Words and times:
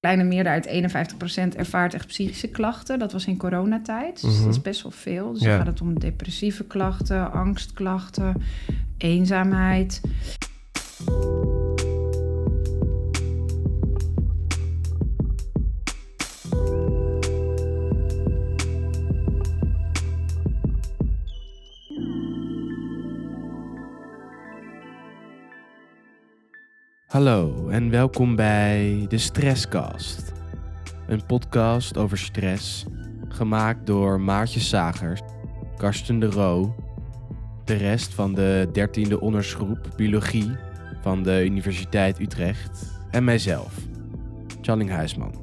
kleine 0.00 0.24
meerderheid, 0.24 0.66
51%, 0.66 1.56
ervaart 1.56 1.94
echt 1.94 2.06
psychische 2.06 2.48
klachten. 2.48 2.98
Dat 2.98 3.12
was 3.12 3.26
in 3.26 3.36
coronatijd. 3.36 4.20
Dus 4.22 4.34
Mhm. 4.34 4.44
dat 4.44 4.54
is 4.54 4.60
best 4.60 4.82
wel 4.82 4.92
veel. 4.92 5.32
Dus 5.32 5.42
Ja. 5.42 5.48
dan 5.48 5.56
gaat 5.56 5.66
het 5.66 5.80
om 5.80 5.98
depressieve 5.98 6.64
klachten, 6.64 7.32
angstklachten, 7.32 8.42
eenzaamheid. 8.98 10.00
Hallo 27.10 27.68
en 27.68 27.90
welkom 27.90 28.36
bij 28.36 29.06
de 29.08 29.18
Stresscast. 29.18 30.32
Een 31.06 31.26
podcast 31.26 31.96
over 31.96 32.18
stress, 32.18 32.86
gemaakt 33.28 33.86
door 33.86 34.20
Maartje 34.20 34.60
Sagers, 34.60 35.20
Karsten 35.76 36.18
de 36.20 36.26
Roo, 36.26 36.74
de 37.64 37.74
rest 37.74 38.14
van 38.14 38.34
de 38.34 38.68
13e 38.68 39.18
ondersgroep 39.18 39.90
Biologie 39.96 40.50
van 41.00 41.22
de 41.22 41.44
Universiteit 41.44 42.20
Utrecht 42.20 43.00
en 43.10 43.24
mijzelf, 43.24 43.74
Challing 44.60 44.90
Huisman. 44.90 45.39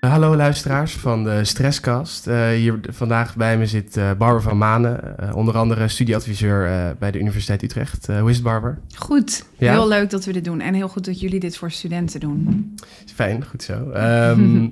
Hallo 0.00 0.36
luisteraars 0.36 0.92
van 0.92 1.24
de 1.24 1.44
Stresscast. 1.44 2.26
Eh, 2.26 2.48
hier 2.48 2.80
vandaag 2.82 3.36
bij 3.36 3.58
me 3.58 3.66
zit 3.66 3.96
eh 3.96 4.04
Barbara 4.04 4.40
van 4.40 4.58
Manen, 4.58 5.18
eh, 5.18 5.36
onder 5.36 5.56
andere 5.56 5.88
studieadviseur 5.88 6.66
eh, 6.66 6.90
bij 6.98 7.10
de 7.10 7.18
Universiteit 7.18 7.62
Utrecht. 7.62 8.08
Eh, 8.08 8.20
hoe 8.20 8.28
is 8.30 8.34
het, 8.36 8.44
Barbara? 8.44 8.78
Goed, 8.96 9.44
Ja? 9.56 9.72
heel 9.72 9.88
leuk 9.88 10.10
dat 10.10 10.24
we 10.24 10.32
dit 10.32 10.44
doen. 10.44 10.60
En 10.60 10.74
heel 10.74 10.88
goed 10.88 11.04
dat 11.04 11.20
jullie 11.20 11.40
dit 11.40 11.56
voor 11.56 11.70
studenten 11.70 12.20
doen. 12.20 12.74
Fijn, 13.14 13.44
goed 13.44 13.62
zo. 13.62 13.90
Ehm, 13.90 14.58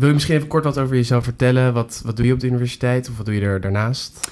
wil 0.00 0.08
je 0.08 0.14
misschien 0.14 0.34
even 0.36 0.48
kort 0.48 0.64
wat 0.64 0.78
over 0.78 0.96
jezelf 0.96 1.24
vertellen? 1.24 1.72
Wat, 1.72 2.02
wat 2.04 2.16
doe 2.16 2.26
je 2.26 2.32
op 2.32 2.40
de 2.40 2.46
universiteit 2.46 3.08
of 3.10 3.16
wat 3.16 3.26
doe 3.26 3.34
je 3.34 3.40
er 3.40 3.60
daarnaast? 3.60 4.30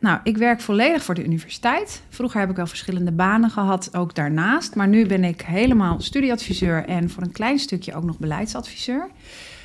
Nou, 0.00 0.20
ik 0.22 0.36
werk 0.36 0.60
volledig 0.60 1.04
voor 1.04 1.14
de 1.14 1.24
universiteit. 1.24 2.02
Vroeger 2.08 2.40
heb 2.40 2.50
ik 2.50 2.56
wel 2.56 2.66
verschillende 2.66 3.12
banen 3.12 3.50
gehad, 3.50 3.96
ook 3.96 4.14
daarnaast. 4.14 4.74
Maar 4.74 4.88
nu 4.88 5.06
ben 5.06 5.24
ik 5.24 5.40
helemaal 5.40 6.00
studieadviseur 6.00 6.84
en 6.84 7.10
voor 7.10 7.22
een 7.22 7.32
klein 7.32 7.58
stukje 7.58 7.94
ook 7.94 8.04
nog 8.04 8.18
beleidsadviseur. 8.18 9.08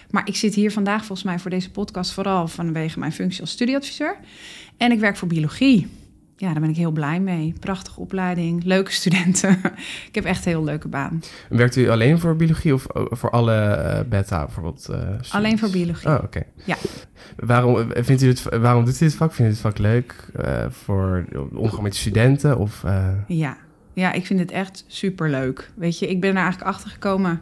Maar 0.10 0.28
ik 0.28 0.36
zit 0.36 0.56
hier 0.56 0.72
vandaag 0.72 1.06
volgens 1.06 1.24
mij 1.24 1.40
voor 1.40 1.50
deze 1.50 1.72
podcast 1.72 2.12
vooral 2.12 2.48
vanwege 2.48 3.00
mijn 3.00 3.12
functie 3.12 3.42
als 3.42 3.52
studieadviseur. 3.52 4.18
En 4.78 4.92
ik 4.92 5.00
werk 5.00 5.18
voor 5.18 5.28
biologie. 5.28 5.88
Ja, 6.38 6.52
daar 6.52 6.62
ben 6.62 6.70
ik 6.70 6.76
heel 6.76 6.92
blij 6.92 7.20
mee. 7.20 7.54
Prachtige 7.60 8.00
opleiding, 8.00 8.64
leuke 8.64 8.92
studenten. 8.92 9.60
ik 10.10 10.16
heb 10.16 10.24
echt 10.26 10.46
een 10.46 10.52
heel 10.52 10.64
leuke 10.64 10.88
baan. 10.88 11.22
Werkt 11.50 11.76
u 11.76 11.90
alleen 11.90 12.20
voor 12.20 12.36
biologie 12.36 12.74
of 12.74 12.96
o- 12.96 13.08
voor 13.10 13.30
alle 13.30 13.56
eh, 13.56 14.00
beta 14.10 14.44
bijvoorbeeld? 14.46 14.88
eh? 14.90 15.00
Alleen 15.30 15.60
voor 15.60 15.70
biologie. 15.70 16.10
Oh, 16.10 16.20
oké. 16.24 16.42
Ja. 16.66 16.76
Waarom, 17.38 17.92
eh, 17.92 18.04
vindt 18.04 18.22
u 18.22 18.26
dit, 18.26 18.44
waarom 18.60 18.86
doet 18.86 18.96
u 19.02 19.06
dit 19.06 19.16
vak? 19.16 19.34
Vindt 19.34 19.52
u 19.52 19.54
dit 19.54 19.64
vak 19.64 19.78
leuk 19.78 20.16
eh, 20.36 20.66
voor 20.70 21.26
omgang 21.54 21.82
met 21.82 21.96
studenten? 21.96 22.58
Of, 22.58 22.84
eh, 22.84 23.08
Ja. 23.28 23.58
ja, 23.94 24.12
ik 24.12 24.26
vind 24.26 24.40
het 24.40 24.52
echt 24.52 24.84
superleuk. 24.88 25.72
Weet 25.76 26.00
je, 26.00 26.08
ik 26.10 26.22
ben 26.22 26.30
er 26.30 26.42
eigenlijk 26.42 26.68
achter 26.72 26.90
gekomen 26.90 27.42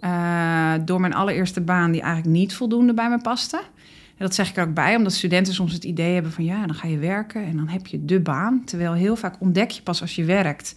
eh, 0.00 0.72
door 0.84 1.00
mijn 1.00 1.14
allereerste 1.14 1.60
baan, 1.60 1.90
die 1.90 2.00
eigenlijk 2.00 2.32
niet 2.36 2.54
voldoende 2.54 2.94
bij 2.94 3.08
me 3.08 3.20
paste. 3.20 3.60
En 4.16 4.24
dat 4.24 4.34
zeg 4.34 4.48
ik 4.48 4.56
er 4.56 4.66
ook 4.66 4.74
bij, 4.74 4.96
omdat 4.96 5.12
studenten 5.12 5.54
soms 5.54 5.72
het 5.72 5.84
idee 5.84 6.14
hebben 6.14 6.32
van 6.32 6.44
ja, 6.44 6.66
dan 6.66 6.74
ga 6.74 6.88
je 6.88 6.98
werken 6.98 7.44
en 7.44 7.56
dan 7.56 7.68
heb 7.68 7.86
je 7.86 8.04
de 8.04 8.20
baan. 8.20 8.62
Terwijl 8.64 8.92
heel 8.92 9.16
vaak 9.16 9.34
ontdek 9.38 9.70
je 9.70 9.82
pas 9.82 10.00
als 10.00 10.14
je 10.14 10.24
werkt 10.24 10.74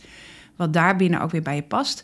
wat 0.55 0.73
daarbinnen 0.73 1.21
ook 1.21 1.31
weer 1.31 1.41
bij 1.41 1.55
je 1.55 1.63
past. 1.63 2.03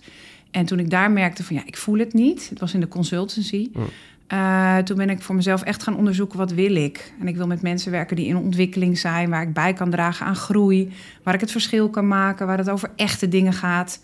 En 0.52 0.66
toen 0.66 0.80
ik 0.80 0.90
daar 0.90 1.12
merkte 1.12 1.44
van 1.44 1.56
ja, 1.56 1.62
ik 1.66 1.78
voel 1.78 2.00
het 2.00 2.14
niet. 2.14 2.50
Het 2.50 2.60
was 2.60 2.74
in 2.74 2.80
de 2.80 2.88
consultancy. 2.88 3.70
Eh, 4.28 4.78
toen 4.78 4.98
ben 4.98 5.10
ik 5.10 5.22
voor 5.22 5.36
mezelf 5.36 5.62
echt 5.62 5.84
gaan 5.84 5.98
onderzoeken 5.98 6.38
wat 6.38 6.52
wil 6.52 6.76
ik. 6.76 7.14
En 7.20 7.28
ik 7.28 7.36
wil 7.36 7.48
met 7.48 7.62
mensen 7.62 7.92
werken 7.92 8.16
die 8.16 8.28
in 8.28 8.38
ontwikkeling 8.38 8.98
zijn, 8.98 9.30
waar 9.30 9.42
ik 9.42 9.54
bij 9.54 9.74
kan 9.74 9.90
dragen 9.90 10.26
aan 10.26 10.36
groei, 10.36 10.92
waar 11.24 11.34
ik 11.34 11.40
het 11.40 11.52
verschil 11.52 11.90
kan 11.90 12.08
maken, 12.08 12.48
waar 12.48 12.58
het 12.58 12.70
over 12.70 12.92
echte 12.96 13.28
dingen 13.28 13.54
gaat. 13.54 14.00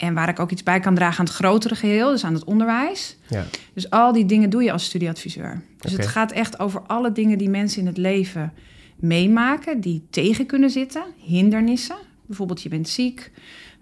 En 0.00 0.14
waar 0.14 0.28
ik 0.28 0.40
ook 0.40 0.50
iets 0.50 0.62
bij 0.62 0.80
kan 0.80 0.94
dragen 0.94 1.18
aan 1.18 1.24
het 1.24 1.34
grotere 1.34 1.74
geheel, 1.74 2.10
dus 2.10 2.24
aan 2.24 2.34
het 2.34 2.44
onderwijs. 2.44 3.16
ja. 3.28 3.44
Dus 3.74 3.90
al 3.90 4.12
die 4.12 4.26
dingen 4.26 4.50
doe 4.50 4.62
je 4.62 4.72
als 4.72 4.84
studieadviseur. 4.84 5.62
Dus 5.78 5.92
het 5.92 6.06
gaat 6.06 6.32
echt 6.32 6.58
over 6.58 6.80
alle 6.80 7.12
dingen 7.12 7.38
die 7.38 7.48
mensen 7.48 7.80
in 7.80 7.86
het 7.86 7.96
leven 7.96 8.52
meemaken, 8.96 9.80
die 9.80 10.06
tegen 10.10 10.46
kunnen 10.46 10.70
zitten, 10.70 11.02
hindernissen. 11.16 11.96
Bijvoorbeeld 12.26 12.62
je 12.62 12.68
bent 12.68 12.88
ziek, 12.88 13.30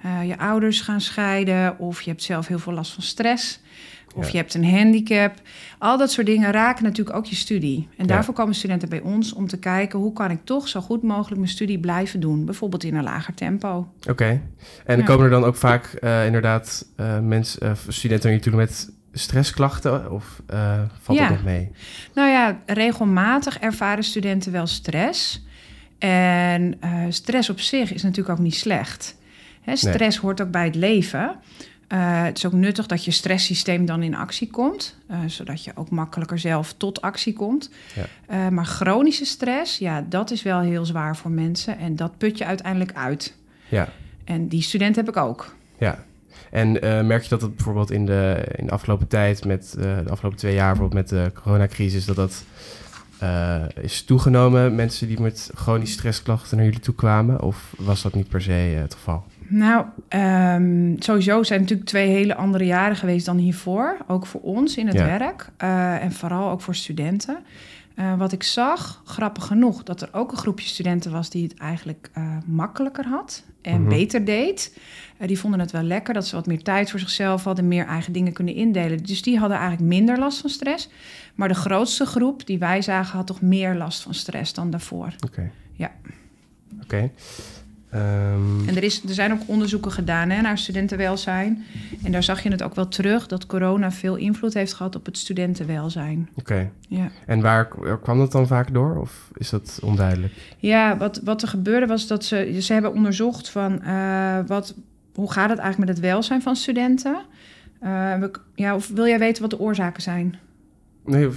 eh, 0.03 0.29
je 0.29 0.39
ouders 0.39 0.81
gaan 0.81 1.01
scheiden 1.01 1.79
of 1.79 2.03
je 2.03 2.11
hebt 2.11 2.23
zelf 2.23 2.47
heel 2.47 2.59
veel 2.59 2.73
last 2.73 2.93
van 2.93 3.03
stress. 3.03 3.61
Of 4.15 4.25
Ja. 4.25 4.31
je 4.33 4.37
hebt 4.37 4.55
een 4.55 4.71
handicap. 4.71 5.35
Al 5.79 5.99
dat 5.99 6.11
soort 6.11 6.27
dingen 6.27 6.51
raken 6.53 6.85
natuurlijk 6.85 7.17
ook 7.17 7.27
je 7.27 7.35
studie. 7.35 7.89
En 7.97 8.05
Ja. 8.07 8.13
daarvoor 8.13 8.35
komen 8.35 8.55
studenten 8.55 8.89
bij 8.89 9.01
ons 9.01 9.33
om 9.33 9.47
te 9.47 9.59
kijken... 9.59 9.99
hoe 9.99 10.13
kan 10.13 10.31
ik 10.31 10.39
toch 10.45 10.69
zo 10.69 10.81
goed 10.81 11.03
mogelijk 11.03 11.37
mijn 11.41 11.53
studie 11.53 11.79
blijven 11.79 12.21
doen. 12.21 12.45
Bijvoorbeeld 12.45 12.85
in 12.85 12.95
een 12.95 13.03
lager 13.03 13.35
tempo. 13.35 13.89
Oké. 14.09 14.41
En 14.85 14.99
Ja. 14.99 15.05
komen 15.05 15.25
er 15.25 15.31
dan 15.31 15.45
ook 15.45 15.57
vaak 15.57 15.85
eh, 15.87 16.27
inderdaad 16.27 16.87
eh 16.97 17.19
mensen, 17.21 17.61
eh, 17.61 17.73
studenten 17.89 18.33
je 18.33 18.39
toe 18.39 18.57
met 18.57 18.91
stressklachten? 19.13 20.13
Of 20.13 20.43
valt 21.01 21.19
dat 21.19 21.29
nog 21.29 21.45
mee? 21.45 21.71
Nou 22.15 22.29
ja, 22.31 22.59
regelmatig 22.67 23.59
ervaren 23.59 24.05
studenten 24.05 24.53
wel 24.53 24.67
stress. 24.67 25.47
En 25.99 26.79
stress 27.09 27.51
op 27.51 27.61
zich 27.61 27.93
is 27.93 28.03
natuurlijk 28.03 28.39
ook 28.39 28.45
niet 28.45 28.55
slecht. 28.55 29.17
Hè, 29.61 29.77
stress 29.77 30.19
hoort 30.19 30.41
ook 30.43 30.51
bij 30.51 30.65
het 30.65 30.75
leven. 30.75 31.37
Eh, 31.89 32.23
het 32.23 32.37
is 32.37 32.47
ook 32.47 32.53
nuttig 32.53 32.87
dat 32.87 33.05
je 33.05 33.11
stresssysteem 33.11 33.87
dan 33.87 34.03
in 34.03 34.15
actie 34.15 34.51
komt, 34.51 34.97
eh, 35.07 35.19
zodat 35.27 35.65
je 35.65 35.73
ook 35.75 35.91
makkelijker 35.91 36.39
zelf 36.39 36.75
tot 36.77 37.01
actie 37.01 37.33
komt. 37.33 37.71
Ja. 37.95 38.05
Eh, 38.27 38.49
maar 38.49 38.65
chronische 38.65 39.25
stress, 39.25 39.79
ja, 39.79 40.05
dat 40.09 40.31
is 40.31 40.43
wel 40.43 40.61
heel 40.61 40.85
zwaar 40.85 41.17
voor 41.17 41.31
mensen 41.31 41.79
en 41.79 41.97
dat 41.97 42.19
put 42.19 42.39
je 42.39 42.45
uiteindelijk 42.45 42.93
uit. 42.93 43.35
Ja. 43.69 43.89
En 44.25 44.49
die 44.49 44.63
student 44.63 44.97
heb 44.97 45.09
ik 45.09 45.17
ook. 45.17 45.55
Ja. 45.79 46.05
En 46.51 46.73
merk 47.07 47.23
je 47.23 47.29
dat 47.29 47.41
het 47.41 47.57
bijvoorbeeld 47.57 47.91
in 47.91 48.07
de, 48.07 48.45
in 48.57 48.67
de 48.67 48.73
afgelopen 48.73 49.09
tijd, 49.09 49.45
met 49.45 49.75
de 49.79 50.11
afgelopen 50.11 50.39
twee 50.39 50.55
jaar, 50.55 50.75
bijvoorbeeld 50.75 51.11
met 51.11 51.21
de 51.21 51.41
coronacrisis, 51.41 52.05
dat 52.05 52.17
dat 52.17 52.45
is 53.81 54.03
toegenomen? 54.03 54.75
Mensen 54.75 55.09
die 55.09 55.21
met 55.21 55.51
chronische 55.55 55.99
stressklachten 55.99 56.57
naar 56.57 56.67
jullie 56.67 56.81
toe 56.81 56.95
kwamen? 56.95 57.41
Of 57.41 57.75
was 57.79 58.03
dat 58.03 58.15
niet 58.15 58.29
per 58.29 58.43
se 58.43 58.53
het 58.53 58.95
geval? 58.95 59.25
Nou, 59.49 59.85
ehm, 60.09 60.95
sowieso 60.99 61.43
zijn 61.43 61.61
het 61.61 61.69
natuurlijk 61.69 61.89
twee 61.89 62.09
hele 62.09 62.35
andere 62.35 62.65
jaren 62.65 62.97
geweest 62.97 63.27
dan 63.27 63.37
hiervoor. 63.37 63.97
Ook 64.07 64.27
voor 64.27 64.41
ons 64.41 64.77
in 64.77 64.87
het 64.87 64.97
Ja. 64.97 65.05
werk. 65.19 65.49
eh, 65.57 66.03
en 66.03 66.13
vooral 66.13 66.51
ook 66.51 66.61
voor 66.61 66.75
studenten. 66.75 67.39
Eh, 67.95 68.19
wat 68.19 68.33
ik 68.33 68.43
zag, 68.43 69.03
grappig 69.05 69.47
genoeg, 69.47 69.83
dat 69.83 70.01
er 70.03 70.09
ook 70.13 70.31
een 70.33 70.39
groepje 70.39 70.69
studenten 70.69 71.11
was 71.13 71.31
die 71.31 71.43
het 71.43 71.55
eigenlijk 71.59 72.11
eh, 72.13 72.37
makkelijker 72.47 73.07
had 73.07 73.45
en 73.63 73.81
Mhm. 73.81 73.89
beter 73.89 74.25
deed. 74.25 74.79
Die 75.27 75.39
vonden 75.39 75.61
het 75.61 75.71
wel 75.71 75.83
lekker 75.83 76.15
dat 76.15 76.27
ze 76.27 76.35
wat 76.37 76.47
meer 76.47 76.63
tijd 76.63 76.91
voor 76.91 77.01
zichzelf 77.01 77.45
hadden, 77.45 77.69
meer 77.69 77.87
eigen 77.87 78.13
dingen 78.13 78.33
kunnen 78.33 78.55
indelen. 78.55 79.03
Dus 79.05 79.23
die 79.23 79.39
hadden 79.39 79.59
eigenlijk 79.59 79.89
minder 79.89 80.19
last 80.19 80.41
van 80.41 80.51
stress. 80.51 80.89
Maar 81.35 81.49
de 81.49 81.55
grootste 81.55 82.07
groep 82.07 82.47
die 82.47 82.59
wij 82.59 82.83
zagen 82.83 83.17
had 83.17 83.27
toch 83.27 83.41
meer 83.41 83.75
last 83.75 84.03
van 84.03 84.15
stress 84.15 84.53
dan 84.55 84.71
daarvoor. 84.71 85.15
Oké. 85.27 85.51
Ja. 85.73 85.91
Oké. 86.83 87.11
Ehm, 87.91 88.69
En 88.69 88.77
er, 88.77 88.83
is, 88.83 89.03
er 89.03 89.15
zijn 89.15 89.33
ook 89.33 89.41
onderzoeken 89.47 89.93
gedaan 89.93 90.31
hè, 90.31 90.41
naar 90.41 90.59
studentenwelzijn. 90.59 91.65
En 92.03 92.13
daar 92.13 92.23
zag 92.23 92.43
je 92.43 92.51
het 92.51 92.63
ook 92.63 92.75
wel 92.75 92.89
terug 92.89 93.27
dat 93.27 93.47
corona 93.47 93.91
veel 93.93 94.17
invloed 94.17 94.55
heeft 94.55 94.73
gehad 94.75 94.97
op 94.97 95.07
het 95.07 95.19
studentenwelzijn. 95.19 96.29
Oké. 96.35 96.71
Ja, 96.89 97.11
En 97.27 97.41
waar 97.41 97.69
kwam 98.03 98.19
dat 98.19 98.33
dan 98.33 98.47
vaak 98.47 98.73
door? 98.73 98.97
Of 99.01 99.31
is 99.35 99.51
dat 99.51 99.79
onduidelijk? 99.83 100.33
ja 100.59 100.97
wat, 100.97 101.21
wat 101.25 101.43
er 101.43 101.49
gebeurde 101.49 101.87
was 101.87 102.07
dat 102.07 102.25
ze, 102.25 102.59
ze 102.61 102.73
hebben 102.73 102.93
onderzocht 102.95 103.49
van 103.51 103.83
eh, 103.83 104.39
wat, 104.47 104.75
hoe 105.15 105.33
gaat 105.33 105.51
het 105.51 105.59
eigenlijk 105.59 105.91
met 105.91 105.99
het 105.99 106.07
welzijn 106.07 106.43
van 106.43 106.57
studenten. 106.57 107.17
Eh, 107.81 108.15
we- 108.19 108.31
ja, 108.55 108.75
of 108.75 108.89
wil 108.89 109.07
jij 109.07 109.19
weten 109.19 109.43
wat 109.43 109.51
de 109.51 109.59
oorzaken 109.59 110.03
zijn? 110.03 110.37
Nee, 111.09 111.29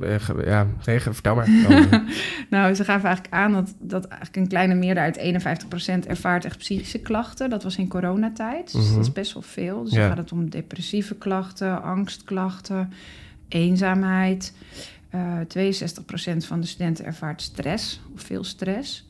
eh, 0.00 0.18
ja, 0.44 0.66
nee, 0.86 1.00
ge- 1.00 1.12
vertel 1.12 1.34
maar. 1.34 1.46
Dan, 1.68 2.06
Nou, 2.50 2.74
ze 2.74 2.84
gaven 2.84 3.04
eigenlijk 3.08 3.34
aan 3.34 3.52
dat, 3.52 3.74
dat 3.80 4.04
eigenlijk 4.04 4.36
een 4.36 4.48
kleine 4.48 4.74
meerderheid, 4.74 5.16
51%, 5.18 6.06
ervaart 6.06 6.44
echt 6.44 6.58
psychische 6.58 6.98
klachten. 6.98 7.50
Dat 7.50 7.62
was 7.62 7.76
in 7.76 7.88
coronatijd. 7.88 8.72
Dus 8.72 8.84
Mhm. 8.86 8.94
dat 8.94 9.02
is 9.04 9.12
best 9.12 9.32
wel 9.32 9.42
veel. 9.42 9.84
Dus 9.84 9.92
Ja. 9.92 9.98
dan 9.98 10.08
gaat 10.08 10.18
het 10.18 10.32
om 10.32 10.50
depressieve 10.50 11.14
klachten, 11.14 11.82
angstklachten, 11.82 12.92
eenzaamheid. 13.48 14.52
Eh 15.10 15.20
62% 15.48 16.46
van 16.46 16.60
de 16.60 16.66
studenten 16.66 17.04
ervaart 17.04 17.42
stress 17.42 18.00
of 18.14 18.22
veel 18.22 18.44
stress. 18.44 19.08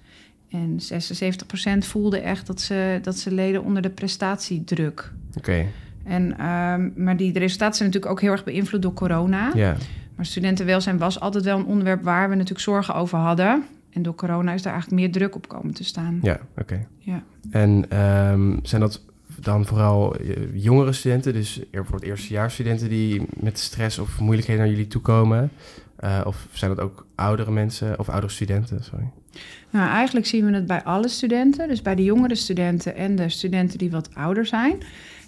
En 0.50 0.80
76% 0.80 1.86
voelde 1.86 2.18
echt 2.20 2.46
dat 2.46 2.60
ze, 2.60 2.98
dat 3.02 3.18
ze 3.18 3.32
leden 3.34 3.64
onder 3.64 3.82
de 3.82 3.90
prestatiedruk. 3.90 5.12
Oké, 5.36 5.66
En, 6.04 6.38
ehm, 6.38 6.90
maar 7.04 7.16
die 7.16 7.38
resultaten 7.38 7.76
zijn 7.76 7.88
natuurlijk 7.88 8.12
ook 8.12 8.20
heel 8.20 8.32
erg 8.32 8.44
beïnvloed 8.44 8.82
door 8.82 8.92
corona. 8.94 9.50
ja. 9.54 9.76
Maar 10.16 10.26
studentenwelzijn 10.26 10.98
was 10.98 11.20
altijd 11.20 11.44
wel 11.44 11.58
een 11.58 11.64
onderwerp 11.64 12.02
waar 12.02 12.28
we 12.28 12.34
natuurlijk 12.34 12.64
zorgen 12.64 12.94
over 12.94 13.18
hadden. 13.18 13.64
En 13.90 14.02
door 14.02 14.14
corona 14.14 14.52
is 14.52 14.62
daar 14.62 14.72
eigenlijk 14.72 15.02
meer 15.02 15.12
druk 15.12 15.34
op 15.34 15.48
komen 15.48 15.74
te 15.74 15.84
staan. 15.84 16.18
Ja, 16.22 16.40
oké. 16.56 16.86
Ja. 16.98 17.22
En 17.50 17.86
ehm, 17.88 18.56
zijn 18.62 18.80
dat 18.80 19.02
dan 19.40 19.66
vooral 19.66 20.16
eh, 20.16 20.62
jongere 20.62 20.92
studenten, 20.92 21.32
dus 21.32 21.60
bijvoorbeeld 21.70 22.10
eerstejaarsstudenten 22.10 22.88
die 22.88 23.22
met 23.40 23.58
stress 23.58 23.98
of 23.98 24.20
moeilijkheden 24.20 24.62
naar 24.62 24.72
jullie 24.72 24.86
toe 24.86 25.00
komen? 25.00 25.50
Eh, 25.96 26.20
of 26.24 26.46
zijn 26.52 26.74
dat 26.74 26.84
ook 26.84 27.06
oudere 27.14 27.50
mensen 27.50 27.98
of 27.98 28.08
oudere 28.08 28.32
studenten? 28.32 28.84
Sorry. 28.84 29.10
Nou, 29.70 29.90
eigenlijk 29.90 30.26
zien 30.26 30.46
we 30.46 30.52
het 30.54 30.66
bij 30.66 30.82
alle 30.82 31.08
studenten. 31.08 31.68
Dus 31.68 31.82
bij 31.82 31.94
de 31.94 32.04
jongere 32.04 32.34
studenten 32.34 32.96
en 32.96 33.16
de 33.16 33.28
studenten 33.28 33.78
die 33.78 33.90
wat 33.90 34.14
ouder 34.14 34.46
zijn. 34.46 34.76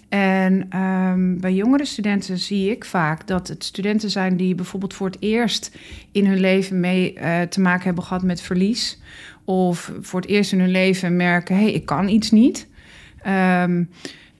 En 0.09 0.65
ehm, 0.69 1.37
bij 1.39 1.53
jongere 1.53 1.85
studenten 1.85 2.37
zie 2.37 2.71
ik 2.71 2.85
vaak 2.85 3.27
dat 3.27 3.47
het 3.47 3.63
studenten 3.63 4.09
zijn 4.09 4.37
die 4.37 4.55
bijvoorbeeld 4.55 4.93
voor 4.93 5.07
het 5.07 5.17
eerst 5.19 5.77
in 6.11 6.25
hun 6.25 6.39
leven 6.39 6.79
mee 6.79 7.13
eh, 7.13 7.41
te 7.41 7.61
maken 7.61 7.83
hebben 7.83 8.03
gehad 8.03 8.23
met 8.23 8.41
verlies. 8.41 8.99
Of 9.43 9.91
voor 10.01 10.21
het 10.21 10.29
eerst 10.29 10.51
in 10.51 10.59
hun 10.59 10.71
leven 10.71 11.15
merken, 11.15 11.55
hé, 11.55 11.61
hey, 11.61 11.71
ik 11.71 11.85
kan 11.85 12.07
iets 12.07 12.31
niet. 12.31 12.67
Ehm, 13.21 13.83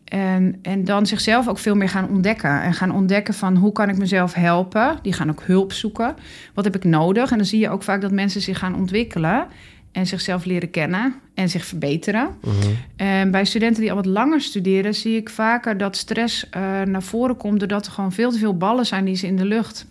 en, 0.04 0.60
en 0.62 0.84
dan 0.84 1.06
zichzelf 1.06 1.48
ook 1.48 1.58
veel 1.58 1.76
meer 1.76 1.90
gaan 1.90 2.10
ontdekken. 2.10 2.62
En 2.62 2.74
gaan 2.74 2.92
ontdekken 2.92 3.34
van 3.34 3.56
hoe 3.56 3.72
kan 3.72 3.90
ik 3.90 3.98
mezelf 3.98 4.34
helpen. 4.34 5.00
Die 5.02 5.14
gaan 5.14 5.30
ook 5.30 5.44
hulp 5.44 5.74
zoeken. 5.74 6.16
Wat 6.54 6.64
heb 6.64 6.76
ik 6.76 6.84
nodig? 6.84 7.32
En 7.32 7.38
dan 7.38 7.46
zie 7.46 7.60
je 7.60 7.70
ook 7.70 7.84
vaak 7.84 8.02
dat 8.02 8.12
mensen 8.12 8.42
zich 8.42 8.60
gaan 8.60 8.76
ontwikkelen. 8.76 9.48
En 9.92 10.08
zichzelf 10.08 10.46
leren 10.46 10.70
kennen 10.72 11.16
en 11.34 11.50
zich 11.50 11.66
verbeteren. 11.66 12.28
Mhm. 12.44 12.56
En 12.96 13.32
bij 13.32 13.46
studenten 13.46 13.82
die 13.82 13.90
al 13.90 13.96
wat 13.96 14.06
langer 14.06 14.42
studeren, 14.42 14.96
zie 14.96 15.16
ik 15.16 15.30
vaker 15.30 15.78
dat 15.78 15.96
stress 15.98 16.50
eh, 16.50 16.82
naar 16.82 17.04
voren 17.04 17.38
komt. 17.38 17.60
doordat 17.60 17.86
er 17.86 17.92
gewoon 17.92 18.12
veel 18.12 18.32
te 18.32 18.38
veel 18.38 18.58
ballen 18.58 18.86
zijn 18.86 19.06
die 19.06 19.16
ze 19.16 19.28
in 19.28 19.36
de 19.36 19.46
lucht 19.46 19.86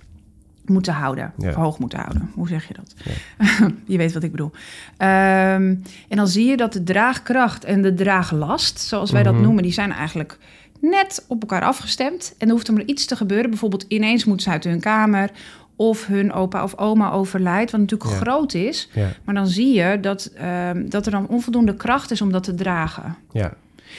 moeten 0.64 0.92
houden. 0.92 1.32
Ja. 1.38 1.52
Hoog 1.52 1.78
moeten 1.78 1.98
houden. 1.98 2.30
Hoe 2.34 2.48
zeg 2.48 2.68
je 2.68 2.74
dat? 2.74 2.94
je 3.86 3.96
weet 3.96 4.12
wat 4.12 4.22
ik 4.22 4.30
bedoel. 4.30 4.50
Ehm, 4.96 5.74
en 6.08 6.16
dan 6.16 6.28
zie 6.28 6.46
je 6.46 6.56
dat 6.56 6.72
de 6.72 6.82
draagkracht 6.82 7.64
en 7.64 7.82
de 7.82 7.94
draaglast, 7.94 8.80
zoals 8.80 9.10
wij 9.10 9.22
Mhm. 9.22 9.32
dat 9.32 9.42
noemen, 9.42 9.62
die 9.62 9.72
zijn 9.72 9.92
eigenlijk 9.92 10.38
net 10.80 11.24
op 11.28 11.40
elkaar 11.40 11.62
afgestemd. 11.62 12.34
En 12.38 12.46
er 12.46 12.52
hoeft 12.52 12.68
er 12.68 12.74
maar 12.74 12.84
iets 12.84 13.04
te 13.06 13.16
gebeuren. 13.16 13.50
Bijvoorbeeld 13.50 13.84
ineens 13.88 14.24
moeten 14.24 14.44
ze 14.46 14.50
uit 14.52 14.64
hun 14.64 14.80
kamer. 14.80 15.30
Of 15.76 16.06
hun 16.06 16.32
opa 16.32 16.62
of 16.62 16.76
oma 16.78 17.10
overlijdt, 17.10 17.70
wat 17.70 17.80
natuurlijk 17.80 18.10
Ja. 18.10 18.16
groot 18.16 18.54
is. 18.54 18.88
Ja, 18.92 19.08
Maar 19.24 19.34
dan 19.34 19.46
zie 19.46 19.74
je 19.74 20.00
dat, 20.00 20.30
ehm, 20.34 20.88
dat 20.88 21.06
er 21.06 21.12
dan 21.12 21.28
onvoldoende 21.28 21.74
kracht 21.74 22.10
is 22.10 22.20
om 22.20 22.32
dat 22.32 22.44
te 22.44 22.54
dragen. 22.54 23.16
ja, 23.32 23.52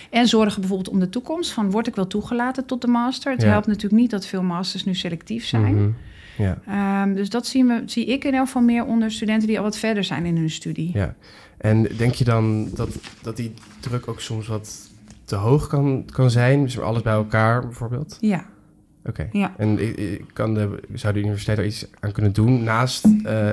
En 0.09 0.27
zorgen 0.27 0.59
bijvoorbeeld 0.62 0.89
om 0.89 1.00
de 1.00 1.09
toekomst. 1.09 1.51
Van 1.51 1.71
word 1.71 1.88
ik 1.88 1.95
wel 1.95 2.07
toegelaten 2.07 2.65
tot 2.65 2.81
de 2.81 2.88
master? 2.88 3.31
Het 3.31 3.41
Ja. 3.41 3.50
helpt 3.50 3.68
natuurlijk 3.68 4.01
niet 4.01 4.12
dat 4.12 4.25
veel 4.25 4.44
masters 4.44 4.85
nu 4.85 4.95
selectief 4.95 5.45
zijn. 5.45 5.75
Mhm. 5.75 5.89
ja, 6.38 6.57
Ehm, 6.68 7.13
dus 7.15 7.29
dat 7.29 7.47
zien 7.47 7.68
we, 7.68 7.81
zie 7.85 8.06
ik 8.06 8.24
in 8.24 8.33
elk 8.33 8.45
geval 8.45 8.62
meer 8.62 8.85
onder 8.85 9.12
studenten 9.12 9.47
die 9.47 9.57
al 9.57 9.63
wat 9.63 9.77
verder 9.77 10.03
zijn 10.03 10.25
in 10.25 10.38
hun 10.38 10.50
studie. 10.50 10.91
ja. 10.94 11.15
En 11.57 11.83
denk 11.97 12.13
je 12.13 12.24
dan 12.24 12.69
dat, 12.74 12.89
dat 13.21 13.35
die 13.38 13.53
druk 13.79 14.07
ook 14.07 14.21
soms 14.21 14.47
wat 14.47 14.89
te 15.25 15.35
hoog 15.35 15.68
kan, 15.68 16.06
kan 16.12 16.29
zijn? 16.29 16.63
Dus 16.63 16.79
alles 16.79 17.01
bij 17.01 17.13
elkaar 17.13 17.62
bijvoorbeeld? 17.62 18.18
Ja. 18.19 18.45
Oké. 19.07 19.27
Ja. 19.31 19.54
En 19.57 19.80
kan 20.33 20.54
de, 20.54 20.80
zou 20.94 21.13
de 21.13 21.19
universiteit 21.19 21.57
er 21.57 21.65
iets 21.65 21.86
aan 22.00 22.12
kunnen 22.12 22.33
doen 22.33 22.63
naast 22.63 23.06
eh, 23.06 23.50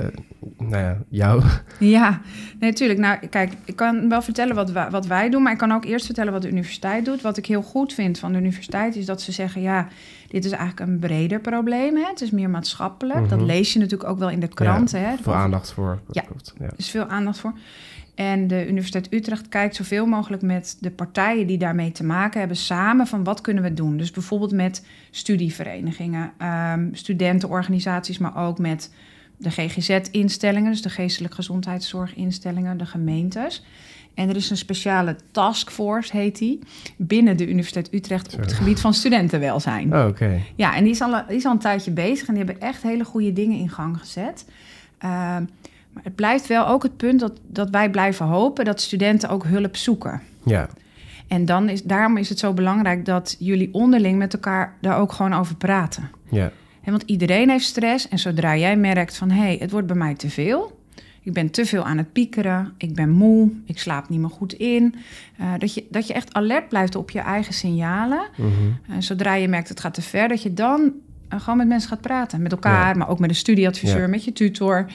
nou 0.57 0.77
ja, 0.83 0.97
jou? 1.09 1.43
Ja, 1.79 2.21
nee, 2.59 2.69
natuurlijk. 2.69 2.99
Nou, 2.99 3.27
kijk, 3.27 3.51
ik 3.65 3.75
kan 3.75 4.09
wel 4.09 4.21
vertellen 4.21 4.55
wat 4.55 4.71
wij, 4.71 4.89
wat 4.89 5.05
wij 5.05 5.29
doen, 5.29 5.43
maar 5.43 5.51
ik 5.51 5.57
kan 5.57 5.71
ook 5.71 5.85
eerst 5.85 6.05
vertellen 6.05 6.33
wat 6.33 6.41
de 6.41 6.49
universiteit 6.49 7.05
doet. 7.05 7.21
Wat 7.21 7.37
ik 7.37 7.45
heel 7.45 7.61
goed 7.61 7.93
vind 7.93 8.19
van 8.19 8.31
de 8.31 8.37
universiteit 8.39 8.95
is 8.95 9.05
dat 9.05 9.21
ze 9.21 9.31
zeggen: 9.31 9.61
ja, 9.61 9.87
dit 10.27 10.45
is 10.45 10.51
eigenlijk 10.51 10.89
een 10.91 10.99
breder 10.99 11.39
probleem. 11.39 11.95
Hè? 11.95 12.05
Het 12.07 12.21
is 12.21 12.31
meer 12.31 12.49
maatschappelijk. 12.49 13.29
Dat 13.29 13.37
Mhm. 13.39 13.47
lees 13.47 13.73
je 13.73 13.79
natuurlijk 13.79 14.09
ook 14.09 14.19
wel 14.19 14.29
in 14.29 14.39
de 14.39 14.47
kranten. 14.47 14.99
hè? 15.09 15.15
Veel 15.21 15.33
aandacht 15.35 15.71
voor. 15.71 15.99
Ja. 16.11 16.23
Er 16.59 16.73
is 16.75 16.89
veel 16.89 17.05
aandacht 17.05 17.39
voor. 17.39 17.53
En 18.15 18.47
de 18.47 18.67
Universiteit 18.67 19.13
Utrecht 19.13 19.49
kijkt 19.49 19.75
zoveel 19.75 20.05
mogelijk 20.05 20.41
met 20.41 20.77
de 20.79 20.91
partijen 20.91 21.47
die 21.47 21.57
daarmee 21.57 21.91
te 21.91 22.03
maken 22.03 22.39
hebben 22.39 22.57
samen 22.57 23.07
van 23.07 23.23
wat 23.23 23.41
kunnen 23.41 23.63
we 23.63 23.73
doen. 23.73 23.97
Dus 23.97 24.11
bijvoorbeeld 24.11 24.51
met 24.51 24.85
studieverenigingen, 25.11 26.31
ehm, 26.37 26.87
studentenorganisaties, 26.91 28.17
maar 28.17 28.37
ook 28.37 28.59
met 28.59 28.91
de 29.37 29.49
GGZ-instellingen, 29.49 30.71
dus 30.71 30.81
de 30.81 30.89
geestelijke 30.89 31.35
gezondheidszorginstellingen, 31.35 32.77
de 32.77 32.85
gemeentes. 32.85 33.63
En 34.13 34.29
er 34.29 34.35
is 34.35 34.49
een 34.49 34.57
speciale 34.57 35.15
taskforce, 35.31 36.17
heet 36.17 36.37
die, 36.37 36.59
binnen 36.97 37.37
de 37.37 37.47
Universiteit 37.47 37.93
Utrecht 37.93 38.33
op 38.33 38.39
het 38.39 38.53
gebied 38.53 38.79
van 38.79 38.93
studentenwelzijn. 38.93 39.95
Oh, 39.95 40.07
oké. 40.07 40.41
Ja, 40.55 40.75
en 40.75 40.83
die 40.83 40.93
is, 40.93 41.01
al, 41.01 41.23
die 41.27 41.37
is 41.37 41.45
al 41.45 41.51
een 41.51 41.59
tijdje 41.59 41.91
bezig 41.91 42.27
en 42.27 42.33
die 42.35 42.43
hebben 42.43 42.61
echt 42.61 42.83
hele 42.83 43.03
goede 43.03 43.33
dingen 43.33 43.57
in 43.57 43.69
gang 43.69 43.99
gezet. 43.99 44.45
Ehm, 44.97 45.43
maar 45.95 46.03
het 46.03 46.15
blijft 46.15 46.47
wel 46.47 46.67
ook 46.67 46.83
het 46.83 46.97
punt 46.97 47.19
dat, 47.19 47.39
dat 47.47 47.69
wij 47.69 47.89
blijven 47.89 48.25
hopen 48.25 48.65
dat 48.65 48.81
studenten 48.81 49.29
ook 49.29 49.43
hulp 49.43 49.75
zoeken. 49.75 50.21
Ja, 50.43 50.69
En 51.27 51.45
dan 51.45 51.69
is, 51.69 51.83
daarom 51.83 52.17
is 52.17 52.29
het 52.29 52.39
zo 52.39 52.53
belangrijk 52.53 53.05
dat 53.05 53.35
jullie 53.39 53.69
onderling 53.71 54.17
met 54.17 54.33
elkaar 54.33 54.73
daar 54.81 54.97
ook 54.99 55.11
gewoon 55.11 55.33
over 55.33 55.55
praten. 55.55 56.09
ja, 56.29 56.51
Hè, 56.81 56.91
want 56.91 57.03
iedereen 57.05 57.49
heeft 57.49 57.65
stress 57.65 58.07
en 58.07 58.19
zodra 58.19 58.55
jij 58.57 58.77
merkt 58.77 59.17
van... 59.17 59.29
hé, 59.29 59.41
hey, 59.41 59.57
het 59.59 59.71
wordt 59.71 59.87
bij 59.87 59.95
mij 59.95 60.13
te 60.13 60.29
veel... 60.29 60.83
Ik 61.21 61.33
ben 61.33 61.51
te 61.51 61.65
veel 61.65 61.83
aan 61.83 61.97
het 61.97 62.11
piekeren. 62.13 62.73
Ik 62.77 62.95
ben 62.95 63.09
moe. 63.09 63.51
Ik 63.65 63.79
slaap 63.79 64.09
niet 64.09 64.19
meer 64.19 64.29
goed 64.29 64.53
in. 64.53 64.95
eh, 65.37 65.47
dat, 65.57 65.73
je, 65.73 65.85
dat 65.89 66.07
je 66.07 66.13
echt 66.13 66.33
alert 66.33 66.69
blijft 66.69 66.95
op 66.95 67.09
je 67.09 67.19
eigen 67.19 67.53
signalen. 67.53 68.27
En 68.89 69.03
zodra 69.03 69.33
je 69.33 69.47
merkt 69.47 69.69
het 69.69 69.79
gaat 69.79 69.93
te 69.93 70.01
ver, 70.01 70.27
dat 70.27 70.41
je 70.41 70.53
dan 70.53 70.91
eh, 71.29 71.39
gewoon 71.39 71.57
met 71.57 71.67
mensen 71.67 71.89
gaat 71.89 72.01
praten. 72.01 72.41
Met 72.41 72.51
elkaar, 72.51 72.97
maar 72.97 73.09
ook 73.09 73.19
met 73.19 73.29
een 73.29 73.35
studieadviseur, 73.35 74.01
Ja. 74.01 74.07
met 74.07 74.23
je 74.23 74.33
tutor. 74.33 74.85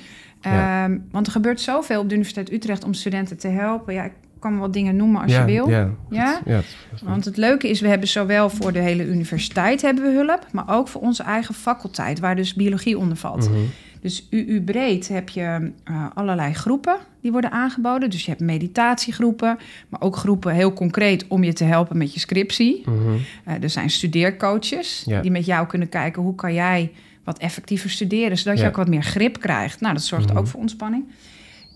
Ja. 0.40 0.84
Ehm, 0.84 0.98
want 1.10 1.26
er 1.26 1.32
gebeurt 1.32 1.60
zoveel 1.60 2.00
op 2.00 2.08
de 2.08 2.14
Universiteit 2.14 2.52
Utrecht 2.52 2.84
om 2.84 2.94
studenten 2.94 3.38
te 3.38 3.48
helpen. 3.48 3.94
Ja, 3.94 4.04
ik 4.04 4.12
kan 4.38 4.58
wel 4.58 4.70
dingen 4.70 4.96
noemen 4.96 5.22
als 5.22 5.32
ja, 5.32 5.40
je 5.40 5.52
wil. 5.52 5.68
Ja, 5.68 5.90
Ja? 6.10 6.40
Dat- 6.44 6.64
dat 6.90 7.00
Want 7.00 7.24
het 7.24 7.36
leuke 7.36 7.68
is, 7.68 7.80
we 7.80 7.88
hebben 7.88 8.08
zowel 8.08 8.50
voor 8.50 8.72
de 8.72 8.78
hele 8.78 9.06
universiteit 9.06 9.82
hebben 9.82 10.04
we 10.04 10.10
hulp, 10.10 10.46
maar 10.52 10.68
ook 10.68 10.88
voor 10.88 11.00
onze 11.00 11.22
eigen 11.22 11.54
faculteit, 11.54 12.20
waar 12.20 12.36
dus 12.36 12.54
biologie 12.54 12.98
onder 12.98 13.16
valt. 13.16 13.48
Mhm. 13.50 13.58
Dus 14.00 14.26
UU 14.30 14.62
breed 14.62 15.08
heb 15.08 15.28
je 15.28 15.70
eh, 15.84 16.06
allerlei 16.14 16.52
groepen 16.54 16.96
die 17.20 17.32
worden 17.32 17.50
aangeboden. 17.52 18.10
Dus 18.10 18.24
je 18.24 18.30
hebt 18.30 18.42
meditatiegroepen, 18.42 19.58
maar 19.88 20.00
ook 20.00 20.16
groepen 20.16 20.54
heel 20.54 20.72
concreet 20.72 21.24
om 21.28 21.44
je 21.44 21.52
te 21.52 21.64
helpen 21.64 21.98
met 21.98 22.14
je 22.14 22.20
scriptie. 22.20 22.82
Mhm. 22.84 22.98
Eh, 23.44 23.62
er 23.62 23.70
zijn 23.70 23.90
studeercoaches 23.90 25.04
die 25.22 25.30
met 25.30 25.46
jou 25.46 25.66
kunnen 25.66 25.88
kijken 25.88 26.22
hoe 26.22 26.34
kan 26.34 26.54
jij 26.54 26.92
wat 27.30 27.38
effectiever 27.38 27.90
studeren, 27.90 28.38
zodat 28.38 28.58
je 28.58 28.66
ook 28.66 28.76
wat 28.76 28.88
meer 28.88 29.02
grip 29.02 29.40
krijgt. 29.40 29.80
Nou, 29.80 29.94
dat 29.94 30.02
zorgt 30.02 30.28
Mhm. 30.28 30.36
ook 30.38 30.46
voor 30.46 30.60
ontspanning. 30.60 31.04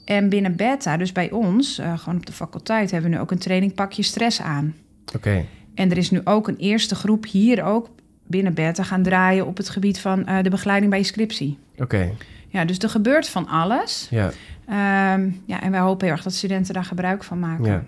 En 0.04 0.28
binnen 0.28 0.56
Beta, 0.56 0.96
dus 0.96 1.12
bij 1.12 1.30
ons, 1.30 1.78
eh, 1.78 1.98
gewoon 1.98 2.16
op 2.18 2.26
de 2.26 2.32
faculteit, 2.32 2.90
hebben 2.90 3.10
we 3.10 3.16
nu 3.16 3.22
ook 3.22 3.30
een 3.30 3.38
training 3.38 3.74
Pak 3.74 3.92
je 3.92 4.02
stress 4.02 4.40
aan. 4.40 4.74
Oké, 5.14 5.44
En 5.74 5.90
er 5.90 5.96
is 5.96 6.10
nu 6.10 6.20
ook 6.24 6.48
een 6.48 6.56
eerste 6.56 6.94
groep 6.94 7.26
hier 7.26 7.62
ook 7.64 7.88
binnen 8.26 8.54
Beta 8.54 8.82
gaan 8.82 9.02
draaien 9.02 9.46
op 9.46 9.56
het 9.56 9.68
gebied 9.68 9.98
van 10.00 10.26
eh, 10.26 10.42
de 10.42 10.50
begeleiding 10.50 10.90
bij 10.90 11.00
je 11.00 11.06
scriptie. 11.06 11.58
oké. 11.78 12.10
Ja, 12.48 12.64
dus 12.64 12.78
er 12.78 12.88
gebeurt 12.88 13.28
van 13.28 13.48
alles. 13.48 14.06
Ja, 14.10 14.30
Ehm, 14.66 15.30
ja, 15.46 15.60
en 15.62 15.70
wij 15.70 15.80
hopen 15.80 16.06
heel 16.06 16.14
erg 16.14 16.24
dat 16.24 16.32
studenten 16.34 16.74
daar 16.74 16.84
gebruik 16.84 17.24
van 17.24 17.38
maken. 17.38 17.64
ja. 17.64 17.84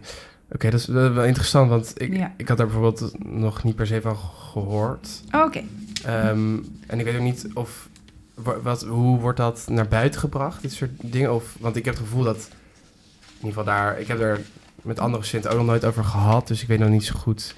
Oké, 0.53 0.71
dat 0.71 0.81
is 0.81 0.87
wel 0.87 1.13
wel 1.13 1.25
interessant, 1.25 1.69
want 1.71 1.93
ik, 2.03 2.17
Ja. 2.17 2.33
ik 2.37 2.49
had 2.49 2.57
daar 2.57 2.67
bijvoorbeeld 2.67 3.13
nog 3.27 3.65
niet 3.65 3.75
per 3.77 3.87
se 3.87 4.01
van 4.01 4.17
gehoord. 4.17 5.23
Oké. 5.33 5.63
Ehm, 6.05 6.57
en 6.87 6.99
ik 6.99 7.05
weet 7.05 7.15
ook 7.17 7.21
niet 7.23 7.47
of, 7.55 7.89
wa- 8.35 8.61
wat, 8.61 8.85
hoe 8.85 9.21
wordt 9.21 9.39
dat 9.39 9.65
naar 9.69 9.89
buiten 9.89 10.21
gebracht, 10.21 10.63
dit 10.63 10.73
soort 10.73 10.91
dingen? 11.03 11.35
Of, 11.35 11.57
want 11.61 11.77
ik 11.77 11.85
heb 11.85 11.95
het 11.95 12.03
gevoel 12.03 12.23
dat, 12.25 12.37
in 12.37 13.35
ieder 13.37 13.49
geval 13.49 13.65
daar, 13.65 14.01
ik 14.01 14.07
heb 14.07 14.21
er 14.21 14.41
met 14.83 14.99
andere 14.99 15.25
studenten 15.25 15.51
ook 15.51 15.57
nog 15.59 15.67
nooit 15.67 15.85
over 15.85 16.05
gehad, 16.05 16.47
dus 16.49 16.63
ik 16.63 16.69
weet 16.69 16.79
nog 16.79 16.89
niet 16.89 17.05
zo 17.05 17.15
goed 17.19 17.55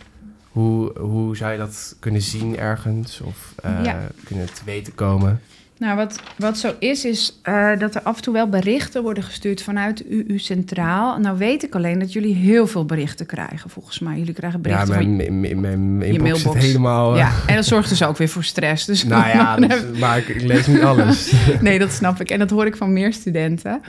hoe, 0.48 0.98
hoe 0.98 1.36
zou 1.36 1.52
je 1.52 1.58
dat 1.58 1.96
kunnen 1.98 2.22
zien 2.22 2.58
ergens 2.58 3.20
of 3.20 3.52
eh, 3.62 3.84
Ja. 3.84 4.06
kunnen 4.24 4.46
te 4.54 4.60
weten 4.64 4.94
komen. 4.94 5.40
Nou, 5.78 5.96
wat, 5.96 6.20
wat 6.36 6.58
zo 6.58 6.74
is, 6.78 7.04
is 7.04 7.38
eh, 7.42 7.70
dat 7.78 7.94
er 7.94 8.02
af 8.02 8.16
en 8.16 8.22
toe 8.22 8.32
wel 8.32 8.48
berichten 8.48 9.02
worden 9.02 9.22
gestuurd 9.22 9.62
vanuit 9.62 10.04
UU 10.08 10.38
Centraal. 10.38 11.18
Nou 11.18 11.38
weet 11.38 11.62
ik 11.64 11.74
alleen 11.74 11.98
dat 11.98 12.12
jullie 12.12 12.34
heel 12.34 12.66
veel 12.66 12.84
berichten 12.84 13.26
krijgen, 13.26 13.70
volgens 13.70 13.98
mij. 13.98 14.18
Jullie 14.18 14.34
krijgen 14.34 14.60
Ja, 14.62 14.68
berichten 14.70 14.94
van... 14.94 15.16
mijn, 15.16 15.40
mijn, 15.40 15.60
mijn, 15.60 15.96
mijn 15.98 16.12
zit 16.12 16.22
mailbox. 16.22 16.64
helemaal... 16.64 17.12
eh, 17.12 17.18
Ja, 17.18 17.30
en 17.46 17.54
dat 17.54 17.64
zorgt 17.66 17.88
dus 17.88 18.02
ook 18.02 18.16
weer 18.16 18.28
voor 18.28 18.44
stress. 18.44 18.84
Dus 18.84 19.04
Nou 19.04 19.26
ja, 19.28 19.56
dat- 19.66 19.98
maar 19.98 20.18
ik, 20.18 20.28
ik 20.28 20.42
lees 20.42 20.66
niet 20.66 20.80
alles. 20.82 21.32
Nee, 21.60 21.78
dat 21.78 21.92
snap 21.92 22.20
ik. 22.20 22.30
En 22.30 22.38
dat 22.38 22.50
hoor 22.50 22.66
ik 22.66 22.76
van 22.76 22.92
meer 22.92 23.12
studenten. 23.12 23.80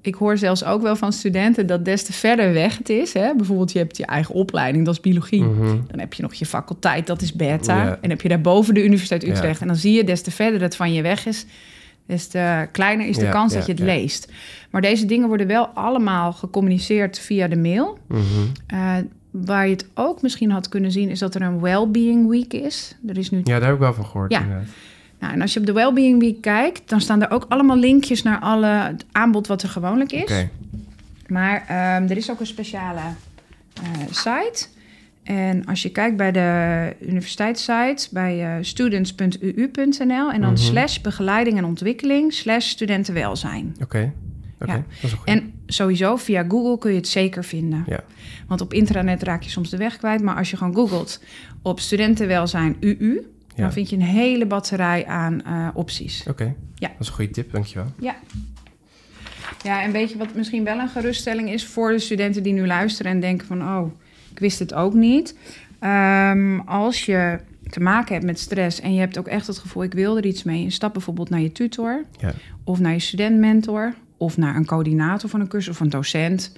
Ik 0.00 0.14
hoor 0.14 0.38
zelfs 0.38 0.64
ook 0.64 0.82
wel 0.82 0.96
van 0.96 1.12
studenten 1.12 1.66
dat 1.66 1.84
des 1.84 2.02
te 2.02 2.12
verder 2.12 2.52
weg 2.52 2.78
het 2.78 2.88
is. 2.88 3.12
Hè? 3.12 3.34
Bijvoorbeeld, 3.34 3.72
je 3.72 3.78
hebt 3.78 3.96
je 3.96 4.06
eigen 4.06 4.34
opleiding, 4.34 4.84
dat 4.84 4.94
is 4.94 5.00
biologie. 5.00 5.42
Mhm. 5.42 5.76
Dan 5.86 5.98
heb 5.98 6.12
je 6.14 6.22
nog 6.22 6.34
je 6.34 6.46
faculteit, 6.46 7.06
dat 7.06 7.22
is 7.22 7.32
beta. 7.32 7.98
En 8.00 8.10
heb 8.10 8.20
je 8.20 8.28
daarboven 8.28 8.74
de 8.74 8.84
Universiteit. 8.84 9.26
Utrecht. 9.28 9.60
En 9.60 9.66
dan 9.66 9.76
zie 9.76 9.92
je, 9.92 10.04
des 10.04 10.22
te 10.22 10.30
verder 10.30 10.60
het 10.60 10.76
van 10.76 10.92
je 10.92 11.02
weg 11.02 11.26
is... 11.26 11.46
Des 12.06 12.26
te 12.26 12.68
kleiner 12.72 13.06
is 13.06 13.16
de 13.16 13.28
kans 13.28 13.52
dat 13.52 13.66
je 13.66 13.72
het 13.72 13.80
leest. 13.80 14.32
Maar 14.70 14.80
deze 14.80 15.06
dingen 15.06 15.28
worden 15.28 15.46
wel 15.46 15.66
allemaal 15.66 16.32
gecommuniceerd 16.32 17.18
via 17.18 17.48
de 17.48 17.56
mail. 17.56 17.98
Mhm. 18.08 18.22
Eh, 18.66 18.94
waar 19.30 19.66
je 19.66 19.72
het 19.72 19.86
ook 19.94 20.22
misschien 20.22 20.50
had 20.50 20.68
kunnen 20.68 20.92
zien, 20.92 21.08
is 21.08 21.18
dat 21.18 21.34
er 21.34 21.42
een 21.42 21.60
Wellbeing 21.60 22.28
Week 22.28 22.52
is. 22.52 22.96
Er 23.06 23.18
is 23.18 23.30
nu 23.30 23.38
Ja, 23.38 23.58
daar 23.58 23.62
heb 23.62 23.74
ik 23.74 23.80
wel 23.80 23.94
van 23.94 24.04
gehoord. 24.04 24.32
Ja. 24.32 24.40
inderdaad. 24.40 24.68
Nou, 25.20 25.32
en 25.32 25.40
als 25.42 25.52
je 25.52 25.60
op 25.60 25.66
de 25.66 25.72
Wellbeing 25.72 26.20
Week 26.20 26.40
kijkt, 26.40 26.88
dan 26.88 27.00
staan 27.00 27.22
er 27.22 27.30
ook 27.30 27.46
allemaal 27.48 27.76
linkjes 27.76 28.22
naar 28.22 28.38
alle 28.38 28.66
het 28.66 29.04
aanbod 29.12 29.46
wat 29.46 29.62
er 29.62 29.68
gewoonlijk 29.68 30.12
is. 30.12 30.22
Oké. 30.22 30.48
Maar 31.26 31.64
ehm, 31.68 32.10
er 32.10 32.16
is 32.16 32.30
ook 32.30 32.40
een 32.40 32.46
speciale 32.46 33.00
eh, 33.82 34.06
site. 34.10 34.66
En 35.22 35.64
als 35.66 35.82
je 35.82 35.90
kijkt 35.90 36.16
bij 36.16 36.32
de 36.32 36.92
universiteitssite, 37.08 38.08
bij 38.10 38.44
eh, 38.44 38.64
students.uu.nl 38.64 40.32
en 40.32 40.40
dan 40.40 40.52
Mhm. 40.52 40.56
slash 40.56 40.98
begeleiding 41.00 41.58
en 41.58 41.64
ontwikkeling 41.64 42.32
slash 42.32 42.66
studentenwelzijn. 42.68 43.76
Oké. 43.82 44.12
Oké, 44.60 44.72
Ja. 44.72 44.76
dat 45.02 45.10
is 45.10 45.12
een. 45.12 45.18
En 45.24 45.52
sowieso 45.66 46.16
via 46.16 46.44
Google 46.48 46.78
kun 46.78 46.90
je 46.90 46.96
het 46.96 47.08
zeker 47.08 47.44
vinden. 47.44 47.84
Ja. 47.86 48.00
Want 48.46 48.60
op 48.60 48.72
intranet 48.72 49.22
raak 49.22 49.42
je 49.42 49.50
soms 49.50 49.70
de 49.70 49.76
weg 49.76 49.96
kwijt. 49.96 50.22
Maar 50.22 50.36
als 50.36 50.50
je 50.50 50.56
gewoon 50.56 50.74
googelt 50.74 51.22
op 51.62 51.80
studentenwelzijn 51.80 52.76
UU, 52.80 53.20
Ja. 53.58 53.64
dan 53.64 53.72
vind 53.72 53.90
je 53.90 53.96
een 53.96 54.02
hele 54.02 54.46
batterij 54.46 55.06
aan 55.06 55.42
eh, 55.44 55.68
opties. 55.74 56.24
Oké. 56.28 56.54
Ja. 56.74 56.88
Dat 56.88 56.96
is 57.00 57.06
een 57.08 57.14
goede 57.14 57.30
tip, 57.30 57.52
dankjewel. 57.52 57.92
Ja. 58.00 58.16
Ja, 59.62 59.82
en 59.82 59.92
weet 59.92 60.10
je 60.10 60.18
wat 60.18 60.34
misschien 60.34 60.64
wel 60.64 60.78
een 60.78 60.88
geruststelling 60.88 61.50
is 61.50 61.66
voor 61.66 61.90
de 61.90 61.98
studenten 61.98 62.42
die 62.42 62.52
nu 62.52 62.66
luisteren 62.66 63.12
en 63.12 63.20
denken 63.20 63.46
van, 63.46 63.62
oh, 63.62 63.92
ik 64.32 64.38
wist 64.38 64.58
het 64.58 64.74
ook 64.74 64.94
niet. 64.94 65.36
Ehm, 65.78 66.58
als 66.58 67.04
je 67.04 67.38
te 67.70 67.80
maken 67.80 68.12
hebt 68.14 68.26
met 68.26 68.38
stress 68.38 68.80
en 68.80 68.94
je 68.94 69.00
hebt 69.00 69.18
ook 69.18 69.26
echt 69.26 69.46
het 69.46 69.58
gevoel, 69.58 69.82
ik 69.82 69.92
wil 69.94 70.16
er 70.16 70.26
iets 70.26 70.42
mee, 70.42 70.70
stap 70.70 70.92
bijvoorbeeld 70.92 71.30
naar 71.30 71.40
je 71.40 71.52
tutor 71.52 72.04
Ja. 72.20 72.32
of 72.64 72.78
naar 72.78 72.92
je 72.92 72.98
studentmentor 72.98 73.94
of 74.16 74.36
naar 74.36 74.56
een 74.56 74.66
coördinator 74.66 75.30
van 75.30 75.40
een 75.40 75.48
cursus 75.48 75.70
of 75.74 75.80
een 75.80 75.90
docent. 75.90 76.52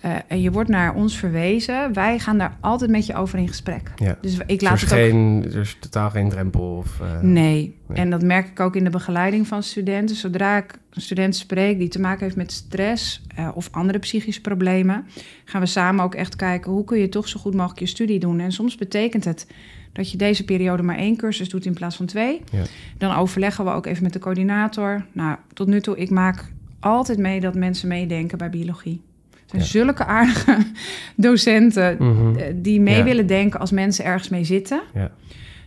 Eh, 0.00 0.14
en 0.28 0.40
je 0.40 0.50
wordt 0.50 0.68
naar 0.68 0.94
ons 0.94 1.16
verwezen. 1.16 1.92
Wij 1.92 2.18
gaan 2.18 2.38
daar 2.38 2.56
altijd 2.60 2.90
met 2.90 3.06
je 3.06 3.14
over 3.14 3.38
in 3.38 3.48
gesprek. 3.48 3.92
Ja. 3.96 4.18
Dus 4.20 4.38
ik 4.46 4.60
er, 4.60 4.66
laat 4.66 4.74
is 4.74 4.80
het 4.80 4.92
ook 4.92 4.98
geen, 4.98 5.44
er 5.44 5.60
is 5.60 5.76
totaal 5.80 6.10
geen 6.10 6.28
drempel 6.28 6.76
of... 6.76 7.00
eh, 7.00 7.20
Nee. 7.20 7.76
Nee. 7.86 7.98
en 7.98 8.10
dat 8.10 8.22
merk 8.22 8.48
ik 8.48 8.60
ook 8.60 8.76
in 8.76 8.84
de 8.84 8.90
begeleiding 8.90 9.46
van 9.46 9.62
studenten. 9.62 10.16
Zodra 10.16 10.56
ik 10.56 10.78
een 10.90 11.00
student 11.00 11.36
spreek 11.36 11.78
die 11.78 11.88
te 11.88 12.00
maken 12.00 12.24
heeft 12.24 12.36
met 12.36 12.52
stress 12.52 13.22
eh, 13.36 13.48
of 13.54 13.68
andere 13.70 13.98
psychische 13.98 14.40
problemen, 14.40 15.06
gaan 15.44 15.60
we 15.60 15.66
samen 15.66 16.04
ook 16.04 16.14
echt 16.14 16.36
kijken 16.36 16.72
hoe 16.72 16.84
kun 16.84 16.98
je 16.98 17.08
toch 17.08 17.28
zo 17.28 17.40
goed 17.40 17.54
mogelijk 17.54 17.80
je 17.80 17.86
studie 17.86 18.18
doen. 18.18 18.40
En 18.40 18.52
soms 18.52 18.76
betekent 18.76 19.24
het 19.24 19.46
dat 19.92 20.10
je 20.10 20.16
deze 20.16 20.44
periode 20.44 20.82
maar 20.82 20.96
één 20.96 21.16
cursus 21.16 21.48
doet 21.48 21.66
in 21.66 21.74
plaats 21.74 21.96
van 21.96 22.06
twee. 22.06 22.40
Ja. 22.52 22.62
Dan 22.98 23.14
overleggen 23.16 23.64
we 23.64 23.70
ook 23.70 23.86
even 23.86 24.02
met 24.02 24.12
de 24.12 24.18
coördinator. 24.18 25.04
Nou, 25.12 25.36
tot 25.52 25.66
nu 25.66 25.80
toe, 25.80 25.96
ik 25.96 26.10
maak 26.10 26.44
altijd 26.80 27.18
mee 27.18 27.40
dat 27.40 27.54
mensen 27.54 27.88
meedenken 27.88 28.38
bij 28.38 28.50
biologie. 28.50 29.00
Zijn 29.48 29.62
Ja. 29.62 29.68
zulke 29.68 30.04
aardige 30.04 30.58
docenten 31.16 31.96
mhm. 31.98 32.36
eh, 32.36 32.54
die 32.56 32.80
mee 32.80 32.96
Ja. 32.96 33.04
willen 33.04 33.26
denken 33.26 33.60
als 33.60 33.70
mensen 33.70 34.04
ergens 34.04 34.28
mee 34.28 34.44
zitten. 34.44 34.82
Ja. 34.94 35.10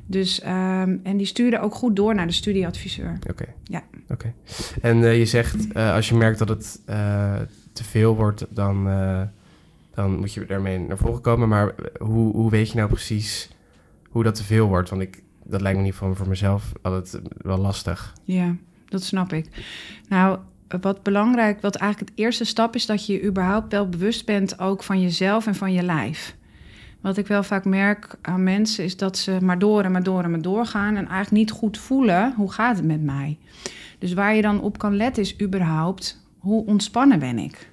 Dus, 0.06 0.42
ehm, 0.42 0.98
en 1.04 1.18
die 1.18 1.26
sturen 1.26 1.62
ook 1.62 1.76
goed 1.76 1.96
door 1.96 2.16
naar 2.16 2.28
de 2.28 2.34
studieadviseur. 2.34 3.20
Oké. 3.30 3.46
Ja. 3.64 3.84
Oké. 4.10 4.34
En 4.82 5.04
eh, 5.04 5.18
je 5.18 5.26
zegt, 5.26 5.72
eh, 5.72 5.94
als 5.94 6.10
je 6.10 6.16
merkt 6.16 6.40
dat 6.40 6.50
het 6.50 6.80
te 7.74 7.84
veel 7.84 8.16
wordt, 8.16 8.46
dan, 8.50 8.84
dan 9.96 10.20
moet 10.20 10.34
je 10.34 10.46
daarmee 10.46 10.80
naar 10.80 10.98
voren 10.98 11.22
komen. 11.22 11.48
Maar 11.48 11.74
hoe, 12.00 12.36
hoe 12.36 12.50
weet 12.50 12.72
je 12.72 12.78
nou 12.78 12.90
precies 12.90 13.50
hoe 14.10 14.24
dat 14.24 14.36
te 14.36 14.44
veel 14.44 14.68
wordt? 14.68 14.90
Want 14.90 15.02
ik, 15.02 15.24
dat 15.44 15.62
lijkt 15.62 15.78
me 15.78 15.84
niet 15.84 15.96
van 15.96 16.16
voor 16.16 16.28
mezelf 16.28 16.72
altijd 16.82 17.20
wel 17.38 17.58
lastig. 17.58 18.14
Ja, 18.24 18.56
dat 18.90 19.04
snap 19.04 19.34
ik. 19.34 19.48
Nou, 20.10 20.40
wat 20.82 21.04
belangrijk, 21.04 21.62
wat 21.62 21.76
eigenlijk 21.76 22.12
het 22.12 22.20
eerste 22.20 22.44
stap 22.44 22.76
is, 22.76 22.86
dat 22.86 23.06
je 23.06 23.14
je 23.14 23.24
überhaupt 23.24 23.72
wel 23.72 23.90
bewust 23.90 24.26
bent 24.26 24.60
ook 24.60 24.84
van 24.84 25.02
jezelf 25.02 25.48
en 25.48 25.56
van 25.56 25.74
je 25.74 25.84
lijf. 25.84 26.36
Wat 27.02 27.18
ik 27.18 27.28
wel 27.28 27.44
vaak 27.44 27.66
merk 27.66 28.16
aan 28.22 28.44
mensen 28.44 28.84
is 28.84 28.98
dat 28.98 29.18
ze 29.18 29.38
maar 29.42 29.60
door 29.60 29.84
en 29.84 29.92
maar 29.92 30.04
door 30.04 30.24
en 30.24 30.32
maar 30.32 30.42
doorgaan 30.42 30.96
en 30.96 31.08
eigenlijk 31.08 31.32
niet 31.32 31.52
goed 31.52 31.78
voelen 31.78 32.34
hoe 32.36 32.52
gaat 32.52 32.76
het 32.76 32.86
met 32.86 33.02
mij. 33.02 33.38
Dus 34.00 34.14
waar 34.14 34.36
je 34.36 34.42
dan 34.42 34.62
op 34.62 34.78
kan 34.78 34.96
letten 34.96 35.24
is 35.24 35.42
überhaupt 35.42 36.26
hoe 36.38 36.66
ontspannen 36.66 37.20
ben 37.20 37.38
ik. 37.38 37.70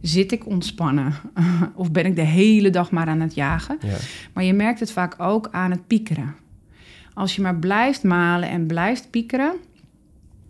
Zit 0.00 0.32
ik 0.32 0.46
ontspannen? 0.46 1.14
of 1.74 1.92
ben 1.92 2.06
ik 2.06 2.16
de 2.16 2.22
hele 2.22 2.70
dag 2.70 2.90
maar 2.90 3.06
aan 3.06 3.20
het 3.20 3.34
jagen? 3.34 3.78
Ja. 3.80 3.96
Maar 4.32 4.44
je 4.44 4.52
merkt 4.52 4.80
het 4.80 4.92
vaak 4.92 5.14
ook 5.18 5.48
aan 5.50 5.70
het 5.70 5.86
piekeren. 5.86 6.34
Als 7.14 7.36
je 7.36 7.42
maar 7.42 7.56
blijft 7.56 8.02
malen 8.02 8.48
en 8.48 8.66
blijft 8.66 9.10
piekeren, 9.10 9.52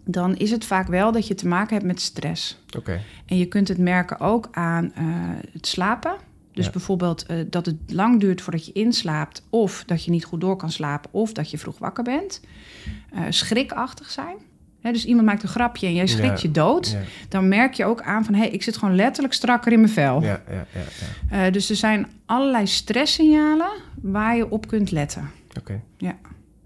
dan 0.09 0.37
is 0.37 0.51
het 0.51 0.65
vaak 0.65 0.87
wel 0.89 1.13
dat 1.13 1.27
je 1.27 1.35
te 1.35 1.49
maken 1.49 1.75
hebt 1.75 1.87
met 1.87 2.01
stress. 2.01 2.59
Oké. 2.77 3.01
En 3.27 3.39
je 3.39 3.47
kunt 3.47 3.69
het 3.69 3.79
merken 3.79 4.21
ook 4.21 4.49
aan 4.53 4.93
eh, 4.95 5.05
het 5.53 5.67
slapen. 5.67 6.17
Dus 6.53 6.65
Ja. 6.65 6.71
bijvoorbeeld 6.71 7.27
eh, 7.27 7.37
dat 7.51 7.67
het 7.67 7.77
lang 7.87 8.21
duurt 8.21 8.41
voordat 8.41 8.67
je 8.67 8.73
inslaapt, 8.73 9.43
of 9.51 9.85
dat 9.87 10.05
je 10.05 10.11
niet 10.11 10.25
goed 10.25 10.41
door 10.41 10.57
kan 10.57 10.71
slapen, 10.71 11.11
of 11.13 11.33
dat 11.33 11.51
je 11.51 11.59
vroeg 11.59 11.79
wakker 11.79 12.05
bent. 12.05 12.41
Eh, 13.13 13.21
schrikachtig 13.29 14.11
zijn. 14.11 14.37
Dus 14.83 15.05
iemand 15.05 15.27
maakt 15.27 15.43
een 15.43 15.49
grapje 15.49 15.87
en 15.87 15.95
jij 15.95 16.07
schrikt 16.07 16.41
Ja. 16.41 16.49
je 16.49 16.51
dood. 16.55 16.91
Ja. 16.91 16.99
Dan 17.29 17.49
merk 17.49 17.75
je 17.75 17.85
ook 17.85 18.03
aan 18.03 18.25
van 18.25 18.35
hé, 18.35 18.41
hey, 18.41 18.49
ik 18.51 18.63
zit 18.63 18.77
gewoon 18.77 18.95
letterlijk 18.95 19.35
strakker 19.35 19.73
in 19.73 19.81
mijn 19.81 19.93
vel. 19.93 20.23
Ja, 20.23 20.43
ja, 20.51 20.67
ja, 20.75 21.37
ja. 21.45 21.51
Dus 21.51 21.71
er 21.71 21.77
zijn 21.77 22.07
allerlei 22.27 22.67
stresssignalen 22.67 23.71
waar 24.03 24.37
je 24.37 24.51
op 24.51 24.67
kunt 24.69 24.91
letten. 24.91 25.31
Oké. 25.59 25.81
Ja. 25.97 26.17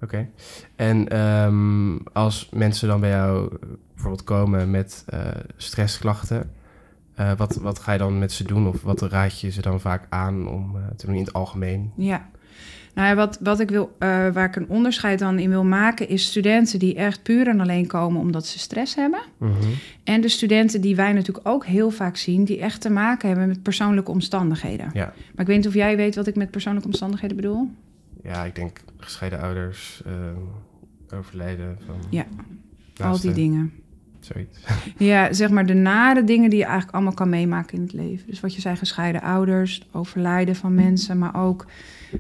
Oké. 0.03 0.29
En 0.77 1.09
ehm, 1.09 1.97
als 2.13 2.49
mensen 2.53 2.89
dan 2.89 3.01
bij 3.01 3.11
jou 3.11 3.47
eh, 3.53 3.69
bijvoorbeeld 3.93 4.25
komen 4.25 4.71
met 4.71 5.05
eh, 5.07 5.21
stressklachten, 5.57 6.51
eh, 7.15 7.33
wat, 7.37 7.55
wat 7.55 7.79
ga 7.79 7.93
je 7.93 7.99
dan 7.99 8.19
met 8.19 8.33
ze 8.33 8.45
doen? 8.45 8.67
Of 8.67 8.83
wat 8.83 9.03
raad 9.03 9.41
je 9.41 9.51
ze 9.51 9.63
dan 9.63 9.81
vaak 9.81 10.07
aan 10.09 10.49
om 10.49 10.77
te 10.97 11.07
doen 11.07 11.15
in 11.15 11.25
het 11.25 11.33
algemeen? 11.33 11.93
Ja. 11.97 12.29
Nou 12.95 13.09
ja, 13.09 13.15
wat, 13.15 13.39
wat 13.41 13.61
ik 13.61 13.71
wil, 13.71 13.97
waar 13.99 14.45
ik 14.45 14.57
een 14.57 14.69
onderscheid 14.69 15.19
dan 15.19 15.39
in 15.39 15.51
wil 15.51 15.65
maken, 15.65 16.09
is 16.09 16.27
studenten 16.27 16.79
die 16.79 16.95
echt 16.95 17.23
puur 17.23 17.49
en 17.49 17.61
alleen 17.61 17.87
komen 17.87 18.21
omdat 18.21 18.47
ze 18.47 18.59
stress 18.59 18.95
hebben. 18.95 19.21
Mhm. 19.39 19.53
En 20.05 20.21
de 20.21 20.29
studenten 20.29 20.81
die 20.81 20.97
wij 20.97 21.13
natuurlijk 21.13 21.49
ook 21.49 21.67
heel 21.67 21.91
vaak 21.91 22.17
zien, 22.17 22.45
die 22.45 22.61
echt 22.61 22.81
te 22.81 22.91
maken 22.91 23.29
hebben 23.29 23.49
met 23.49 23.63
persoonlijke 23.63 24.11
omstandigheden. 24.11 24.91
Ja. 24.93 25.05
Maar 25.05 25.41
ik 25.41 25.47
weet 25.47 25.57
niet 25.57 25.67
of 25.67 25.75
jij 25.75 25.97
weet 25.97 26.15
wat 26.15 26.27
ik 26.27 26.37
met 26.37 26.51
persoonlijke 26.51 26.89
omstandigheden 26.89 27.37
bedoel. 27.37 27.71
Ja, 28.23 28.45
ik 28.45 28.55
denk 28.55 28.81
gescheiden 28.97 29.41
ouders, 29.41 30.03
eh, 30.07 30.13
overlijden 31.19 31.79
van 31.87 31.97
Ja, 32.11 32.27
Al 32.97 33.21
die 33.21 33.33
dingen. 33.33 33.73
Zoiets. 34.21 34.59
Ja, 34.99 35.33
zeg 35.33 35.51
maar 35.51 35.67
de 35.67 35.75
nare 35.75 36.25
dingen 36.25 36.51
die 36.51 36.59
je 36.59 36.65
eigenlijk 36.65 36.95
allemaal 36.95 37.15
kan 37.15 37.29
meemaken 37.29 37.77
in 37.77 37.83
het 37.83 37.93
leven. 37.93 38.27
Dus 38.27 38.41
wat 38.41 38.55
je 38.55 38.61
zei, 38.61 38.77
gescheiden 38.77 39.23
ouders, 39.23 39.89
overlijden 39.93 40.57
van 40.57 40.75
mensen, 40.75 41.19
maar 41.19 41.45
ook 41.45 41.67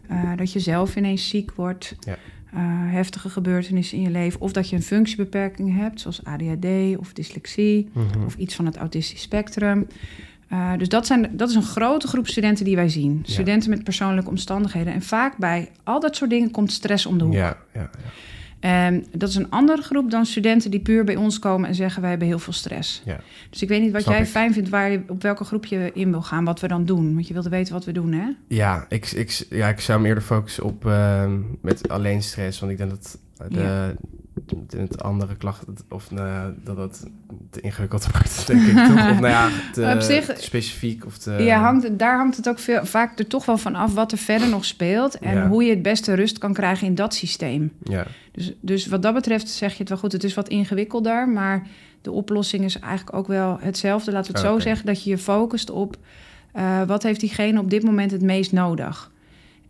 eh, 0.08 0.36
dat 0.36 0.52
je 0.52 0.58
zelf 0.60 0.96
ineens 0.96 1.28
ziek 1.28 1.52
wordt. 1.52 1.96
Ja. 2.00 2.16
eh, 2.52 2.58
heftige 2.92 3.28
gebeurtenissen 3.28 3.96
in 3.98 4.02
je 4.04 4.10
leven. 4.10 4.40
Of 4.40 4.52
dat 4.52 4.68
je 4.68 4.76
een 4.76 4.82
functiebeperking 4.82 5.76
hebt, 5.76 6.00
zoals 6.00 6.24
ADHD 6.24 6.96
of 6.98 7.12
dyslexie. 7.12 7.88
Mhm. 7.92 8.24
of 8.24 8.34
iets 8.36 8.54
van 8.54 8.66
het 8.66 8.76
autistisch 8.76 9.22
spectrum. 9.22 9.86
Eh, 10.50 10.72
dus 10.78 10.88
dat, 10.88 11.06
zijn, 11.06 11.30
dat 11.32 11.48
is 11.48 11.54
een 11.54 11.62
grote 11.62 12.06
groep 12.06 12.26
studenten 12.26 12.64
die 12.64 12.76
wij 12.76 12.88
zien. 12.88 13.22
Ja. 13.24 13.32
Studenten 13.32 13.70
met 13.70 13.84
persoonlijke 13.84 14.30
omstandigheden. 14.30 14.92
En 14.92 15.02
vaak 15.02 15.36
bij 15.36 15.70
al 15.84 16.00
dat 16.00 16.16
soort 16.16 16.30
dingen 16.30 16.50
komt 16.50 16.72
stress 16.72 17.06
om 17.06 17.18
de 17.18 17.24
hoek. 17.24 17.32
Ja, 17.32 17.56
ja, 17.74 17.80
ja. 17.80 17.90
En 18.60 19.06
dat 19.12 19.28
is 19.28 19.34
een 19.34 19.50
andere 19.50 19.82
groep 19.82 20.10
dan 20.10 20.26
studenten 20.26 20.70
die 20.70 20.80
puur 20.80 21.04
bij 21.04 21.16
ons 21.16 21.38
komen 21.38 21.68
en 21.68 21.74
zeggen 21.74 22.00
wij 22.00 22.10
hebben 22.10 22.28
heel 22.28 22.38
veel 22.38 22.52
stress. 22.52 23.02
Ja. 23.04 23.20
Dus 23.50 23.62
ik 23.62 23.68
weet 23.68 23.80
niet 23.80 23.92
wat 23.92 24.02
Snap 24.02 24.14
jij 24.14 24.22
ik. 24.22 24.28
fijn 24.28 24.52
vindt, 24.52 24.68
waar 24.68 24.90
je, 24.90 25.02
op 25.08 25.22
welke 25.22 25.44
groep 25.44 25.64
je 25.64 25.90
in 25.94 26.10
wil 26.10 26.22
gaan, 26.22 26.44
wat 26.44 26.60
we 26.60 26.68
dan 26.68 26.84
doen. 26.84 27.14
Want 27.14 27.26
je 27.26 27.32
wilde 27.32 27.48
weten 27.48 27.72
wat 27.72 27.84
we 27.84 27.92
doen, 27.92 28.12
hè? 28.12 28.28
Ja, 28.48 28.86
ik, 28.88 29.10
ik, 29.10 29.46
ja, 29.50 29.68
ik 29.68 29.80
zou 29.80 30.00
me 30.00 30.08
eerder 30.08 30.22
focussen 30.22 30.64
op 30.64 30.86
ehm, 30.86 31.38
met 31.60 31.88
alleen 31.88 32.22
stress. 32.22 32.60
Want 32.60 32.72
ik 32.72 32.78
denk 32.78 32.90
dat 32.90 33.18
de, 33.48 33.94
het 34.76 35.02
andere 35.02 35.36
klachten, 35.36 35.76
of 35.88 36.10
nou, 36.10 36.54
dat 36.64 36.76
dat 36.76 37.06
te 37.50 37.60
ingewikkeld 37.60 38.06
wordt, 38.12 38.46
denk 38.46 38.60
ik 38.66 38.74
toch? 38.76 39.10
Of 39.10 39.20
nou 39.20 39.26
ja, 39.28 39.48
te, 39.72 39.92
Op 39.94 40.00
zich- 40.00 40.26
te 40.26 40.42
specifiek 40.42 41.06
of 41.06 41.18
te... 41.18 41.30
ja, 41.32 41.60
hangt, 41.60 41.82
het- 41.82 41.98
daar 41.98 42.16
hangt 42.16 42.36
het 42.36 42.48
ook 42.48 42.58
veel, 42.58 42.86
vaak 42.86 43.18
er 43.18 43.26
toch 43.26 43.44
wel 43.46 43.58
van 43.58 43.74
af 43.74 43.94
wat 43.94 44.12
er 44.12 44.18
verder 44.18 44.48
nog 44.48 44.64
speelt. 44.64 45.18
En 45.18 45.34
Ja. 45.34 45.48
hoe 45.48 45.64
je 45.64 45.70
het 45.70 45.82
beste 45.82 46.14
rust 46.14 46.38
kan 46.38 46.52
krijgen 46.52 46.86
in 46.86 46.94
dat 46.94 47.14
systeem. 47.14 47.72
Ja, 47.82 48.06
Dus, 48.32 48.52
dus 48.60 48.86
wat 48.86 49.02
dat 49.02 49.14
betreft 49.14 49.48
zeg 49.48 49.72
je 49.72 49.78
het 49.78 49.88
wel 49.88 49.98
goed. 49.98 50.12
Het 50.12 50.24
is 50.24 50.34
wat 50.34 50.48
ingewikkelder, 50.48 51.28
maar 51.28 51.66
de 52.02 52.10
oplossing 52.10 52.64
is 52.64 52.78
eigenlijk 52.78 53.16
ook 53.16 53.26
wel 53.26 53.58
hetzelfde. 53.60 54.12
Laten 54.12 54.32
we 54.32 54.38
het 54.38 54.46
Oh, 54.48 54.54
zo 54.54 54.60
zeggen, 54.60 54.86
dat 54.86 55.04
je 55.04 55.10
je 55.10 55.18
focust 55.18 55.70
op 55.70 55.96
eh, 56.52 56.82
wat 56.82 57.02
heeft 57.02 57.20
diegene 57.20 57.60
op 57.60 57.70
dit 57.70 57.82
moment 57.82 58.10
het 58.10 58.22
meest 58.22 58.52
nodig. 58.52 59.10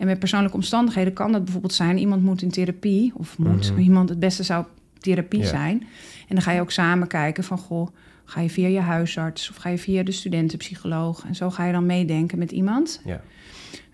En 0.00 0.06
met 0.06 0.18
persoonlijke 0.18 0.56
omstandigheden 0.56 1.12
kan 1.12 1.32
dat 1.32 1.42
bijvoorbeeld 1.44 1.74
zijn... 1.74 1.98
iemand 1.98 2.22
moet 2.22 2.42
in 2.42 2.50
therapie, 2.50 3.12
of 3.16 3.38
moet 3.38 3.70
Mhm. 3.70 3.80
iemand... 3.80 4.08
het 4.08 4.18
beste 4.18 4.42
zou 4.42 4.64
therapie 4.98 5.40
Ja. 5.40 5.46
zijn. 5.46 5.80
En 6.28 6.34
dan 6.34 6.42
ga 6.42 6.50
je 6.52 6.60
ook 6.60 6.70
samen 6.70 7.08
kijken 7.08 7.44
van... 7.44 7.58
goh, 7.58 7.88
ga 8.24 8.40
je 8.40 8.50
via 8.50 8.68
je 8.68 8.80
huisarts 8.80 9.50
of 9.50 9.56
ga 9.56 9.68
je 9.68 9.78
via 9.78 10.02
de 10.02 10.12
studentenpsycholoog... 10.12 11.24
en 11.26 11.34
zo 11.34 11.50
ga 11.50 11.64
je 11.64 11.72
dan 11.72 11.86
meedenken 11.86 12.38
met 12.38 12.50
iemand. 12.52 13.00
ja, 13.04 13.20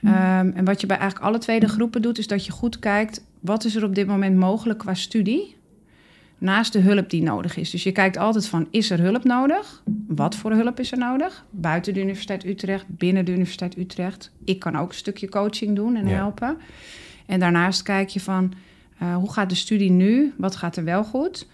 Ehm, 0.03 0.51
en 0.55 0.65
wat 0.65 0.81
je 0.81 0.87
bij 0.87 0.97
eigenlijk 0.99 1.29
alle 1.29 1.39
twee 1.39 1.61
de 1.61 1.69
groepen 1.69 2.03
doet... 2.03 2.19
is 2.19 2.27
dat 2.27 2.47
je 2.47 2.53
goed 2.53 2.79
kijkt, 2.79 3.25
wat 3.41 3.65
is 3.65 3.75
er 3.75 3.85
op 3.85 3.95
dit 3.95 4.07
moment 4.07 4.37
mogelijk 4.37 4.79
qua 4.79 4.95
studie... 4.95 5.56
naast 6.39 6.73
de 6.73 6.79
hulp 6.79 7.11
die 7.11 7.23
nodig 7.23 7.57
is. 7.57 7.71
Dus 7.71 7.83
je 7.83 7.93
kijkt 7.93 8.17
altijd 8.17 8.47
van, 8.49 8.67
is 8.71 8.91
er 8.91 9.01
hulp 9.01 9.25
nodig? 9.25 9.83
Wat 10.07 10.35
voor 10.35 10.53
hulp 10.53 10.81
is 10.81 10.93
er 10.93 10.99
nodig? 10.99 11.45
Buiten 11.51 11.95
de 11.95 12.01
Universiteit 12.01 12.45
Utrecht, 12.45 12.85
binnen 12.89 13.25
de 13.25 13.33
Universiteit 13.33 13.77
Utrecht. 13.77 14.31
Ik 14.45 14.59
kan 14.59 14.77
ook 14.77 14.89
een 14.89 14.95
stukje 14.95 15.29
coaching 15.29 15.77
doen 15.77 15.97
en 15.97 16.07
Ja. 16.07 16.15
helpen. 16.15 16.57
En 17.27 17.41
daarnaast 17.41 17.83
kijk 17.83 18.09
je 18.09 18.21
van, 18.21 18.53
eh, 18.99 19.17
hoe 19.17 19.33
gaat 19.33 19.49
de 19.49 19.55
studie 19.55 19.91
nu? 19.91 20.33
Wat 20.37 20.57
gaat 20.57 20.77
er 20.77 20.85
wel 20.85 21.05
goed? 21.05 21.47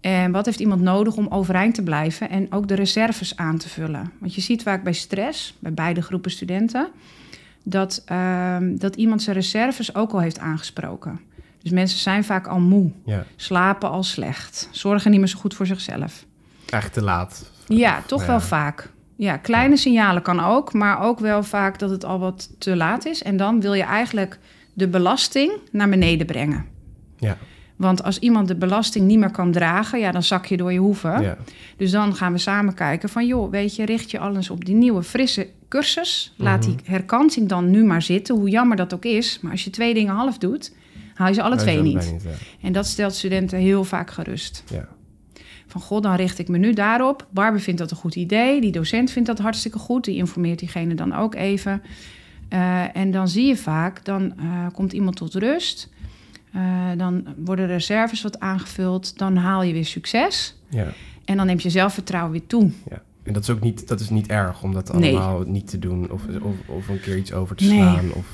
En 0.00 0.32
wat 0.32 0.44
heeft 0.46 0.60
iemand 0.60 0.80
nodig 0.80 1.16
om 1.16 1.26
overeind 1.28 1.74
te 1.74 1.82
blijven 1.82 2.30
en 2.30 2.52
ook 2.52 2.68
de 2.68 2.74
reserves 2.74 3.36
aan 3.36 3.58
te 3.58 3.68
vullen? 3.68 4.12
Want 4.18 4.34
je 4.34 4.40
ziet 4.40 4.62
vaak 4.62 4.82
bij 4.82 4.92
stress, 4.92 5.54
bij 5.58 5.72
beide 5.74 6.02
groepen 6.02 6.30
studenten, 6.30 6.88
dat, 7.62 8.02
ehm, 8.06 8.76
dat 8.76 8.96
iemand 8.96 9.22
zijn 9.22 9.36
reserves 9.36 9.94
ook 9.94 10.12
al 10.12 10.20
heeft 10.20 10.38
aangesproken. 10.38 11.20
Dus 11.62 11.70
mensen 11.72 11.98
zijn 11.98 12.24
vaak 12.24 12.46
al 12.46 12.60
moe, 12.60 12.90
Ja, 13.04 13.24
slapen 13.36 13.90
al 13.90 14.02
slecht, 14.02 14.68
zorgen 14.70 15.10
niet 15.10 15.20
meer 15.20 15.28
zo 15.28 15.38
goed 15.38 15.54
voor 15.54 15.66
zichzelf. 15.66 16.24
eigenlijk 16.58 16.92
te 16.92 17.02
laat. 17.02 17.50
Ja, 17.66 18.02
toch 18.06 18.20
Ja. 18.20 18.26
wel 18.26 18.40
vaak. 18.40 18.90
Ja, 19.16 19.36
kleine 19.36 19.76
signalen 19.76 20.22
kan 20.22 20.40
ook, 20.40 20.72
maar 20.72 21.00
ook 21.00 21.18
wel 21.18 21.42
vaak 21.42 21.78
dat 21.78 21.90
het 21.90 22.04
al 22.04 22.18
wat 22.18 22.50
te 22.58 22.76
laat 22.76 23.06
is. 23.06 23.22
En 23.22 23.36
dan 23.36 23.60
wil 23.60 23.72
je 23.74 23.82
eigenlijk 23.82 24.38
de 24.72 24.88
belasting 24.88 25.52
naar 25.70 25.88
beneden 25.88 26.26
brengen. 26.26 26.64
Ja, 27.18 27.36
Want 27.76 28.02
als 28.02 28.18
iemand 28.18 28.48
de 28.48 28.54
belasting 28.56 29.06
niet 29.06 29.18
meer 29.18 29.30
kan 29.30 29.52
dragen, 29.52 29.98
ja, 29.98 30.10
dan 30.12 30.22
zak 30.22 30.46
je 30.46 30.56
door 30.56 30.72
je 30.72 30.78
hoeven. 30.78 31.22
ja. 31.22 31.36
Dus 31.76 31.90
dan 31.90 32.14
gaan 32.14 32.32
we 32.32 32.38
samen 32.38 32.74
kijken 32.74 33.08
van, 33.08 33.26
joh, 33.26 33.50
weet 33.50 33.76
je, 33.76 33.84
richt 33.84 34.10
je 34.10 34.18
alles 34.18 34.50
op 34.50 34.64
die 34.64 34.74
nieuwe, 34.74 35.02
frisse 35.02 35.48
cursus. 35.68 36.34
Laat 36.36 36.62
die 36.62 36.76
herkansing 36.84 37.48
dan 37.48 37.70
nu 37.70 37.84
maar 37.84 38.02
zitten, 38.02 38.34
hoe 38.34 38.48
jammer 38.48 38.76
dat 38.76 38.94
ook 38.94 39.04
is. 39.04 39.38
Maar 39.42 39.50
als 39.52 39.64
je 39.64 39.70
twee 39.70 39.94
dingen 39.94 40.14
half 40.14 40.38
doet, 40.38 40.72
haal 41.14 41.28
je 41.28 41.34
ze 41.34 41.42
alle 41.42 41.56
twee 41.56 41.82
niet. 41.82 42.14
ja. 42.24 42.30
En 42.66 42.72
dat 42.72 42.86
stelt 42.86 43.14
studenten 43.14 43.58
heel 43.58 43.84
vaak 43.84 44.10
gerust. 44.10 44.64
Ja. 44.70 44.88
Van, 45.66 45.80
god, 45.80 46.02
dan 46.02 46.14
richt 46.14 46.38
ik 46.38 46.48
me 46.48 46.58
nu 46.58 46.72
daarop. 46.72 47.26
Barbara 47.30 47.62
vindt 47.62 47.80
dat 47.80 47.90
een 47.90 47.96
goed 47.96 48.14
idee. 48.14 48.60
Die 48.60 48.72
docent 48.72 49.10
vindt 49.10 49.28
dat 49.28 49.38
hartstikke 49.38 49.78
goed. 49.78 50.04
Die 50.04 50.16
informeert 50.16 50.58
diegene 50.58 50.94
dan 50.94 51.14
ook 51.14 51.34
even. 51.34 51.82
Eh, 52.48 52.96
en 52.96 53.10
dan 53.10 53.28
zie 53.28 53.46
je 53.46 53.56
vaak, 53.56 54.04
dan 54.04 54.34
eh, 54.38 54.66
komt 54.72 54.92
iemand 54.92 55.16
tot 55.16 55.34
rust. 55.34 55.88
Eh, 56.52 56.90
dan 56.96 57.26
worden 57.36 57.66
reserves 57.66 58.22
wat 58.22 58.40
aangevuld. 58.40 59.18
Dan 59.18 59.36
haal 59.36 59.62
je 59.62 59.72
weer 59.72 59.84
succes. 59.84 60.56
ja. 60.68 60.86
En 61.24 61.36
dan 61.36 61.46
neemt 61.46 61.62
je 61.62 61.70
zelfvertrouwen 61.70 62.32
weer 62.32 62.46
toe. 62.46 62.70
Ja. 62.90 63.02
En 63.22 63.32
dat 63.32 63.42
is 63.42 63.50
ook 63.50 63.60
niet, 63.60 63.88
dat 63.88 64.00
is 64.00 64.10
niet 64.10 64.26
erg 64.26 64.62
om 64.62 64.72
dat 64.72 64.92
Nee. 64.92 65.16
allemaal 65.16 65.42
niet 65.46 65.68
te 65.68 65.78
doen 65.78 66.10
of, 66.10 66.22
of, 66.42 66.54
of 66.68 66.88
een 66.88 67.00
keer 67.00 67.16
iets 67.16 67.32
over 67.32 67.56
te 67.56 67.64
Nee. 67.64 67.78
slaan. 67.78 68.12
Of, 68.12 68.26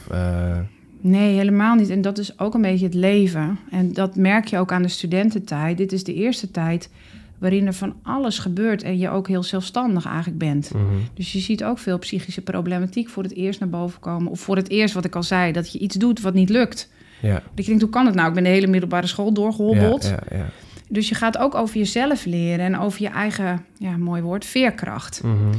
Nee, 1.00 1.36
helemaal 1.36 1.74
niet. 1.74 1.90
En 1.90 2.00
dat 2.00 2.18
is 2.18 2.38
ook 2.38 2.54
een 2.54 2.62
beetje 2.62 2.84
het 2.84 2.94
leven. 2.94 3.58
En 3.70 3.92
dat 3.92 4.16
merk 4.16 4.46
je 4.46 4.58
ook 4.58 4.72
aan 4.72 4.82
de 4.82 4.88
studententijd. 4.88 5.76
Dit 5.76 5.92
is 5.92 6.04
de 6.04 6.14
eerste 6.14 6.50
tijd 6.50 6.90
waarin 7.38 7.66
er 7.66 7.74
van 7.74 7.94
alles 8.02 8.38
gebeurt 8.38 8.82
en 8.82 8.98
je 8.98 9.08
ook 9.08 9.28
heel 9.28 9.42
zelfstandig 9.42 10.06
eigenlijk 10.06 10.38
bent. 10.38 10.70
mhm. 10.74 10.84
Dus 11.14 11.32
je 11.32 11.38
ziet 11.38 11.64
ook 11.64 11.78
veel 11.78 11.98
psychische 11.98 12.40
problematiek 12.40 13.08
voor 13.08 13.22
het 13.22 13.34
eerst 13.34 13.60
naar 13.60 13.68
boven 13.68 14.00
komen. 14.00 14.30
Of 14.30 14.40
voor 14.40 14.56
het 14.56 14.70
eerst, 14.70 14.94
wat 14.94 15.04
ik 15.04 15.16
al 15.16 15.22
zei, 15.22 15.52
dat 15.52 15.72
je 15.72 15.78
iets 15.78 15.96
doet 15.96 16.20
wat 16.20 16.34
niet 16.34 16.48
lukt. 16.48 16.90
Ja. 17.22 17.32
Dat 17.32 17.64
je 17.64 17.64
denkt, 17.64 17.82
hoe 17.82 17.90
kan 17.90 18.06
het 18.06 18.14
nou? 18.14 18.28
Ik 18.28 18.34
ben 18.34 18.42
de 18.42 18.48
hele 18.48 18.66
middelbare 18.66 19.06
school 19.06 19.32
doorgehobbeld. 19.32 20.04
Ja, 20.04 20.20
ja, 20.30 20.36
ja. 20.36 20.50
Dus 20.88 21.08
je 21.08 21.14
gaat 21.14 21.38
ook 21.38 21.54
over 21.54 21.78
jezelf 21.78 22.24
leren 22.24 22.64
en 22.64 22.78
over 22.78 23.02
je 23.02 23.08
eigen, 23.08 23.64
ja, 23.78 23.96
mooi 23.96 24.22
woord, 24.22 24.44
veerkracht. 24.44 25.22
Mhm. 25.22 25.54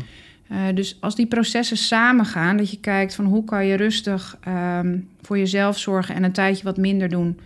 Eh, 0.50 0.58
dus 0.74 0.98
als 1.00 1.16
die 1.16 1.26
processen 1.28 1.78
samengaan, 1.78 2.58
dat 2.58 2.72
je 2.72 2.80
kijkt 2.80 3.16
van 3.16 3.26
hoe 3.26 3.44
kan 3.44 3.66
je 3.66 3.76
rustig 3.76 4.38
ehm, 4.44 4.98
voor 5.22 5.38
jezelf 5.38 5.78
zorgen 5.78 6.16
en 6.16 6.24
een 6.24 6.32
tijdje 6.32 6.64
wat 6.64 6.78
minder 6.78 7.10
doen. 7.10 7.40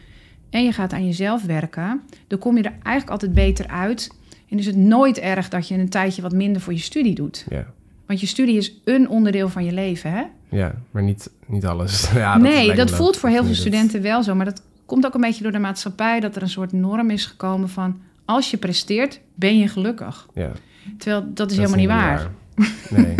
En 0.49 0.63
je 0.63 0.71
gaat 0.71 0.93
aan 0.93 1.05
jezelf 1.05 1.43
werken, 1.45 2.01
dan 2.27 2.39
kom 2.39 2.57
je 2.57 2.63
er 2.63 2.71
eigenlijk 2.71 3.09
altijd 3.09 3.33
beter 3.33 3.67
uit. 3.67 4.11
En 4.49 4.57
is 4.59 4.65
het 4.65 4.75
nooit 4.75 5.19
erg 5.19 5.49
dat 5.49 5.67
je 5.67 5.75
een 5.77 5.89
tijdje 5.89 6.21
wat 6.21 6.33
minder 6.33 6.61
voor 6.61 6.73
je 6.73 6.79
studie 6.79 7.15
doet. 7.15 7.45
ja. 7.49 7.65
Want 8.05 8.19
je 8.19 8.27
studie 8.27 8.57
is 8.57 8.81
een 8.83 9.09
onderdeel 9.09 9.49
van 9.49 9.65
je 9.65 9.71
leven, 9.71 10.11
hè? 10.11 10.23
Ja, 10.49 10.75
maar 10.91 11.03
niet, 11.03 11.29
niet 11.47 11.65
alles. 11.65 12.09
ja, 12.13 12.37
nee, 12.37 12.51
lijkt 12.53 12.67
me 12.67 12.75
dat 12.75 12.91
voelt 12.91 13.17
voor 13.17 13.29
heel 13.29 13.39
veel 13.39 13.47
het- 13.47 13.57
studenten 13.57 14.01
wel 14.01 14.23
zo. 14.23 14.35
Maar 14.35 14.45
dat 14.45 14.61
komt 14.85 15.05
ook 15.05 15.13
een 15.13 15.21
beetje 15.21 15.43
door 15.43 15.51
de 15.51 15.59
maatschappij... 15.59 16.19
dat 16.19 16.35
er 16.35 16.41
een 16.41 16.49
soort 16.49 16.71
norm 16.71 17.09
is 17.09 17.25
gekomen 17.25 17.69
van... 17.69 18.01
als 18.25 18.51
je 18.51 18.57
presteert, 18.57 19.19
ben 19.35 19.57
je 19.59 19.67
gelukkig. 19.67 20.27
Ja, 20.33 20.51
Terwijl 20.97 21.21
dat 21.33 21.51
is 21.51 21.57
dat 21.57 21.65
helemaal 21.65 21.77
niet 21.97 22.05
waar. 22.05 22.31
Nee. 22.89 23.15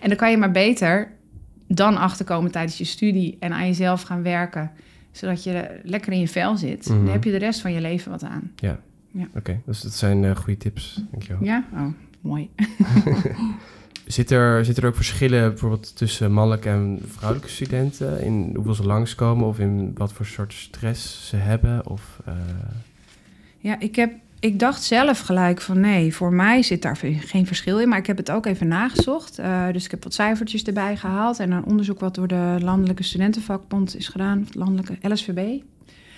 En 0.00 0.08
dan 0.08 0.16
kan 0.16 0.30
je 0.30 0.36
maar 0.36 0.50
beter 0.50 1.12
dan 1.68 1.96
achterkomen 1.96 2.50
tijdens 2.50 2.78
je 2.78 2.84
studie... 2.84 3.36
en 3.40 3.52
aan 3.52 3.66
jezelf 3.66 4.02
gaan 4.02 4.22
werken... 4.22 4.70
zodat 5.12 5.44
je 5.44 5.80
lekker 5.82 6.12
in 6.12 6.20
je 6.20 6.28
vel 6.28 6.56
zit. 6.56 6.88
Mhm. 6.88 7.04
Dan 7.04 7.12
heb 7.12 7.24
je 7.24 7.30
de 7.30 7.36
rest 7.36 7.60
van 7.60 7.72
je 7.72 7.80
leven 7.80 8.10
wat 8.10 8.24
aan. 8.24 8.52
Ja. 8.56 8.80
Ja. 9.10 9.28
Oké, 9.34 9.60
dus 9.66 9.80
dat 9.80 9.94
zijn 9.94 10.24
eh, 10.24 10.36
goede 10.36 10.56
tips. 10.56 11.02
Dankjewel. 11.10 11.44
Ja? 11.44 11.64
Oh, 11.72 11.86
mooi. 12.20 12.50
Zit, 14.06 14.30
er, 14.30 14.64
zit 14.64 14.76
er 14.76 14.86
ook 14.86 14.96
verschillen 14.96 15.48
bijvoorbeeld 15.48 15.96
tussen 15.96 16.32
mannelijke 16.32 16.68
en 16.68 17.00
vrouwelijke 17.06 17.52
studenten? 17.52 18.22
In 18.22 18.50
hoeveel 18.54 18.74
ze 18.74 18.86
langskomen 18.86 19.46
of 19.46 19.58
in 19.58 19.90
wat 19.94 20.12
voor 20.12 20.26
soort 20.26 20.52
stress 20.52 21.28
ze 21.28 21.36
hebben? 21.36 21.86
Of, 21.86 22.20
eh, 22.24 22.34
Ja, 23.58 23.80
ik, 23.80 23.96
heb, 23.96 24.12
ik 24.46 24.58
dacht 24.58 24.82
zelf 24.82 25.20
gelijk 25.20 25.60
van 25.60 25.80
nee, 25.80 26.14
voor 26.14 26.32
mij 26.32 26.62
zit 26.62 26.82
daar 26.82 26.98
geen 27.20 27.46
verschil 27.46 27.80
in. 27.80 27.88
Maar 27.88 27.98
ik 27.98 28.06
heb 28.06 28.16
het 28.16 28.30
ook 28.30 28.46
even 28.46 28.68
nagezocht. 28.68 29.38
Eh, 29.38 29.66
dus 29.72 29.84
ik 29.84 29.90
heb 29.90 30.02
wat 30.02 30.14
cijfertjes 30.14 30.62
erbij 30.62 30.96
gehaald. 30.96 31.38
En 31.38 31.50
een 31.50 31.64
onderzoek 31.64 32.00
wat 32.00 32.14
door 32.14 32.28
de 32.28 32.56
Landelijke 32.60 33.02
Studentenvakbond 33.02 33.96
is 33.96 34.08
gedaan. 34.08 34.42
Of 34.42 34.54
landelijke 34.54 35.08
LSVB. 35.08 35.62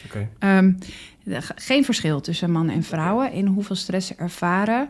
Oké, 0.06 0.28
Ehm, 0.38 0.72
geen 1.54 1.84
verschil 1.84 2.20
tussen 2.20 2.50
mannen 2.50 2.74
en 2.74 2.82
vrouwen 2.82 3.32
in 3.32 3.46
hoeveel 3.46 3.76
stress 3.76 4.06
ze 4.06 4.14
ervaren. 4.14 4.88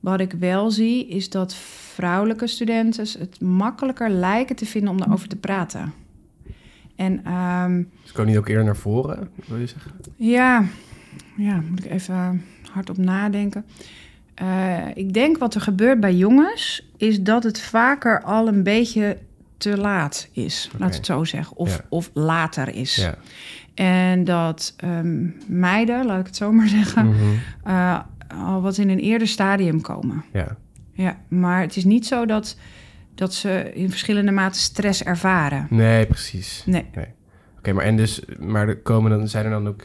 Wat 0.00 0.20
ik 0.20 0.32
wel 0.32 0.70
zie, 0.70 1.08
is 1.08 1.30
dat 1.30 1.54
vrouwelijke 1.94 2.46
studenten 2.46 3.06
het 3.18 3.40
makkelijker 3.40 4.10
lijken 4.10 4.56
te 4.56 4.66
vinden 4.66 4.90
om 4.90 4.98
daarover 4.98 5.28
te 5.28 5.36
praten. 5.36 5.92
En 6.96 7.24
ehm, 7.24 7.82
dus 8.02 8.12
komen 8.12 8.30
die 8.30 8.40
ook 8.40 8.48
eerder 8.48 8.64
naar 8.64 8.76
voren, 8.76 9.30
wil 9.46 9.58
je 9.58 9.66
zeggen? 9.66 9.90
ja, 10.16 10.64
ja, 11.36 11.62
moet 11.70 11.84
ik 11.84 11.90
even 11.90 12.42
hardop 12.74 12.96
nadenken. 12.96 13.64
Eh, 14.34 14.76
ik 14.94 15.12
denk 15.12 15.38
wat 15.38 15.54
er 15.54 15.60
gebeurt 15.60 16.00
bij 16.00 16.14
jongens, 16.14 16.88
is 16.96 17.20
dat 17.22 17.42
het 17.42 17.60
vaker 17.60 18.22
al 18.22 18.48
een 18.48 18.62
beetje 18.62 19.18
te 19.56 19.76
laat 19.78 20.28
is. 20.32 20.70
Laat 20.78 20.94
het 20.94 21.06
zo 21.06 21.24
zeggen. 21.24 21.56
Of, 21.56 21.76
Ja. 21.76 21.84
of 21.88 22.10
later 22.14 22.68
is. 22.74 22.94
Ja. 22.96 23.14
En 23.74 24.24
dat 24.24 24.74
ehm, 24.76 25.26
meiden, 25.46 26.06
laat 26.06 26.20
ik 26.20 26.26
het 26.26 26.36
zo 26.36 26.52
maar 26.52 26.68
zeggen, 26.68 27.06
Mhm. 27.06 27.18
eh, 27.64 28.00
al 28.44 28.62
wat 28.62 28.78
in 28.78 28.88
een 28.88 28.98
eerder 28.98 29.28
stadium 29.28 29.80
komen. 29.80 30.24
ja. 30.32 30.56
Ja, 30.96 31.18
maar 31.28 31.60
het 31.60 31.76
is 31.76 31.84
niet 31.84 32.06
zo 32.06 32.26
dat, 32.26 32.56
dat 33.14 33.34
ze 33.34 33.70
in 33.74 33.90
verschillende 33.90 34.30
mate 34.32 34.58
stress 34.58 35.02
ervaren. 35.04 35.66
Nee, 35.70 36.06
precies. 36.06 36.62
Nee. 36.66 36.84
Oké, 37.58 37.72
maar 37.72 37.84
en 37.84 37.96
dus, 37.96 38.20
maar 38.38 38.68
er 38.68 38.76
komen 38.78 39.10
dan, 39.10 39.28
zijn 39.28 39.44
er 39.44 39.50
dan 39.50 39.68
ook, 39.68 39.84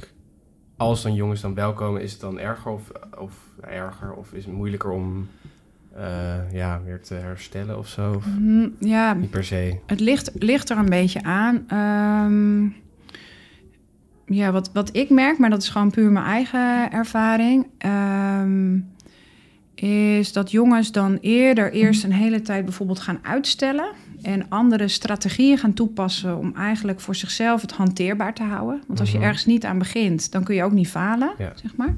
als 0.79 1.01
dan 1.03 1.13
jongens 1.13 1.41
dan 1.41 1.53
wel 1.53 1.73
komen, 1.73 2.01
is 2.01 2.11
het 2.11 2.21
dan 2.21 2.39
erger 2.39 2.71
of, 2.71 2.81
of 3.17 3.33
erger? 3.61 4.13
Of 4.13 4.33
is 4.33 4.45
het 4.45 4.53
moeilijker 4.53 4.91
om 4.91 5.27
eh, 5.95 6.51
ja, 6.51 6.81
weer 6.85 7.01
te 7.01 7.13
herstellen 7.13 7.77
of 7.77 7.87
zo? 7.87 8.13
Of 8.13 8.23
Hm, 8.23 8.67
Ja, 8.79 9.13
niet 9.13 9.29
per 9.29 9.43
se? 9.43 9.79
Het 9.85 9.99
ligt, 9.99 10.31
ligt 10.33 10.69
er 10.69 10.77
een 10.77 10.89
beetje 10.89 11.23
aan. 11.23 11.63
Ehm, 11.67 12.63
ja, 14.35 14.51
wat, 14.51 14.69
wat 14.73 14.95
ik 14.95 15.09
merk, 15.09 15.37
maar 15.37 15.49
dat 15.49 15.61
is 15.61 15.69
gewoon 15.69 15.91
puur 15.91 16.11
mijn 16.11 16.25
eigen 16.25 16.91
ervaring. 16.91 17.67
ehm, 17.77 18.77
is 19.75 20.33
dat 20.33 20.51
jongens 20.51 20.91
dan 20.91 21.17
eerder 21.21 21.71
eerst 21.71 22.03
een 22.03 22.11
hele 22.11 22.41
tijd 22.41 22.65
bijvoorbeeld 22.65 22.99
gaan 22.99 23.19
uitstellen. 23.21 23.91
En 24.21 24.49
andere 24.49 24.87
strategieën 24.87 25.57
gaan 25.57 25.73
toepassen 25.73 26.37
om 26.37 26.55
eigenlijk 26.55 26.99
voor 26.99 27.15
zichzelf 27.15 27.61
het 27.61 27.71
hanteerbaar 27.71 28.33
te 28.33 28.43
houden. 28.43 28.81
Want 28.87 28.99
als 28.99 29.11
je 29.11 29.17
Mhm. 29.17 29.25
ergens 29.25 29.45
niet 29.45 29.65
aan 29.65 29.77
begint, 29.77 30.31
dan 30.31 30.43
kun 30.43 30.55
je 30.55 30.63
ook 30.63 30.71
niet 30.71 30.87
falen, 30.87 31.31
Ja. 31.37 31.51
zeg 31.61 31.75
maar. 31.75 31.93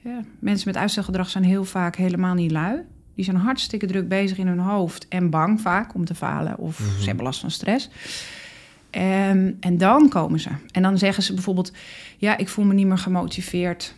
Ja, 0.00 0.20
mensen 0.38 0.68
met 0.68 0.76
uitstelgedrag 0.76 1.30
zijn 1.30 1.44
heel 1.44 1.64
vaak 1.64 1.96
helemaal 1.96 2.34
niet 2.34 2.50
lui. 2.50 2.80
Die 3.14 3.24
zijn 3.24 3.36
hartstikke 3.36 3.86
druk 3.86 4.08
bezig 4.08 4.38
in 4.38 4.46
hun 4.46 4.58
hoofd 4.58 5.08
en 5.08 5.30
bang 5.30 5.60
vaak 5.60 5.94
om 5.94 6.04
te 6.04 6.14
falen 6.14 6.58
of 6.58 6.78
Mhm. 6.80 7.00
ze 7.00 7.06
hebben 7.06 7.24
last 7.24 7.40
van 7.40 7.50
stress. 7.50 7.90
En, 8.90 9.56
en 9.60 9.78
dan 9.78 10.08
komen 10.08 10.40
ze. 10.40 10.48
En 10.70 10.82
dan 10.82 10.98
zeggen 10.98 11.22
ze 11.22 11.34
bijvoorbeeld: 11.34 11.72
Ja, 12.18 12.36
ik 12.36 12.48
voel 12.48 12.64
me 12.64 12.74
niet 12.74 12.86
meer 12.86 12.98
gemotiveerd. 12.98 13.94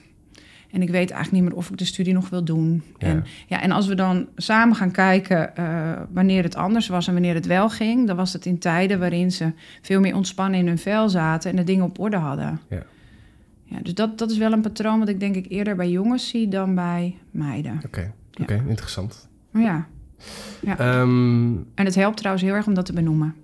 En 0.75 0.83
ik 0.83 0.91
weet 0.91 1.11
eigenlijk 1.11 1.33
niet 1.33 1.43
meer 1.53 1.59
of 1.59 1.71
ik 1.71 1.79
de 1.79 1.85
studie 1.85 2.13
nog 2.13 2.29
wil 2.29 2.45
doen. 2.45 2.83
Ja. 2.99 3.07
En, 3.07 3.25
ja, 3.47 3.61
en 3.63 3.71
als 3.71 3.87
we 3.87 3.95
dan 3.95 4.27
samen 4.37 4.77
gaan 4.77 4.91
kijken 4.91 5.57
eh, 5.57 5.93
wanneer 6.13 6.43
het 6.43 6.57
anders 6.57 6.89
was 6.89 7.07
en 7.07 7.13
wanneer 7.13 7.35
het 7.35 7.47
wel 7.47 7.69
ging, 7.71 8.07
dan 8.07 8.17
was 8.17 8.33
het 8.33 8.47
in 8.47 8.59
tijden 8.59 8.99
waarin 8.99 9.33
ze 9.33 9.53
veel 9.83 10.01
meer 10.01 10.15
ontspannen 10.15 10.61
in 10.61 10.67
hun 10.67 10.79
vel 10.79 11.09
zaten 11.09 11.51
en 11.51 11.57
de 11.57 11.65
dingen 11.65 11.85
op 11.85 11.99
orde 11.99 12.17
hadden. 12.17 12.61
Ja. 12.69 12.83
Ja, 13.65 13.77
dus 13.83 13.95
dat, 13.95 14.19
dat 14.19 14.31
is 14.31 14.39
wel 14.39 14.53
een 14.53 14.61
patroon 14.61 14.99
wat 14.99 15.09
ik 15.09 15.21
denk 15.21 15.35
ik 15.37 15.47
eerder 15.49 15.77
bij 15.77 15.91
jongens 15.91 16.29
zie 16.29 16.49
dan 16.49 16.75
bij 16.75 17.17
meiden. 17.31 17.81
Oké, 17.87 18.13
Ja. 18.31 18.43
oké, 18.43 18.63
interessant. 18.69 19.29
Ja, 19.53 19.87
Ja. 20.61 20.79
Ehm, 20.79 21.53
en 21.75 21.85
het 21.85 21.95
helpt 21.95 22.17
trouwens 22.17 22.45
heel 22.45 22.55
erg 22.55 22.67
om 22.67 22.75
dat 22.75 22.87
te 22.87 22.93
benoemen. 22.93 23.35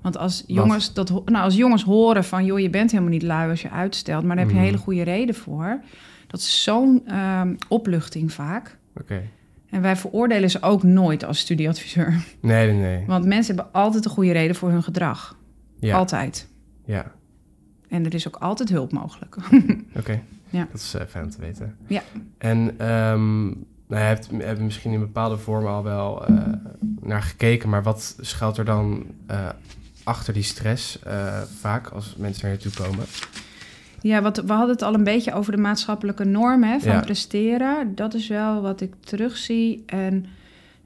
Want 0.00 0.16
als 0.16 0.44
jongens, 0.46 0.94
dat, 0.94 1.08
nou, 1.24 1.44
als 1.44 1.56
jongens 1.56 1.82
horen 1.82 2.24
van... 2.24 2.44
joh, 2.44 2.58
je 2.58 2.70
bent 2.70 2.90
helemaal 2.90 3.12
niet 3.12 3.22
lui 3.22 3.50
als 3.50 3.62
je 3.62 3.70
uitstelt... 3.70 4.24
maar 4.24 4.36
daar 4.36 4.44
heb 4.44 4.54
je 4.54 4.60
Mhm. 4.60 4.64
een 4.64 4.70
hele 4.70 4.82
goede 4.82 5.02
reden 5.02 5.34
voor... 5.34 5.80
Dat 6.30 6.40
is 6.40 6.62
zo'n 6.62 7.02
ehm, 7.06 7.54
opluchting 7.68 8.32
vaak. 8.32 8.78
Oké. 8.96 9.22
En 9.70 9.82
wij 9.82 9.96
veroordelen 9.96 10.50
ze 10.50 10.62
ook 10.62 10.82
nooit 10.82 11.24
als 11.24 11.38
studieadviseur. 11.38 12.24
Nee, 12.40 12.72
nee, 12.72 12.80
nee. 12.80 13.06
Want 13.06 13.24
mensen 13.24 13.54
hebben 13.56 13.72
altijd 13.72 14.04
een 14.04 14.10
goede 14.10 14.32
reden 14.32 14.56
voor 14.56 14.70
hun 14.70 14.82
gedrag. 14.82 15.36
Ja. 15.78 15.96
Altijd. 15.96 16.48
Ja. 16.84 17.12
En 17.88 18.04
er 18.04 18.14
is 18.14 18.26
ook 18.26 18.36
altijd 18.36 18.68
hulp 18.68 18.92
mogelijk. 18.92 19.36
Oké. 19.98 20.22
Ja. 20.50 20.68
Dat 20.72 20.80
is 20.80 20.94
eh, 20.94 21.06
fijn 21.08 21.30
te 21.30 21.40
weten. 21.40 21.76
Ja. 21.86 22.02
En 22.38 22.74
ehm 22.78 23.46
nou, 23.86 24.02
je 24.02 24.42
hebt, 24.44 24.60
misschien 24.60 24.92
in 24.92 25.00
bepaalde 25.00 25.38
vormen 25.38 25.70
al 25.70 25.82
wel 25.82 26.26
eh, 26.26 26.36
naar 27.00 27.22
gekeken, 27.22 27.68
maar 27.68 27.82
wat 27.82 28.16
schuilt 28.20 28.56
er 28.56 28.64
dan 28.64 29.06
eh, 29.26 29.48
achter 30.04 30.34
die 30.34 30.42
stress 30.42 30.98
vaak 31.60 31.88
als 31.88 32.14
mensen 32.16 32.44
naar 32.46 32.52
je 32.52 32.70
toe 32.70 32.86
komen? 32.86 33.04
Ja, 34.00 34.22
wat, 34.22 34.36
we 34.36 34.52
hadden 34.52 34.70
het 34.74 34.82
al 34.82 34.94
een 34.94 35.04
beetje 35.04 35.32
over 35.32 35.52
de 35.52 35.58
maatschappelijke 35.58 36.24
norm 36.24 36.62
hè, 36.62 36.78
van 36.80 36.92
Ja. 36.92 37.00
presteren. 37.00 37.94
Dat 37.94 38.14
is 38.14 38.28
wel 38.28 38.60
wat 38.60 38.80
ik 38.80 38.94
terugzie. 39.00 39.82
En 39.86 40.26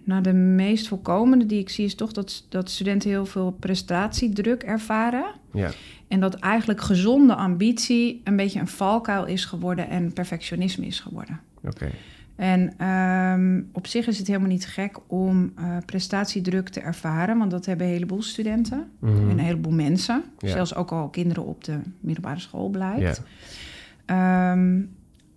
nou, 0.04 0.22
de 0.22 0.32
meest 0.32 0.88
voorkomende 0.88 1.46
die 1.46 1.58
ik 1.60 1.68
zie 1.68 1.84
is 1.84 1.94
toch 1.94 2.12
dat, 2.12 2.44
dat 2.48 2.70
studenten 2.70 3.10
heel 3.10 3.26
veel 3.26 3.56
prestatiedruk 3.60 4.62
ervaren. 4.62 5.24
Ja. 5.52 5.70
En 6.08 6.20
dat 6.20 6.34
eigenlijk 6.34 6.80
gezonde 6.80 7.34
ambitie 7.34 8.20
een 8.24 8.36
beetje 8.36 8.60
een 8.60 8.68
valkuil 8.68 9.26
is 9.26 9.44
geworden 9.44 9.88
en 9.88 10.12
perfectionisme 10.12 10.86
is 10.86 11.00
geworden. 11.00 11.40
Oké. 11.64 11.90
En 12.36 12.72
ehm, 12.78 13.62
op 13.72 13.86
zich 13.86 14.06
is 14.06 14.18
het 14.18 14.26
helemaal 14.26 14.48
niet 14.48 14.66
gek 14.66 14.96
om 15.06 15.52
eh, 15.56 15.64
prestatiedruk 15.86 16.68
te 16.68 16.80
ervaren, 16.80 17.38
want 17.38 17.50
dat 17.50 17.66
hebben 17.66 17.86
een 17.86 17.92
heleboel 17.92 18.22
studenten 18.22 18.90
Mhm. 18.98 19.16
en 19.16 19.28
een 19.30 19.38
heleboel 19.38 19.72
mensen. 19.72 20.22
Ja. 20.38 20.48
Zelfs 20.48 20.74
ook 20.74 20.90
al 20.92 21.08
kinderen 21.08 21.44
op 21.44 21.64
de 21.64 21.78
middelbare 22.00 22.40
school 22.40 22.68
blijkt. 22.68 23.22
Ja. 24.06 24.52
Ehm, 24.52 24.80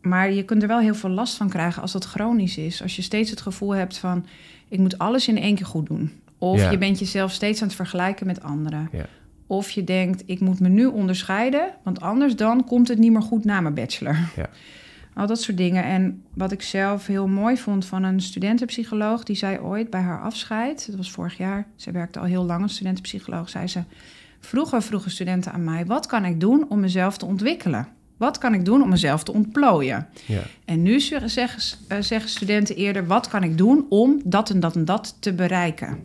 maar 0.02 0.32
je 0.32 0.44
kunt 0.44 0.62
er 0.62 0.68
wel 0.68 0.80
heel 0.80 0.96
veel 0.96 1.10
last 1.10 1.36
van 1.38 1.50
krijgen 1.50 1.82
als 1.82 1.92
dat 1.92 2.06
chronisch 2.06 2.58
is. 2.58 2.82
Als 2.82 2.96
je 2.96 3.02
steeds 3.02 3.30
het 3.30 3.42
gevoel 3.42 3.76
hebt 3.76 3.98
van... 3.98 4.26
ik 4.68 4.80
moet 4.80 4.98
alles 4.98 5.28
in 5.28 5.38
één 5.38 5.56
keer 5.56 5.66
goed 5.66 5.86
doen. 5.88 6.12
Of 6.38 6.60
Ja. 6.60 6.72
je 6.72 6.78
bent 6.78 7.00
jezelf 7.00 7.32
steeds 7.32 7.62
aan 7.62 7.68
het 7.68 7.76
vergelijken 7.76 8.26
met 8.28 8.44
anderen. 8.44 8.90
Ja. 8.92 9.06
Of 9.48 9.70
je 9.70 9.84
denkt, 9.84 10.24
ik 10.26 10.40
moet 10.40 10.60
me 10.60 10.70
nu 10.70 10.86
onderscheiden... 10.86 11.70
want 11.84 12.02
anders 12.02 12.36
dan 12.36 12.64
komt 12.66 12.88
het 12.88 12.98
niet 12.98 13.12
meer 13.12 13.22
goed 13.22 13.46
na 13.46 13.62
mijn 13.62 13.74
bachelor. 13.74 14.18
Ja. 14.36 14.50
Al 15.18 15.28
dat 15.28 15.42
soort 15.42 15.58
dingen. 15.58 15.84
En 15.84 16.24
wat 16.34 16.52
ik 16.52 16.62
zelf 16.62 17.08
heel 17.08 17.28
mooi 17.28 17.58
vond 17.58 17.86
van 17.86 18.04
een 18.04 18.22
studentenpsycholoog... 18.22 19.24
die 19.24 19.36
zei 19.36 19.60
ooit 19.60 19.90
bij 19.90 20.02
haar 20.02 20.22
afscheid, 20.22 20.88
dat 20.88 20.96
was 20.96 21.12
vorig 21.12 21.38
jaar... 21.38 21.68
zij 21.76 21.94
werkte 21.94 22.20
al 22.20 22.26
heel 22.26 22.44
lang 22.44 22.62
als 22.62 22.74
studentenpsycholoog, 22.74 23.50
zei 23.50 23.68
ze... 23.68 23.84
Vroeger 24.40 24.82
vroegen 24.82 25.12
studenten 25.12 25.52
aan 25.52 25.64
mij: 25.64 25.86
wat 25.86 26.06
kan 26.06 26.26
ik 26.26 26.40
doen 26.40 26.66
om 26.70 26.80
mezelf 26.80 27.18
te 27.18 27.26
ontwikkelen? 27.26 27.88
Wat 28.18 28.38
kan 28.38 28.54
ik 28.54 28.66
doen 28.66 28.82
om 28.82 28.90
mezelf 28.90 29.24
te 29.24 29.34
ontplooien? 29.34 30.08
Ja. 30.26 30.42
En 30.66 30.82
nu 30.82 31.00
zeggen, 31.00 31.30
zeggen, 31.30 31.78
eh, 31.88 31.98
zeggen 32.02 32.30
studenten 32.30 32.76
eerder: 32.76 33.08
wat 33.08 33.28
kan 33.28 33.44
ik 33.44 33.58
doen 33.58 33.86
om 33.90 34.22
dat 34.24 34.50
en 34.50 34.60
dat 34.60 34.76
en 34.76 34.86
dat 34.86 35.16
te 35.20 35.34
bereiken? 35.34 36.00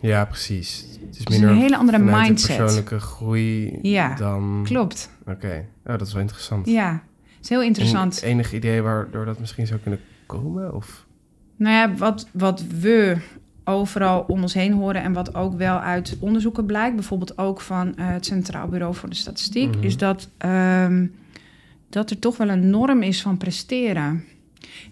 ja, 0.00 0.24
precies. 0.24 0.84
Het 1.06 1.30
is 1.30 1.38
een 1.38 1.56
hele 1.56 1.76
andere 1.76 1.98
mindset. 1.98 2.56
persoonlijke 2.56 3.00
groei 3.00 3.78
Ja, 3.82 4.14
dan... 4.14 4.62
Klopt. 4.64 5.10
Oké. 5.26 5.64
Oh, 5.84 5.98
dat 5.98 6.06
is 6.06 6.12
wel 6.12 6.22
interessant. 6.22 6.66
Ja, 6.66 7.02
is 7.50 7.56
heel 7.56 7.62
interessant. 7.62 8.22
En 8.22 8.28
enig 8.28 8.52
idee 8.52 8.82
waardoor 8.82 9.24
dat 9.24 9.38
misschien 9.38 9.66
zou 9.66 9.80
kunnen 9.80 10.00
komen? 10.26 10.74
Of... 10.74 11.06
Nou 11.56 11.74
ja, 11.74 11.94
wat, 11.96 12.28
wat 12.32 12.64
we 12.80 13.16
overal 13.64 14.24
om 14.28 14.42
ons 14.42 14.54
heen 14.54 14.72
horen 14.72 15.02
en 15.02 15.12
wat 15.12 15.34
ook 15.34 15.56
wel 15.56 15.78
uit 15.78 16.16
onderzoeken 16.20 16.66
blijkt, 16.66 16.94
bijvoorbeeld 16.94 17.38
ook 17.38 17.60
van 17.60 17.96
eh, 17.96 18.08
het 18.08 18.26
Centraal 18.26 18.68
Bureau 18.68 18.94
voor 18.94 19.08
de 19.08 19.14
Statistiek, 19.14 19.74
Mhm. 19.76 19.84
is 19.84 19.96
dat, 19.96 20.28
ehm, 20.38 21.06
dat 21.88 22.10
er 22.10 22.18
toch 22.18 22.36
wel 22.36 22.48
een 22.48 22.70
norm 22.70 23.02
is 23.02 23.22
van 23.22 23.36
presteren. 23.36 24.24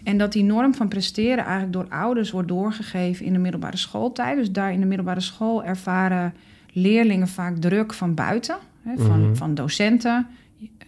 En 0.03 0.17
dat 0.17 0.31
die 0.31 0.43
norm 0.43 0.73
van 0.75 0.87
presteren 0.87 1.43
eigenlijk 1.43 1.73
door 1.73 1.85
ouders 1.89 2.31
wordt 2.31 2.47
doorgegeven 2.47 3.25
in 3.25 3.33
de 3.33 3.39
middelbare 3.39 3.77
schooltijd. 3.77 4.37
Dus 4.37 4.51
daar 4.51 4.73
in 4.73 4.79
de 4.79 4.85
middelbare 4.85 5.19
school 5.19 5.63
ervaren 5.63 6.33
leerlingen 6.71 7.27
vaak 7.27 7.57
druk 7.57 7.93
van 7.93 8.13
buiten, 8.13 8.55
hè, 8.83 8.97
van, 8.97 9.21
Mhm. 9.21 9.35
van 9.35 9.55
docenten, 9.55 10.27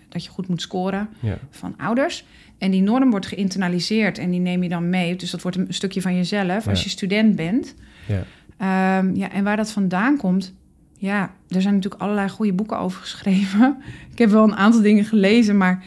dat 0.09 0.23
je 0.23 0.29
goed 0.29 0.47
moet 0.47 0.61
scoren 0.61 1.09
Ja. 1.19 1.37
van 1.49 1.73
ouders. 1.77 2.25
En 2.57 2.71
die 2.71 2.81
norm 2.81 3.09
wordt 3.09 3.25
geïnternaliseerd 3.25 4.17
en 4.17 4.31
die 4.31 4.39
neem 4.39 4.63
je 4.63 4.69
dan 4.69 4.89
mee. 4.89 5.15
Dus 5.15 5.31
dat 5.31 5.41
wordt 5.41 5.57
een 5.57 5.67
stukje 5.69 6.01
van 6.01 6.15
jezelf 6.15 6.67
als 6.67 6.83
je 6.83 6.89
student 6.89 7.35
bent. 7.35 7.75
Ja. 8.07 8.23
Ehm, 8.57 9.15
ja, 9.15 9.31
en 9.31 9.43
waar 9.43 9.57
dat 9.57 9.71
vandaan 9.71 10.17
komt, 10.17 10.53
ja, 10.97 11.33
er 11.49 11.61
zijn 11.61 11.73
natuurlijk 11.73 12.01
allerlei 12.01 12.29
goede 12.29 12.53
boeken 12.53 12.79
over 12.79 13.01
geschreven. 13.01 13.77
Ik 14.11 14.17
heb 14.17 14.29
wel 14.29 14.43
een 14.43 14.55
aantal 14.55 14.81
dingen 14.81 15.05
gelezen, 15.05 15.57
maar 15.57 15.83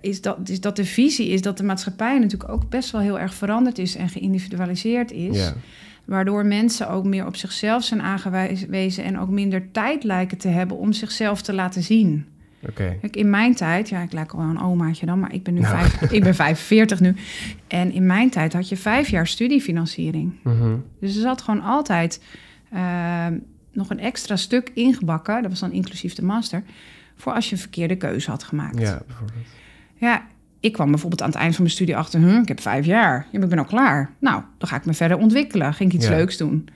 is 0.00 0.20
dat, 0.20 0.48
is 0.48 0.60
dat 0.60 0.76
de 0.76 0.84
visie 0.84 1.28
is 1.28 1.42
dat 1.42 1.56
de 1.56 1.64
maatschappij 1.64 2.18
natuurlijk 2.18 2.50
ook 2.52 2.68
best 2.68 2.90
wel 2.90 3.00
heel 3.00 3.18
erg 3.18 3.34
veranderd 3.34 3.78
is 3.78 3.96
en 3.96 4.08
geïndividualiseerd 4.08 5.10
is. 5.12 5.36
Ja. 5.38 5.54
Waardoor 6.04 6.46
mensen 6.46 6.88
ook 6.88 7.04
meer 7.04 7.26
op 7.26 7.36
zichzelf 7.36 7.84
zijn 7.84 8.02
aangewezen 8.02 9.04
en 9.04 9.18
ook 9.18 9.28
minder 9.28 9.70
tijd 9.72 10.04
lijken 10.04 10.38
te 10.38 10.48
hebben 10.48 10.76
om 10.76 10.92
zichzelf 10.92 11.42
te 11.42 11.52
laten 11.52 11.82
zien. 11.82 12.26
Kijk, 12.74 13.16
in 13.16 13.30
mijn 13.30 13.54
tijd, 13.54 13.88
ja, 13.88 14.00
ik 14.02 14.12
lijk 14.12 14.32
al 14.32 14.38
wel 14.38 14.48
een 14.48 14.60
omaatje 14.60 15.06
dan, 15.06 15.20
maar 15.20 15.32
ik 15.34 15.42
ben 15.42 15.54
nu 15.54 15.60
Nou. 15.60 15.76
vijf, 15.78 16.10
ik 16.12 16.22
ben 16.22 16.34
45 16.34 17.00
nu. 17.00 17.14
En 17.66 17.92
in 17.92 18.06
mijn 18.06 18.30
tijd 18.30 18.52
had 18.52 18.68
je 18.68 18.76
vijf 18.76 19.08
jaar 19.08 19.26
studiefinanciering. 19.26 20.32
Mhm. 20.42 20.74
Dus 21.00 21.14
er 21.14 21.20
zat 21.20 21.42
gewoon 21.42 21.62
altijd 21.62 22.22
eh, 22.70 23.26
nog 23.72 23.90
een 23.90 23.98
extra 24.00 24.36
stuk 24.36 24.70
ingebakken, 24.74 25.42
dat 25.42 25.50
was 25.50 25.60
dan 25.60 25.72
inclusief 25.72 26.14
de 26.14 26.24
master, 26.24 26.62
voor 27.16 27.32
als 27.32 27.46
je 27.48 27.52
een 27.54 27.60
verkeerde 27.60 27.96
keuze 27.96 28.30
had 28.30 28.42
gemaakt. 28.44 28.78
Ja, 28.80 29.02
bijvoorbeeld. 29.06 29.46
Ja, 29.94 30.26
ik 30.60 30.72
kwam 30.72 30.90
bijvoorbeeld 30.90 31.22
aan 31.22 31.28
het 31.28 31.38
eind 31.38 31.54
van 31.54 31.62
mijn 31.62 31.74
studie 31.74 31.96
achter, 31.96 32.20
huh, 32.20 32.38
ik 32.42 32.48
heb 32.48 32.60
vijf 32.60 32.86
jaar, 32.86 33.18
ja, 33.18 33.28
maar 33.32 33.42
ik 33.42 33.48
ben 33.48 33.58
al 33.58 33.64
klaar. 33.64 34.10
Nou, 34.18 34.42
dan 34.58 34.68
ga 34.68 34.76
ik 34.76 34.84
me 34.84 34.94
verder 34.94 35.18
ontwikkelen, 35.18 35.74
ging 35.74 35.90
ik 35.90 35.96
iets 35.96 36.06
Ja. 36.08 36.14
leuks 36.16 36.36
doen. 36.36 36.68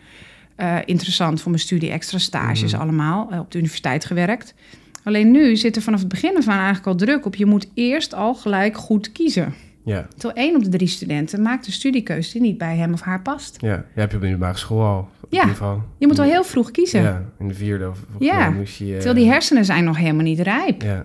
Eh, 0.56 0.76
interessant 0.84 1.40
voor 1.40 1.50
mijn 1.50 1.62
studie, 1.62 1.90
extra 1.90 2.18
stages 2.18 2.72
Mhm. 2.72 2.80
allemaal, 2.82 3.30
eh, 3.30 3.38
op 3.38 3.50
de 3.50 3.58
universiteit 3.58 4.04
gewerkt. 4.04 4.54
Alleen 5.02 5.30
nu 5.30 5.56
zit 5.56 5.76
er 5.76 5.82
vanaf 5.82 6.00
het 6.00 6.08
begin 6.08 6.36
af 6.36 6.48
aan 6.48 6.56
eigenlijk 6.58 6.86
al 6.86 6.94
druk 6.94 7.26
op. 7.26 7.34
Je 7.34 7.46
moet 7.46 7.68
eerst 7.74 8.14
al 8.14 8.34
gelijk 8.34 8.76
goed 8.76 9.12
kiezen. 9.12 9.54
Ja. 9.84 10.06
Terwijl 10.16 10.46
één 10.46 10.56
op 10.56 10.62
de 10.64 10.68
drie 10.70 10.88
studenten 10.88 11.42
maakt 11.42 11.66
een 11.66 11.72
studiekeuze 11.72 12.32
die 12.32 12.40
niet 12.40 12.58
bij 12.58 12.76
hem 12.76 12.92
of 12.92 13.00
haar 13.00 13.22
past. 13.22 13.56
Ja. 13.60 13.68
ja, 13.68 13.84
heb 13.94 14.10
je 14.10 14.16
op 14.16 14.22
de 14.22 14.28
middelbare 14.28 14.58
school 14.58 14.84
al. 14.84 14.98
In 15.20 15.26
Ja. 15.30 15.38
ieder 15.40 15.56
geval. 15.56 15.82
Je 15.98 16.06
moet 16.06 16.18
al 16.18 16.24
heel 16.24 16.44
vroeg 16.44 16.70
kiezen. 16.70 17.02
Ja, 17.02 17.24
in 17.38 17.48
de 17.48 17.54
vierde 17.54 17.88
of 17.88 17.98
Ja. 18.18 18.50
moest 18.50 18.76
je... 18.76 18.84
eh, 18.84 18.92
Terwijl 18.92 19.14
die 19.14 19.26
hersenen 19.30 19.64
zijn 19.64 19.84
nog 19.84 19.96
helemaal 19.96 20.24
niet 20.24 20.40
rijp. 20.40 20.82
Ja, 20.82 21.04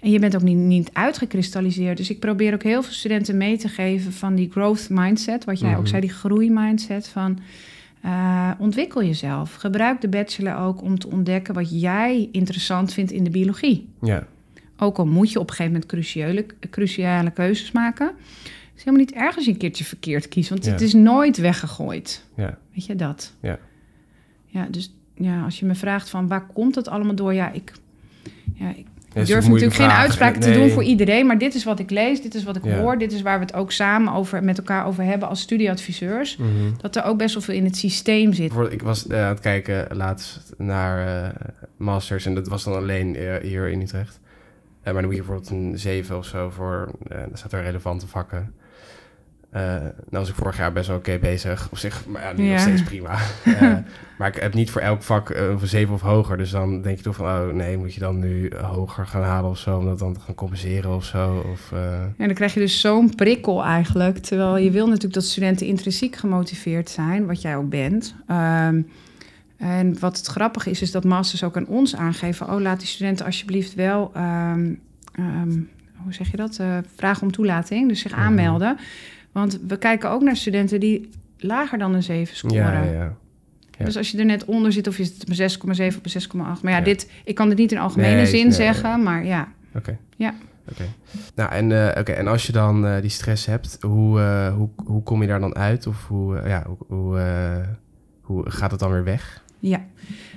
En 0.00 0.10
je 0.10 0.18
bent 0.18 0.34
ook 0.36 0.42
niet, 0.42 0.56
niet 0.56 0.90
uitgekristalliseerd. 0.92 1.96
Dus 1.96 2.10
ik 2.10 2.18
probeer 2.20 2.54
ook 2.54 2.62
heel 2.62 2.82
veel 2.82 2.92
studenten 2.92 3.36
mee 3.36 3.56
te 3.56 3.68
geven 3.68 4.12
van 4.12 4.34
die 4.34 4.50
growth 4.50 4.86
mindset. 4.90 5.44
Wat 5.44 5.60
jij 5.60 5.70
Mhm. 5.70 5.78
ook 5.78 5.86
zei, 5.88 6.00
die 6.00 6.10
groeimindset 6.10 7.08
van... 7.08 7.38
eh, 8.04 8.50
ontwikkel 8.58 9.02
jezelf. 9.02 9.54
Gebruik 9.54 10.00
de 10.00 10.08
bachelor 10.08 10.56
ook 10.56 10.82
om 10.82 10.98
te 10.98 11.08
ontdekken 11.08 11.54
wat 11.54 11.80
jij 11.80 12.28
interessant 12.32 12.92
vindt 12.92 13.10
in 13.12 13.24
de 13.24 13.30
biologie. 13.30 13.88
ja, 14.00 14.26
Ook 14.76 14.98
al 14.98 15.06
moet 15.06 15.32
je 15.32 15.38
op 15.40 15.48
een 15.48 15.54
gegeven 15.54 15.72
moment 15.72 15.90
cruciale, 15.90 16.46
cruciale 16.70 17.30
keuzes 17.30 17.72
maken. 17.72 18.06
Het 18.06 18.72
is 18.76 18.84
helemaal 18.84 19.00
niet 19.06 19.12
erg 19.14 19.36
als 19.36 19.44
je 19.44 19.50
een 19.50 19.56
keertje 19.56 19.84
verkeerd 19.84 20.28
kiest. 20.28 20.48
Want 20.48 20.64
Ja. 20.64 20.70
het 20.72 20.80
is 20.80 20.92
nooit 20.92 21.36
weggegooid. 21.36 22.24
ja, 22.36 22.58
Weet 22.74 22.86
je 22.86 22.96
dat? 22.96 23.34
Ja. 23.40 23.58
Ja, 24.46 24.66
dus 24.70 24.94
ja, 25.14 25.44
als 25.44 25.58
je 25.58 25.66
me 25.66 25.74
vraagt 25.74 26.10
van 26.10 26.28
waar 26.28 26.46
komt 26.46 26.74
het 26.74 26.88
allemaal 26.88 27.14
door? 27.14 27.34
Ja, 27.34 27.52
ik, 27.52 27.72
ja, 28.54 28.68
ik 28.68 28.86
Ja, 28.86 28.93
ik 29.14 29.26
durf 29.26 29.48
natuurlijk 29.48 29.74
geen 29.74 29.90
uitspraken 29.90 30.40
te 30.40 30.52
doen 30.52 30.70
voor 30.70 30.82
iedereen, 30.82 31.26
maar 31.26 31.38
dit 31.38 31.54
is 31.54 31.64
wat 31.64 31.78
ik 31.78 31.90
lees, 31.90 32.22
dit 32.22 32.34
is 32.34 32.44
wat 32.44 32.56
ik 32.56 32.64
Ja. 32.64 32.78
hoor, 32.78 32.98
dit 32.98 33.12
is 33.12 33.22
waar 33.22 33.38
we 33.38 33.44
het 33.44 33.54
ook 33.54 33.72
samen 33.72 34.12
over, 34.12 34.44
met 34.44 34.58
elkaar 34.58 34.86
over 34.86 35.04
hebben 35.04 35.28
als 35.28 35.40
studieadviseurs. 35.40 36.36
Mhm. 36.36 36.48
Dat 36.80 36.96
er 36.96 37.04
ook 37.04 37.18
best 37.18 37.34
wel 37.34 37.42
veel 37.42 37.54
in 37.54 37.64
het 37.64 37.76
systeem 37.76 38.32
zit. 38.32 38.52
Ik 38.70 38.82
was 38.82 39.06
eh, 39.06 39.22
aan 39.22 39.28
het 39.28 39.40
kijken 39.40 39.96
laatst 39.96 40.54
naar 40.58 41.24
eh, 41.24 41.30
masters 41.76 42.26
en 42.26 42.34
dat 42.34 42.48
was 42.48 42.64
dan 42.64 42.74
alleen 42.74 43.16
hier 43.42 43.68
in 43.68 43.80
Utrecht. 43.80 44.20
Eh, 44.82 44.92
maar 44.92 45.02
dan 45.02 45.04
moet 45.10 45.20
je 45.20 45.22
bijvoorbeeld 45.22 45.50
een 45.50 45.78
7 45.78 46.16
of 46.16 46.26
zo 46.26 46.50
voor, 46.50 46.90
dan 47.08 47.28
staat 47.32 47.52
er 47.52 47.62
relevante 47.62 48.06
vakken. 48.06 48.54
Eh 49.54 49.62
nou 49.72 49.90
was 50.08 50.28
ik 50.28 50.34
vorig 50.34 50.56
jaar 50.56 50.72
best 50.72 50.88
wel 50.88 50.96
oké 50.96 51.18
bezig. 51.18 51.68
Op 51.70 51.78
zich, 51.78 52.06
maar 52.06 52.22
ja, 52.22 52.32
nu 52.32 52.48
nog 52.50 52.60
steeds 52.60 52.82
prima. 52.82 53.18
Eh, 53.44 53.76
maar 54.18 54.28
ik 54.28 54.42
heb 54.42 54.54
niet 54.54 54.70
voor 54.70 54.80
elk 54.80 55.02
vak 55.02 55.30
eh, 55.30 55.48
een 55.48 55.58
7 55.68 55.94
of 55.94 56.00
hoger. 56.00 56.36
Dus 56.36 56.50
dan 56.50 56.82
denk 56.82 56.96
je 56.96 57.02
toch 57.02 57.16
van, 57.16 57.26
oh 57.26 57.52
nee, 57.52 57.76
moet 57.76 57.94
je 57.94 58.00
dan 58.00 58.18
nu 58.18 58.52
hoger 58.62 59.06
gaan 59.06 59.22
halen 59.22 59.50
of 59.50 59.58
zo, 59.58 59.76
om 59.78 59.84
dat 59.84 59.98
dan 59.98 60.14
te 60.14 60.20
gaan 60.20 60.34
compenseren 60.34 60.94
of 60.94 61.04
zo. 61.04 61.44
Of, 61.52 61.72
eh, 61.72 62.02
En 62.02 62.14
dan 62.16 62.34
krijg 62.34 62.54
je 62.54 62.60
dus 62.60 62.80
zo'n 62.80 63.14
prikkel 63.14 63.64
eigenlijk. 63.64 64.18
Terwijl 64.18 64.56
je 64.56 64.70
wil 64.70 64.86
natuurlijk 64.86 65.14
dat 65.14 65.24
studenten 65.24 65.66
intrinsiek 65.66 66.16
gemotiveerd 66.16 66.90
zijn, 66.90 67.26
wat 67.26 67.42
jij 67.42 67.56
ook 67.56 67.68
bent. 67.68 68.14
Ehm, 68.26 68.80
en 69.56 69.98
wat 70.00 70.16
het 70.16 70.26
grappige 70.26 70.70
is, 70.70 70.82
is 70.82 70.90
dat 70.90 71.04
masters 71.04 71.44
ook 71.44 71.56
aan 71.56 71.66
ons 71.66 71.96
aangeven... 71.96 72.50
oh, 72.52 72.60
laat 72.60 72.78
die 72.78 72.88
studenten 72.88 73.26
alsjeblieft 73.26 73.74
wel, 73.74 74.10
ehm, 74.14 74.72
ehm, 75.12 75.50
hoe 76.02 76.12
zeg 76.12 76.30
je 76.30 76.36
dat, 76.36 76.56
Eh, 76.58 76.78
vragen 76.96 77.22
om 77.22 77.32
toelating, 77.32 77.88
dus 77.88 78.00
zich 78.00 78.12
Mhm. 78.12 78.20
aanmelden. 78.20 78.76
Want 79.34 79.58
we 79.66 79.76
kijken 79.76 80.10
ook 80.10 80.22
naar 80.22 80.36
studenten 80.36 80.80
die 80.80 81.08
lager 81.38 81.78
dan 81.78 81.94
een 81.94 82.02
7 82.02 82.36
scoren. 82.36 82.56
ja, 82.56 82.82
ja. 82.82 83.84
Dus 83.84 83.96
als 83.96 84.10
je 84.10 84.18
er 84.18 84.24
net 84.24 84.44
onder 84.44 84.72
zit, 84.72 84.86
of 84.86 84.96
je 84.96 85.04
zit 85.04 85.22
op 85.62 85.68
een 85.68 85.90
6,7 85.92 85.98
of 85.98 86.14
een 86.14 86.56
6,8. 86.56 86.62
Maar 86.62 86.72
ja, 86.72 86.80
dit, 86.80 87.10
ik 87.24 87.34
kan 87.34 87.48
dit 87.48 87.58
niet 87.58 87.72
in 87.72 87.78
algemene 87.78 88.14
Nee, 88.14 88.26
zin 88.26 88.42
nee, 88.42 88.52
zeggen, 88.52 89.02
maar 89.02 89.24
ja. 89.24 89.48
Oké. 89.74 89.98
Ja. 90.16 90.34
oké. 90.70 90.84
Nou, 91.34 91.50
en, 91.52 91.72
eh, 91.72 92.00
oké, 92.00 92.12
en 92.12 92.26
als 92.26 92.46
je 92.46 92.52
dan 92.52 92.86
eh, 92.86 93.00
die 93.00 93.10
stress 93.10 93.46
hebt, 93.46 93.78
hoe, 93.80 94.20
eh, 94.20 94.54
hoe, 94.54 94.68
hoe 94.84 95.02
kom 95.02 95.22
je 95.22 95.28
daar 95.28 95.40
dan 95.40 95.54
uit? 95.54 95.86
Of 95.86 96.06
hoe, 96.06 96.42
ja, 96.46 96.66
hoe, 96.66 96.76
hoe, 96.86 97.64
hoe 98.20 98.50
gaat 98.50 98.70
het 98.70 98.80
dan 98.80 98.90
weer 98.90 99.04
weg? 99.04 99.42
Ja, 99.58 99.80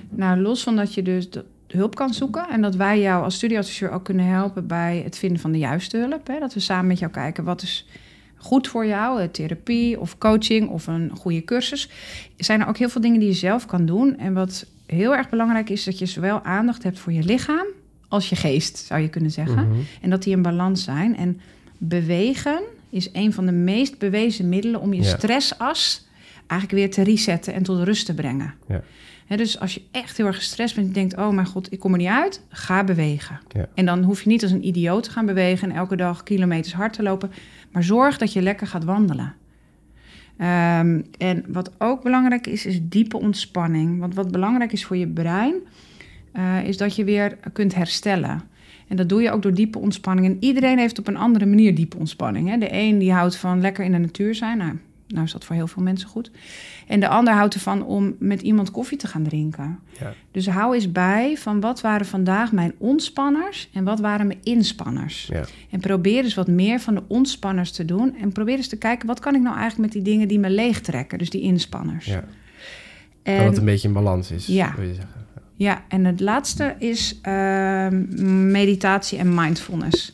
nou 0.08 0.40
los 0.40 0.62
van 0.62 0.76
dat 0.76 0.94
je 0.94 1.02
dus 1.02 1.30
de 1.30 1.44
hulp 1.66 1.94
kan 1.94 2.14
zoeken 2.14 2.48
en 2.48 2.60
dat 2.62 2.74
wij 2.74 3.00
jou 3.00 3.24
als 3.24 3.34
studieadviseur 3.34 3.90
ook 3.90 4.04
kunnen 4.04 4.26
helpen 4.26 4.66
bij 4.66 5.00
het 5.04 5.18
vinden 5.18 5.40
van 5.40 5.52
de 5.52 5.58
juiste 5.58 5.96
hulp. 5.96 6.26
Hè? 6.26 6.38
Dat 6.38 6.54
we 6.54 6.60
samen 6.60 6.86
met 6.86 6.98
jou 6.98 7.12
kijken 7.12 7.44
wat 7.44 7.62
is 7.62 7.86
goed 8.38 8.68
voor 8.68 8.86
jou, 8.86 9.20
eh, 9.22 9.28
therapie 9.28 10.00
of 10.00 10.18
coaching 10.18 10.68
of 10.68 10.86
een 10.86 11.10
goede 11.16 11.44
cursus. 11.44 11.90
Zijn 12.36 12.60
er 12.60 12.66
ook 12.66 12.76
heel 12.76 12.88
veel 12.88 13.00
dingen 13.00 13.20
die 13.20 13.28
je 13.28 13.34
zelf 13.34 13.66
kan 13.66 13.86
doen. 13.86 14.18
En 14.18 14.34
wat 14.34 14.66
heel 14.86 15.14
erg 15.16 15.28
belangrijk 15.28 15.70
is, 15.70 15.84
dat 15.84 15.98
je 15.98 16.06
zowel 16.06 16.42
aandacht 16.42 16.82
hebt 16.82 16.98
voor 16.98 17.12
je 17.12 17.22
lichaam 17.22 17.66
als 18.08 18.28
je 18.28 18.36
geest, 18.36 18.78
zou 18.78 19.00
je 19.00 19.08
kunnen 19.08 19.30
zeggen. 19.30 19.68
Mhm. 19.68 19.78
En 20.00 20.10
dat 20.10 20.22
die 20.22 20.32
in 20.32 20.42
balans 20.42 20.84
zijn. 20.84 21.16
En 21.16 21.40
bewegen 21.78 22.60
is 22.90 23.08
een 23.12 23.32
van 23.32 23.46
de 23.46 23.52
meest 23.52 23.98
bewezen 23.98 24.48
middelen 24.48 24.80
om 24.80 24.92
je 24.94 25.02
Ja. 25.02 25.16
stressas 25.16 26.06
eigenlijk 26.46 26.80
weer 26.80 26.90
te 26.90 27.10
resetten 27.10 27.54
en 27.54 27.62
tot 27.62 27.82
rust 27.82 28.06
te 28.06 28.14
brengen. 28.14 28.54
Ja. 28.68 28.82
Dus 29.36 29.60
als 29.60 29.74
je 29.74 29.82
echt 29.90 30.16
heel 30.16 30.26
erg 30.26 30.36
gestrest 30.36 30.74
bent 30.74 30.86
en 30.86 30.92
denkt, 30.92 31.16
oh 31.16 31.28
mijn 31.28 31.46
god, 31.46 31.72
ik 31.72 31.78
kom 31.78 31.92
er 31.92 31.98
niet 31.98 32.08
uit, 32.08 32.42
ga 32.48 32.84
bewegen. 32.84 33.40
Ja. 33.48 33.68
En 33.74 33.86
dan 33.86 34.02
hoef 34.02 34.22
je 34.22 34.28
niet 34.28 34.42
als 34.42 34.52
een 34.52 34.66
idioot 34.66 35.02
te 35.02 35.10
gaan 35.10 35.26
bewegen 35.26 35.70
en 35.70 35.76
elke 35.76 35.96
dag 35.96 36.22
kilometers 36.22 36.74
hard 36.74 36.92
te 36.92 37.02
lopen, 37.02 37.30
maar 37.70 37.84
zorg 37.84 38.18
dat 38.18 38.32
je 38.32 38.42
lekker 38.42 38.66
gaat 38.66 38.84
wandelen. 38.84 39.34
Ehm, 40.36 41.00
en 41.18 41.44
wat 41.48 41.72
ook 41.78 42.02
belangrijk 42.02 42.46
is, 42.46 42.66
is 42.66 42.78
diepe 42.82 43.18
ontspanning. 43.18 43.98
Want 43.98 44.14
wat 44.14 44.30
belangrijk 44.30 44.72
is 44.72 44.84
voor 44.84 44.96
je 44.96 45.08
brein, 45.08 45.54
eh, 46.32 46.64
is 46.64 46.76
dat 46.76 46.96
je 46.96 47.04
weer 47.04 47.38
kunt 47.52 47.74
herstellen. 47.74 48.42
En 48.88 48.96
dat 48.96 49.08
doe 49.08 49.22
je 49.22 49.30
ook 49.30 49.42
door 49.42 49.54
diepe 49.54 49.78
ontspanning. 49.78 50.26
En 50.26 50.36
iedereen 50.40 50.78
heeft 50.78 50.98
op 50.98 51.08
een 51.08 51.16
andere 51.16 51.46
manier 51.46 51.74
diepe 51.74 51.96
ontspanning. 51.96 52.48
Hè? 52.48 52.58
De 52.58 52.72
een 52.72 52.98
die 52.98 53.12
houdt 53.12 53.36
van 53.36 53.60
lekker 53.60 53.84
in 53.84 53.92
de 53.92 53.98
natuur 53.98 54.34
zijn. 54.34 54.58
Nou, 54.58 54.78
nou 55.08 55.24
is 55.24 55.32
dat 55.32 55.44
voor 55.44 55.54
heel 55.56 55.66
veel 55.66 55.82
mensen 55.82 56.08
goed. 56.08 56.30
En 56.86 57.00
de 57.00 57.08
ander 57.08 57.34
houdt 57.34 57.54
ervan 57.54 57.82
om 57.84 58.14
met 58.18 58.40
iemand 58.42 58.70
koffie 58.70 58.98
te 58.98 59.06
gaan 59.06 59.22
drinken. 59.22 59.78
Ja. 60.00 60.12
Dus 60.30 60.48
hou 60.48 60.74
eens 60.74 60.92
bij 60.92 61.36
van 61.36 61.60
wat 61.60 61.80
waren 61.80 62.06
vandaag 62.06 62.52
mijn 62.52 62.72
ontspanners 62.78 63.68
en 63.72 63.84
wat 63.84 64.00
waren 64.00 64.26
mijn 64.26 64.38
inspanners. 64.42 65.28
Ja. 65.32 65.44
En 65.70 65.80
probeer 65.80 66.24
eens 66.24 66.34
wat 66.34 66.48
meer 66.48 66.80
van 66.80 66.94
de 66.94 67.02
ontspanners 67.06 67.70
te 67.72 67.84
doen. 67.84 68.16
En 68.20 68.32
probeer 68.32 68.56
eens 68.56 68.68
te 68.68 68.76
kijken, 68.78 69.06
wat 69.06 69.20
kan 69.20 69.34
ik 69.34 69.40
nou 69.40 69.56
eigenlijk 69.58 69.94
met 69.94 70.04
die 70.04 70.12
dingen 70.14 70.28
die 70.28 70.38
me 70.38 70.50
leegtrekken? 70.50 71.18
Dus 71.18 71.30
die 71.30 71.42
inspanners. 71.42 72.04
Ja. 72.06 72.24
En, 73.22 73.36
Dat 73.36 73.46
het 73.46 73.56
een 73.58 73.64
beetje 73.64 73.88
in 73.88 73.94
balans 73.94 74.30
is, 74.30 74.46
Ja. 74.46 74.74
wil 74.76 74.86
je 74.86 74.94
zeggen. 74.94 75.26
ja, 75.54 75.84
en 75.88 76.04
het 76.04 76.20
laatste 76.20 76.74
is 76.78 77.18
ehm, 77.22 78.50
meditatie 78.50 79.18
en 79.18 79.34
mindfulness. 79.34 80.12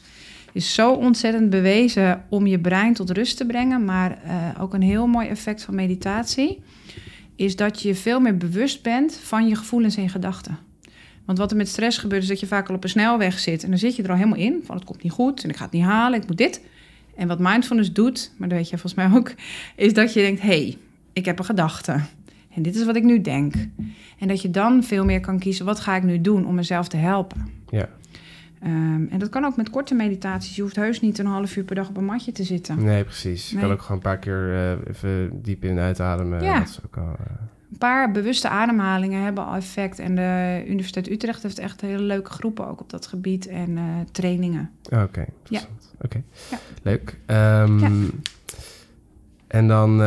Is 0.55 0.75
zo 0.75 0.93
ontzettend 0.93 1.51
bewezen 1.51 2.25
om 2.29 2.47
je 2.47 2.61
brein 2.61 2.95
tot 2.95 3.11
rust 3.11 3.37
te 3.37 3.47
brengen. 3.47 3.85
Maar 3.85 4.23
eh, 4.23 4.63
ook 4.63 4.75
een 4.75 4.83
heel 4.83 5.07
mooi 5.07 5.29
effect 5.29 5.63
van 5.63 5.75
meditatie 5.75 6.63
is 7.37 7.57
dat 7.57 7.83
je 7.83 7.95
veel 7.95 8.21
meer 8.21 8.37
bewust 8.37 8.83
bent 8.83 9.17
van 9.17 9.49
je 9.49 9.55
gevoelens 9.55 9.97
en 9.97 10.09
gedachten. 10.09 10.59
Want 11.25 11.39
wat 11.39 11.51
er 11.51 11.57
met 11.57 11.69
stress 11.69 11.99
gebeurt, 11.99 12.23
is 12.23 12.29
dat 12.29 12.41
je 12.41 12.47
vaak 12.47 12.69
al 12.69 12.75
op 12.75 12.85
een 12.85 12.91
snelweg 12.91 13.39
zit. 13.39 13.63
En 13.63 13.71
dan 13.71 13.79
zit 13.79 13.97
je 13.97 14.03
er 14.03 14.11
al 14.11 14.17
helemaal 14.17 14.39
in. 14.39 14.63
Van 14.65 14.77
het 14.77 14.85
komt 14.85 15.03
niet 15.03 15.13
goed 15.13 15.45
en 15.45 15.51
ik 15.51 15.57
ga 15.57 15.65
het 15.65 15.73
niet 15.73 15.83
halen, 15.83 16.21
ik 16.21 16.27
moet 16.27 16.37
dit. 16.37 16.61
En 17.17 17.29
wat 17.29 17.39
mindfulness 17.39 17.93
doet, 17.93 18.33
maar 18.37 18.49
dat 18.49 18.59
weet 18.59 18.69
je 18.71 18.79
volgens 18.79 18.95
mij 18.95 19.19
ook, 19.19 19.35
is 19.77 19.95
dat 19.95 20.13
je 20.13 20.21
denkt: 20.21 20.41
hé, 20.41 20.47
hey, 20.47 20.77
ik 21.13 21.25
heb 21.25 21.39
een 21.39 21.45
gedachte. 21.45 22.01
En 22.55 22.63
dit 22.63 22.75
is 22.75 22.85
wat 22.85 22.97
ik 22.97 23.03
nu 23.03 23.21
denk. 23.21 23.55
En 24.19 24.29
dat 24.29 24.43
je 24.43 24.51
dan 24.51 24.83
veel 24.83 25.05
meer 25.05 25.21
kan 25.21 25.39
kiezen: 25.39 25.65
wat 25.65 25.81
ga 25.81 25.97
ik 25.97 26.03
nu 26.03 26.21
doen 26.21 26.47
om 26.47 26.55
mezelf 26.55 26.89
te 26.89 26.97
helpen? 26.97 27.49
Ja. 27.71 27.89
Ehm, 28.65 29.05
en 29.11 29.19
dat 29.19 29.29
kan 29.29 29.45
ook 29.45 29.57
met 29.57 29.71
korte 29.71 29.95
meditaties. 29.95 30.57
Je 30.57 30.63
hoeft 30.63 30.77
heus 30.77 31.01
niet 31.01 31.19
een 31.19 31.27
half 31.27 31.57
uur 31.57 31.65
per 31.65 31.75
dag 31.75 31.89
op 31.89 31.97
een 31.97 32.05
matje 32.05 32.33
te 32.33 32.45
zitten. 32.45 32.85
Nee, 32.85 33.05
precies. 33.05 33.51
Je 33.51 33.59
kan 33.59 33.71
ook 33.73 33.81
gewoon 33.81 33.97
een 33.97 34.03
paar 34.03 34.19
keer 34.19 34.55
eh, 34.55 34.71
even 34.89 35.43
diep 35.43 35.65
in 35.65 35.71
en 35.71 35.85
uitademen. 35.85 36.43
Ja. 36.43 36.59
Dat 36.59 36.69
is 36.69 36.79
ook 36.87 36.97
al, 36.97 37.03
eh, 37.19 37.33
Een 37.73 37.79
paar 37.79 38.13
bewuste 38.13 38.49
ademhalingen 38.49 39.23
hebben 39.23 39.47
al 39.47 39.55
effect. 39.55 39.99
En 39.99 40.15
de 40.15 40.63
Universiteit 40.67 41.11
Utrecht 41.11 41.43
heeft 41.43 41.59
echt 41.59 41.81
hele 41.81 42.03
leuke 42.03 42.31
groepen 42.31 42.69
ook 42.69 42.81
op 42.81 42.91
dat 42.91 43.07
gebied 43.07 43.47
en 43.47 43.77
eh, 43.79 43.85
trainingen. 44.13 44.71
oh, 44.93 45.03
Oké, 45.03 45.25
interessant. 45.39 45.93
Oké, 46.01 46.23
leuk. 46.83 47.19
Ehm, 47.27 47.79
Ja. 47.79 47.91
En 49.47 49.69
dan 49.69 49.99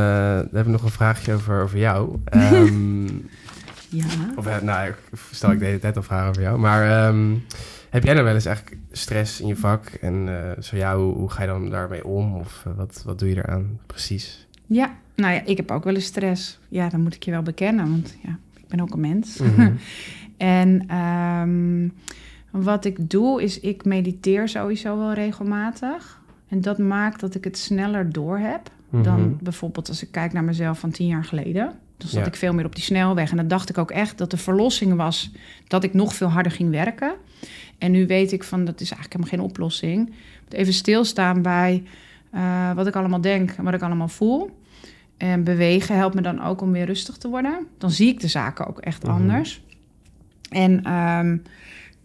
heb 0.52 0.66
ik 0.66 0.68
nog 0.68 0.84
een 0.84 0.90
vraagje 0.90 1.34
over, 1.34 1.62
over 1.62 1.78
jou. 1.78 2.18
Ehm, 2.26 3.06
Ja. 3.90 4.06
of 4.36 4.62
nou, 4.62 4.88
ik 4.90 4.96
stel 5.32 5.52
ik 5.52 5.60
de 5.60 5.66
hele 5.66 5.80
tijd 5.80 5.96
al 5.98 6.04
vragen 6.04 6.30
over 6.30 6.42
jou. 6.42 6.60
Maar 6.60 7.14
heb 7.90 8.04
jij 8.04 8.14
nou 8.14 8.26
wel 8.26 8.34
eens 8.34 8.46
eigenlijk 8.46 8.78
stress 8.92 9.42
in 9.42 9.48
je 9.48 9.56
vak? 9.56 9.86
En 9.86 10.28
eh, 10.56 10.62
zo 10.62 10.76
ja, 10.76 10.98
hoe, 10.98 11.14
hoe 11.14 11.30
ga 11.30 11.42
je 11.42 11.48
dan 11.48 11.70
daarmee 11.70 12.06
om? 12.06 12.36
Of 12.36 12.64
eh, 12.68 12.74
wat, 12.76 13.02
wat 13.06 13.20
doe 13.20 13.30
je 13.30 13.36
eraan 13.36 13.80
precies? 13.86 14.48
Ja, 14.66 14.96
nou 15.16 15.34
ja, 15.34 15.42
ik 15.46 15.58
heb 15.58 15.72
ook 15.72 15.84
wel 15.84 15.96
eens 15.96 16.06
stress. 16.06 16.60
Ja, 16.70 16.90
dan 16.90 17.02
moet 17.02 17.16
ik 17.16 17.24
je 17.24 17.32
wel 17.32 17.42
bekennen, 17.42 17.90
want 17.92 18.16
ja, 18.24 18.38
ik 18.58 18.68
ben 18.68 18.80
ook 18.82 18.94
een 18.94 19.00
mens. 19.00 19.38
Mhm. 19.38 19.72
en 20.38 20.84
ehm, 20.88 21.88
wat 22.64 22.86
ik 22.86 23.10
doe, 23.10 23.44
is 23.44 23.60
ik 23.60 23.86
mediteer 23.86 24.50
sowieso 24.50 24.98
wel 24.98 25.14
regelmatig. 25.14 26.22
En 26.48 26.62
dat 26.62 26.78
maakt 26.78 27.20
dat 27.20 27.36
ik 27.36 27.44
het 27.44 27.58
sneller 27.58 28.12
door 28.12 28.38
heb 28.38 28.70
dan 28.90 29.20
Mhm. 29.22 29.44
bijvoorbeeld 29.44 29.88
als 29.90 30.04
ik 30.04 30.12
kijk 30.12 30.34
naar 30.34 30.44
mezelf 30.44 30.80
van 30.80 30.92
tien 30.92 31.08
jaar 31.08 31.24
geleden. 31.26 31.72
Dan 31.98 32.08
zat 32.10 32.20
Ja. 32.22 32.26
ik 32.28 32.36
veel 32.36 32.54
meer 32.54 32.66
op 32.66 32.76
die 32.76 32.84
snelweg. 32.84 33.32
En 33.32 33.38
dan 33.38 33.48
dacht 33.48 33.70
ik 33.70 33.78
ook 33.78 33.92
echt 33.92 34.18
dat 34.18 34.32
de 34.32 34.38
verlossing 34.38 34.96
was 34.96 35.32
dat 35.68 35.84
ik 35.84 35.94
nog 35.94 36.14
veel 36.16 36.28
harder 36.28 36.52
ging 36.52 36.70
werken. 36.70 37.14
En 37.78 37.92
nu 37.92 38.08
weet 38.08 38.32
ik 38.32 38.44
van 38.44 38.66
dat 38.66 38.82
is 38.82 38.92
eigenlijk 38.92 39.12
helemaal 39.22 39.32
geen 39.32 39.52
oplossing. 39.52 40.14
Even 40.50 40.74
stilstaan 40.74 41.42
bij 41.42 41.84
eh, 42.32 42.74
wat 42.74 42.88
ik 42.88 42.96
allemaal 42.96 43.22
denk 43.22 43.52
en 43.52 43.64
wat 43.64 43.74
ik 43.74 43.82
allemaal 43.82 44.08
voel. 44.08 44.60
En 45.18 45.44
bewegen 45.44 45.96
helpt 45.96 46.16
me 46.16 46.22
dan 46.22 46.44
ook 46.44 46.62
om 46.62 46.72
weer 46.72 46.86
rustig 46.86 47.18
te 47.18 47.28
worden. 47.28 47.68
Dan 47.78 47.92
zie 47.92 48.08
ik 48.08 48.20
de 48.20 48.28
zaken 48.28 48.68
ook 48.68 48.80
echt 48.80 49.04
Mhm. 49.04 49.12
anders. 49.12 49.62
En 50.50 50.84
ehm, 50.84 51.38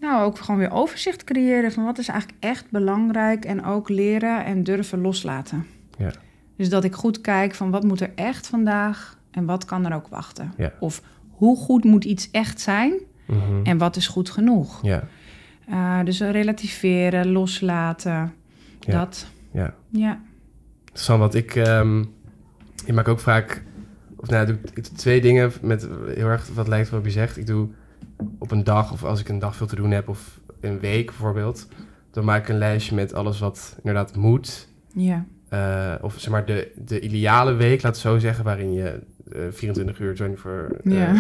nou, 0.01 0.25
ook 0.25 0.39
gewoon 0.39 0.61
weer 0.61 0.71
overzicht 0.71 1.25
creëren 1.25 1.73
van 1.73 1.85
wat 1.85 1.99
is 1.99 2.09
eigenlijk 2.09 2.45
echt 2.45 2.71
belangrijk. 2.71 3.45
En 3.45 3.65
ook 3.65 3.89
leren 3.89 4.45
en 4.45 4.63
durven 4.65 5.01
loslaten. 5.01 5.67
Ja. 5.99 6.11
Dus 6.57 6.69
dat 6.69 6.85
ik 6.85 6.95
goed 6.95 7.21
kijk 7.21 7.55
van 7.55 7.71
wat 7.71 7.83
moet 7.85 8.01
er 8.01 8.11
echt 8.15 8.47
vandaag 8.47 9.19
en 9.31 9.45
wat 9.45 9.65
kan 9.65 9.87
er 9.87 9.95
ook 9.95 10.09
wachten. 10.09 10.53
Ja. 10.57 10.73
Of 10.81 11.03
hoe 11.31 11.57
goed 11.57 11.85
moet 11.85 12.05
iets 12.05 12.31
echt 12.31 12.61
zijn 12.61 12.93
Mhm. 13.27 13.63
en 13.65 13.79
wat 13.79 13.97
is 13.97 14.07
goed 14.07 14.31
genoeg. 14.31 14.79
Ja, 14.83 15.05
Eh, 15.69 16.01
dus 16.05 16.21
relativeren, 16.21 17.33
loslaten, 17.33 18.33
Ja. 18.81 18.93
dat. 18.99 19.27
ja. 19.53 19.75
Ja. 19.89 20.21
Interessant, 20.85 21.19
want 21.21 21.35
ik, 21.35 21.55
ehm, 21.55 22.01
ik 22.85 22.95
maak 22.95 23.09
ook 23.09 23.21
vaak, 23.21 23.63
of 24.17 24.29
nou, 24.29 24.47
doe, 24.47 24.59
ik 24.75 24.85
doe 24.89 24.97
twee 24.97 25.21
dingen 25.21 25.53
met 25.63 25.89
heel 26.15 26.27
erg 26.29 26.49
wat 26.55 26.69
lijkt 26.69 26.91
wat 26.91 27.05
je 27.05 27.11
zegt. 27.11 27.37
Ik 27.37 27.47
doe 27.47 27.69
op 28.39 28.51
een 28.51 28.65
dag, 28.65 28.93
of 28.93 29.05
als 29.05 29.21
ik 29.21 29.29
een 29.29 29.39
dag 29.39 29.57
veel 29.57 29.67
te 29.67 29.77
doen 29.77 29.91
heb, 29.91 30.09
of 30.09 30.41
een 30.61 30.79
week 30.81 31.07
bijvoorbeeld, 31.07 31.69
dan 32.11 32.25
maak 32.25 32.43
ik 32.43 32.49
een 32.49 32.59
lijstje 32.59 32.95
met 32.95 33.15
alles 33.15 33.39
wat 33.39 33.75
inderdaad 33.77 34.17
moet. 34.17 34.69
Ja. 34.95 35.25
Eh, 35.49 35.95
of 36.01 36.15
zeg 36.19 36.31
maar 36.33 36.45
de, 36.47 36.73
de 36.85 37.01
ideale 37.01 37.55
week, 37.55 37.83
laat 37.83 37.93
het 37.93 38.03
zo 38.03 38.19
zeggen, 38.19 38.45
waarin 38.45 38.73
je 38.73 39.01
eh 39.33 39.41
24 39.51 39.99
uur, 40.01 40.15
24-7 40.17 40.85
Ja. 40.85 41.15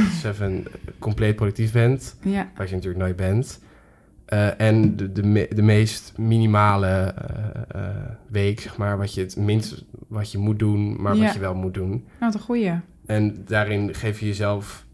compleet 0.98 1.36
productief 1.36 1.72
bent. 1.72 2.16
Ja. 2.22 2.50
Wat 2.56 2.68
je 2.68 2.74
natuurlijk 2.74 3.02
nooit 3.02 3.16
bent. 3.16 3.60
Eh, 4.32 4.60
en 4.60 4.96
de, 4.96 5.12
de, 5.12 5.22
me- 5.22 5.48
de 5.54 5.62
meest 5.62 6.12
minimale 6.18 6.86
eh, 6.86 7.80
eh, 7.80 7.94
week, 8.28 8.60
zeg 8.60 8.76
maar, 8.76 8.98
wat 8.98 9.14
je 9.14 9.20
het 9.20 9.36
minst 9.36 9.84
wat 10.08 10.32
je 10.32 10.38
moet 10.38 10.58
doen, 10.58 11.02
maar 11.02 11.16
Ja. 11.16 11.24
wat 11.24 11.34
je 11.34 11.40
wel 11.40 11.54
moet 11.54 11.74
doen. 11.74 12.04
Nou, 12.20 12.32
een 12.34 12.40
goeie. 12.40 12.72
En 13.06 13.42
daarin 13.46 13.94
geef 13.94 14.20
je 14.20 14.26
jezelf 14.26 14.86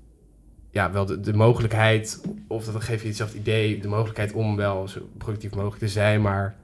ja, 0.71 0.93
wel 0.93 1.07
de, 1.07 1.21
de 1.21 1.33
mogelijkheid, 1.35 2.21
of 2.49 2.65
dat 2.65 2.83
geef 2.83 3.01
je 3.03 3.09
jezelf 3.09 3.29
het 3.29 3.39
idee, 3.39 3.81
de 3.81 3.89
mogelijkheid 3.89 4.33
om 4.33 4.57
wel 4.57 4.89
zo 4.89 5.01
productief 5.19 5.55
mogelijk 5.55 5.79
te 5.79 5.89
zijn, 5.89 6.21
maar 6.23 6.57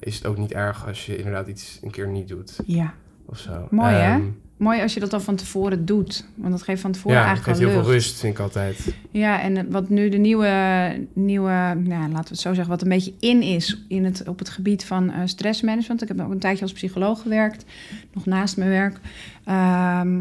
is 0.00 0.14
het 0.16 0.26
ook 0.26 0.36
niet 0.38 0.52
erg 0.52 0.86
als 0.86 1.06
je 1.06 1.16
inderdaad 1.16 1.48
iets 1.48 1.78
een 1.82 1.90
keer 1.90 2.08
niet 2.08 2.28
doet 2.28 2.58
Ja. 2.66 2.94
of 3.24 3.38
zo. 3.38 3.66
Mooi, 3.70 3.94
hè? 3.94 4.18
Mooi 4.58 4.80
als 4.82 4.94
je 4.94 5.00
dat 5.00 5.12
al 5.12 5.20
van 5.20 5.36
tevoren 5.36 5.84
doet. 5.84 6.24
Want 6.34 6.52
dat 6.52 6.62
geeft 6.62 6.80
van 6.80 6.92
tevoren 6.92 7.16
Ja, 7.16 7.22
het 7.22 7.28
eigenlijk 7.28 7.58
geeft 7.58 7.72
heel 7.72 7.82
veel 7.82 7.92
rust, 7.92 8.20
vind 8.20 8.32
ik 8.32 8.40
altijd. 8.40 8.94
Ja, 9.10 9.40
en 9.40 9.56
eh, 9.56 9.64
wat 9.68 9.88
nu 9.88 10.08
de 10.08 10.16
nieuwe, 10.16 11.06
nieuwe 11.12 11.50
nou, 11.84 12.00
laten 12.00 12.10
we 12.10 12.28
het 12.28 12.38
zo 12.38 12.54
zeggen, 12.54 12.68
wat 12.68 12.82
een 12.82 12.88
beetje 12.88 13.12
in 13.20 13.42
is 13.42 13.84
in 13.88 14.04
het, 14.04 14.28
op 14.28 14.38
het 14.38 14.48
gebied 14.48 14.84
van 14.84 15.10
eh, 15.10 15.20
stressmanagement. 15.24 16.02
Ik 16.02 16.08
heb 16.08 16.20
ook 16.20 16.30
een 16.30 16.38
tijdje 16.38 16.62
als 16.62 16.72
psycholoog 16.72 17.22
gewerkt, 17.22 17.64
nog 18.12 18.26
naast 18.26 18.56
mijn 18.56 18.70
werk. 18.70 19.00
ehm, 19.44 20.18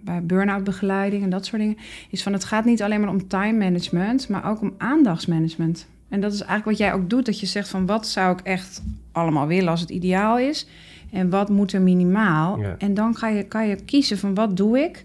bij 0.00 0.22
burn-out 0.22 0.64
begeleiding 0.64 1.22
en 1.22 1.30
dat 1.30 1.46
soort 1.46 1.60
dingen. 1.60 1.76
Is 2.10 2.22
van 2.22 2.32
het 2.32 2.44
gaat 2.44 2.64
niet 2.64 2.82
alleen 2.82 3.00
maar 3.00 3.10
om 3.10 3.28
time 3.28 3.58
management, 3.58 4.28
maar 4.28 4.50
ook 4.50 4.60
om 4.60 4.74
aandachtsmanagement. 4.78 5.86
En 6.08 6.20
dat 6.20 6.32
is 6.32 6.40
eigenlijk 6.40 6.78
wat 6.78 6.88
jij 6.88 6.92
ook 6.92 7.10
doet, 7.10 7.26
dat 7.26 7.40
je 7.40 7.46
zegt 7.46 7.68
van 7.68 7.86
wat 7.86 8.06
zou 8.06 8.32
ik 8.32 8.40
echt 8.40 8.82
allemaal 9.12 9.46
willen 9.46 9.68
als 9.68 9.80
het 9.80 9.90
ideaal 9.90 10.38
is. 10.38 10.66
En 11.10 11.30
wat 11.30 11.48
moet 11.48 11.72
er 11.72 11.80
minimaal? 11.82 12.58
Ja. 12.60 12.74
En 12.78 12.94
dan 12.94 13.16
ga 13.16 13.28
je, 13.28 13.42
kan 13.42 13.68
je 13.68 13.76
kiezen 13.76 14.18
van 14.18 14.34
wat 14.34 14.56
doe 14.56 14.78
ik? 14.78 15.04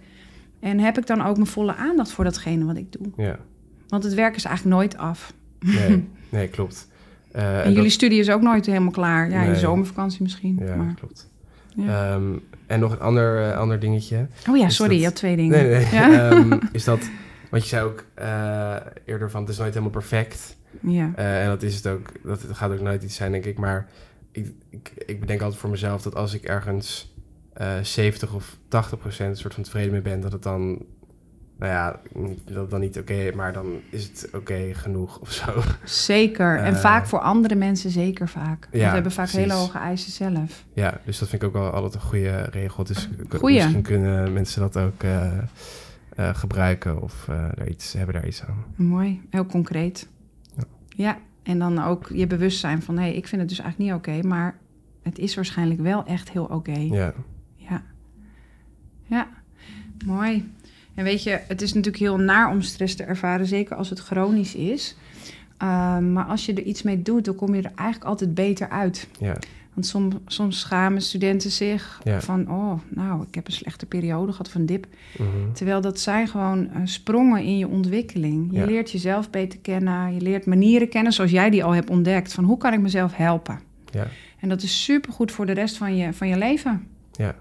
En 0.59 0.79
heb 0.79 0.97
ik 0.97 1.07
dan 1.07 1.21
ook 1.21 1.35
mijn 1.35 1.47
volle 1.47 1.75
aandacht 1.75 2.11
voor 2.11 2.23
datgene 2.23 2.65
wat 2.65 2.77
ik 2.77 2.91
doe? 2.91 3.07
Ja. 3.25 3.39
Want 3.87 4.03
het 4.03 4.13
werk 4.13 4.35
is 4.35 4.45
eigenlijk 4.45 4.75
nooit 4.75 4.97
af. 4.97 5.33
Nee, 5.59 6.07
nee 6.29 6.47
klopt. 6.47 6.87
Eh, 7.31 7.65
En, 7.65 7.73
jullie 7.73 7.89
studie 7.89 8.19
is 8.19 8.29
ook 8.29 8.41
nooit 8.41 8.65
helemaal 8.65 8.91
klaar. 8.91 9.29
Ja, 9.29 9.41
je 9.41 9.47
Nee. 9.49 9.59
zomervakantie 9.59 10.21
misschien. 10.23 10.59
Ja, 10.65 10.75
maar, 10.75 10.93
klopt. 10.93 11.29
ja. 11.75 12.13
Ehm, 12.13 12.23
en 12.67 12.79
nog 12.79 12.91
een 12.91 12.99
ander, 12.99 13.49
eh, 13.51 13.57
ander 13.57 13.79
dingetje. 13.79 14.27
oh 14.49 14.57
ja, 14.57 14.65
is 14.65 14.75
sorry, 14.75 14.91
dat- 14.91 14.99
je 14.99 15.05
had 15.05 15.15
twee 15.15 15.35
dingen. 15.35 15.51
Nee, 15.63 15.69
nee. 15.75 15.87
Ja? 15.91 16.11
Ehm, 16.29 16.57
is 16.71 16.83
dat, 16.83 17.09
want 17.49 17.63
je 17.63 17.69
zei 17.69 17.85
ook 17.85 18.05
eh, 18.13 18.75
eerder 19.05 19.31
van, 19.31 19.41
het 19.41 19.49
is 19.49 19.57
nooit 19.57 19.69
helemaal 19.73 19.91
perfect. 19.93 20.57
ja. 20.79 21.11
En 21.15 21.47
dat 21.47 21.63
is 21.63 21.75
het 21.75 21.87
ook, 21.87 22.11
dat 22.23 22.45
gaat 22.51 22.71
ook 22.71 22.81
nooit 22.81 23.03
iets 23.03 23.15
zijn, 23.15 23.31
denk 23.31 23.45
ik. 23.45 23.57
Maar 23.57 23.87
ik, 24.33 24.51
ik, 24.69 24.91
ik 25.05 25.19
bedenk 25.19 25.41
altijd 25.41 25.59
voor 25.59 25.69
mezelf 25.69 26.01
dat 26.01 26.15
als 26.15 26.33
ik 26.33 26.43
ergens 26.43 27.13
eh 27.53 27.79
70 27.81 28.33
of 28.33 28.57
80 28.67 28.99
procent 28.99 29.37
soort 29.37 29.53
van 29.53 29.63
tevreden 29.63 29.91
mee 29.91 30.01
ben, 30.01 30.19
dat 30.21 30.31
het 30.31 30.43
dan, 30.43 30.85
nou 31.57 31.71
ja, 31.71 31.99
dat 32.45 32.55
het 32.55 32.69
dan 32.69 32.79
niet 32.79 32.99
oké 32.99 33.31
maar 33.35 33.53
dan 33.53 33.79
is 33.89 34.03
het 34.03 34.29
oké 34.33 34.69
genoeg 34.73 35.19
of 35.19 35.31
zo. 35.31 35.61
Zeker. 35.83 36.57
en 36.57 36.73
Eh, 36.73 36.79
vaak 36.79 37.05
voor 37.07 37.19
andere 37.19 37.55
mensen 37.55 37.89
zeker 37.89 38.29
vaak. 38.29 38.67
Want 38.71 38.83
ja, 38.83 38.87
we 38.87 38.93
hebben 38.93 39.11
vaak 39.11 39.29
hele 39.29 39.53
hoge 39.53 39.77
eisen 39.77 40.11
zelf. 40.11 40.65
Ja, 40.73 40.99
dus 41.05 41.19
dat 41.19 41.29
vind 41.29 41.41
ik 41.41 41.47
ook 41.47 41.53
wel 41.53 41.69
altijd 41.71 41.93
een 41.93 42.01
goede 42.01 42.41
regel. 42.41 42.83
Dus 42.83 43.09
Goeie. 43.29 43.55
misschien 43.55 43.81
kunnen 43.81 44.33
mensen 44.33 44.61
dat 44.61 44.77
ook 44.77 45.03
eh, 45.03 45.37
gebruiken 46.33 47.01
of 47.01 47.23
daar 47.27 47.67
iets, 47.67 47.93
hebben 47.93 48.15
daar 48.15 48.27
iets 48.27 48.43
aan. 48.43 48.65
Mooi, 48.75 49.21
heel 49.29 49.45
concreet. 49.45 50.07
Ja. 50.55 50.63
Ja, 50.89 51.17
en 51.43 51.59
dan 51.59 51.83
ook 51.83 52.09
je 52.13 52.27
bewustzijn 52.27 52.81
van... 52.81 52.97
hé, 52.97 53.07
ik 53.07 53.27
vind 53.27 53.41
het 53.41 53.49
dus 53.49 53.59
eigenlijk 53.59 53.91
niet 53.91 53.99
oké... 53.99 54.27
maar 54.27 54.57
het 55.03 55.19
is 55.19 55.35
waarschijnlijk 55.35 55.81
wel 55.81 56.05
echt 56.05 56.31
heel 56.31 56.45
oké. 56.45 56.77
Ja, 56.77 57.13
Ja. 57.55 57.83
Ja, 59.05 59.27
mooi. 60.05 60.51
En 60.95 61.03
weet 61.03 61.23
je, 61.23 61.39
het 61.47 61.61
is 61.61 61.73
natuurlijk 61.73 62.03
heel 62.03 62.17
naar 62.17 62.49
om 62.49 62.61
stress 62.61 62.95
te 62.95 63.03
ervaren, 63.03 63.45
zeker 63.45 63.75
als 63.75 63.89
het 63.89 63.99
chronisch 63.99 64.55
is. 64.55 64.95
Ehm, 65.57 66.13
maar 66.13 66.25
als 66.25 66.45
je 66.45 66.53
er 66.53 66.63
iets 66.63 66.81
mee 66.81 67.01
doet, 67.01 67.25
dan 67.25 67.35
kom 67.35 67.55
je 67.55 67.61
er 67.61 67.71
eigenlijk 67.75 68.09
altijd 68.09 68.33
beter 68.33 68.69
uit. 68.69 69.07
ja, 69.19 69.37
Want 69.73 69.85
soms, 69.85 70.15
soms 70.25 70.59
schamen 70.59 71.01
studenten 71.01 71.51
zich 71.51 72.01
Ja. 72.03 72.21
van, 72.21 72.51
oh, 72.51 72.79
nou, 72.89 73.23
ik 73.27 73.35
heb 73.35 73.47
een 73.47 73.53
slechte 73.53 73.85
periode 73.85 74.31
gehad 74.31 74.53
een 74.53 74.65
dip. 74.65 74.85
mhm, 75.17 75.27
Terwijl 75.53 75.81
dat 75.81 75.99
zijn 75.99 76.27
gewoon 76.27 76.69
eh, 76.69 76.81
sprongen 76.83 77.43
in 77.43 77.57
je 77.57 77.67
ontwikkeling. 77.67 78.47
Je 78.51 78.57
Ja. 78.59 78.65
leert 78.65 78.91
jezelf 78.91 79.29
beter 79.29 79.59
kennen, 79.59 80.13
je 80.13 80.21
leert 80.21 80.45
manieren 80.45 80.89
kennen 80.89 81.13
zoals 81.13 81.31
jij 81.31 81.49
die 81.49 81.63
al 81.63 81.71
hebt 81.71 81.89
ontdekt. 81.89 82.33
Van 82.33 82.43
hoe 82.43 82.57
kan 82.57 82.73
ik 82.73 82.79
mezelf 82.79 83.15
helpen? 83.15 83.59
ja, 83.91 84.07
En 84.39 84.49
dat 84.49 84.61
is 84.61 84.83
supergoed 84.83 85.31
voor 85.31 85.45
de 85.45 85.51
rest 85.51 85.77
van 85.77 85.95
je, 85.95 86.13
van 86.13 86.27
je 86.27 86.37
leven. 86.37 86.87
ja, 87.11 87.35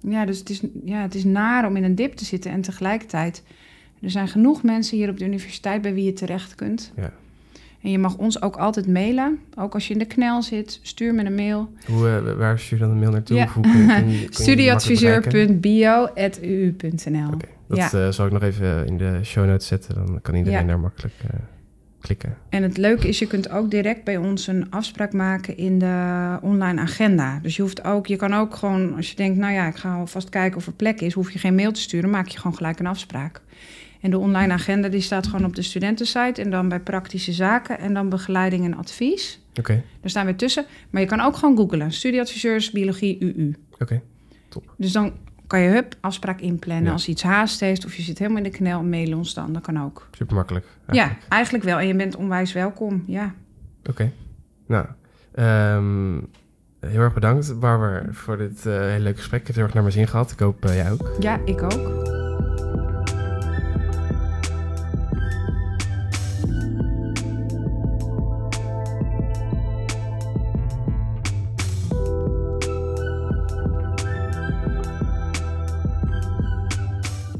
Ja, 0.00 0.24
dus 0.24 0.38
het 0.38 0.50
is, 0.50 0.60
ja, 0.84 1.00
het 1.02 1.14
is 1.14 1.24
naar 1.24 1.66
om 1.66 1.76
in 1.76 1.84
een 1.84 1.94
dip 1.94 2.12
te 2.14 2.24
zitten. 2.24 2.50
En 2.50 2.60
tegelijkertijd, 2.60 3.42
er 4.02 4.10
zijn 4.10 4.28
genoeg 4.28 4.62
mensen 4.62 4.96
hier 4.96 5.10
op 5.10 5.18
de 5.18 5.24
universiteit 5.24 5.82
bij 5.82 5.94
wie 5.94 6.04
je 6.04 6.12
terecht 6.12 6.54
kunt. 6.54 6.92
ja. 6.96 7.12
En 7.82 7.90
je 7.90 7.98
mag 7.98 8.16
ons 8.16 8.42
ook 8.42 8.56
altijd 8.56 8.88
mailen. 8.88 9.38
Ook 9.58 9.74
als 9.74 9.86
je 9.86 9.92
in 9.92 9.98
de 9.98 10.04
knel 10.04 10.42
zit, 10.42 10.78
stuur 10.82 11.14
me 11.14 11.24
een 11.24 11.34
mail. 11.34 11.72
Hoe, 11.86 12.08
eh, 12.08 12.32
waar 12.36 12.58
stuur 12.58 12.78
je 12.78 12.84
dan 12.84 12.92
een 12.92 12.98
mail 13.00 13.10
naartoe? 13.10 13.36
Ja. 13.36 13.48
Studieadviseur.bio.uu.nl 14.30 17.30
dat 17.68 17.78
Ja. 17.78 17.90
eh, 17.92 18.08
zal 18.10 18.26
ik 18.26 18.32
nog 18.32 18.42
even 18.42 18.86
in 18.86 18.96
de 18.98 19.20
show 19.24 19.46
notes 19.46 19.66
zetten. 19.66 19.94
Dan 19.94 20.18
kan 20.22 20.34
iedereen 20.34 20.60
Ja. 20.60 20.66
daar 20.66 20.78
makkelijk 20.80 21.14
eh, 21.22 21.28
klikken. 22.00 22.36
En 22.48 22.62
het 22.62 22.76
leuke 22.76 23.08
is, 23.08 23.18
je 23.18 23.26
kunt 23.26 23.50
ook 23.50 23.70
direct 23.70 24.04
bij 24.04 24.16
ons 24.16 24.46
een 24.46 24.66
afspraak 24.70 25.12
maken 25.12 25.56
in 25.56 25.78
de 25.78 26.38
online 26.42 26.80
agenda. 26.80 27.38
Dus 27.42 27.56
je 27.56 27.62
hoeft 27.62 27.84
ook, 27.84 28.06
je 28.06 28.16
kan 28.16 28.34
ook 28.34 28.54
gewoon, 28.54 28.94
als 28.96 29.10
je 29.10 29.16
denkt, 29.16 29.38
nou 29.38 29.52
ja, 29.52 29.66
ik 29.66 29.76
ga 29.76 29.94
alvast 29.94 30.28
kijken 30.28 30.56
of 30.58 30.66
er 30.66 30.72
plek 30.72 31.00
is, 31.00 31.12
hoef 31.12 31.30
je 31.30 31.38
geen 31.38 31.54
mail 31.54 31.72
te 31.72 31.80
sturen, 31.80 32.10
maak 32.10 32.28
je 32.28 32.38
gewoon 32.38 32.56
gelijk 32.56 32.78
een 32.78 32.86
afspraak. 32.86 33.40
En 34.06 34.12
de 34.12 34.18
online 34.18 34.52
agenda 34.52 34.88
die 34.88 35.00
staat 35.00 35.26
gewoon 35.26 35.44
op 35.44 35.54
de 35.54 35.62
studentensite 35.62 36.42
en 36.42 36.50
dan 36.50 36.68
bij 36.68 36.80
praktische 36.80 37.32
zaken 37.32 37.78
en 37.78 37.94
dan 37.94 38.08
begeleiding 38.08 38.64
en 38.64 38.76
advies. 38.76 39.40
Oké, 39.58 39.82
Daar 40.00 40.10
staan 40.10 40.26
we 40.26 40.36
tussen. 40.36 40.64
Maar 40.90 41.00
je 41.00 41.08
kan 41.08 41.20
ook 41.20 41.36
gewoon 41.36 41.56
googlen, 41.56 41.92
studieadviseurs 41.92 42.70
biologie 42.70 43.18
UU. 43.20 43.54
oké. 43.78 44.02
Dus 44.76 44.92
dan 44.92 45.12
kan 45.46 45.60
je 45.60 45.68
hup 45.68 45.94
afspraak 46.00 46.40
inplannen. 46.40 46.84
Ja. 46.84 46.92
Als 46.92 47.06
je 47.06 47.12
iets 47.12 47.22
haast 47.22 47.60
heeft 47.60 47.84
of 47.84 47.94
je 47.94 48.02
zit 48.02 48.18
helemaal 48.18 48.38
in 48.44 48.50
de 48.50 48.56
knel, 48.56 48.82
mail 48.82 49.16
ons 49.16 49.34
dan. 49.34 49.52
Dat 49.52 49.62
kan 49.62 49.82
ook. 49.82 50.08
Super 50.12 50.34
makkelijk. 50.34 50.66
Ja, 50.92 51.16
eigenlijk 51.28 51.64
wel. 51.64 51.78
En 51.78 51.86
je 51.86 51.94
bent 51.94 52.16
onwijs 52.16 52.52
welkom. 52.52 53.04
Ja. 53.06 53.34
Oké. 53.88 54.12
Nou, 54.66 54.86
ehm, 55.34 56.16
heel 56.80 57.00
erg 57.00 57.14
bedankt, 57.14 57.60
Barbara, 57.60 58.02
voor 58.10 58.36
dit 58.36 58.66
eh, 58.66 58.72
hele 58.72 58.98
leuke 58.98 59.18
gesprek. 59.18 59.40
Ik 59.40 59.46
heb 59.46 59.56
het 59.56 59.56
heel 59.56 59.64
erg 59.64 59.74
naar 59.74 59.82
mijn 59.82 59.94
zin 59.94 60.08
gehad. 60.08 60.30
Ik 60.30 60.38
hoop 60.38 60.64
eh, 60.64 60.74
jij 60.74 60.92
ook. 60.92 61.16
ja, 61.20 61.40
ik 61.44 61.62
ook. 61.62 62.15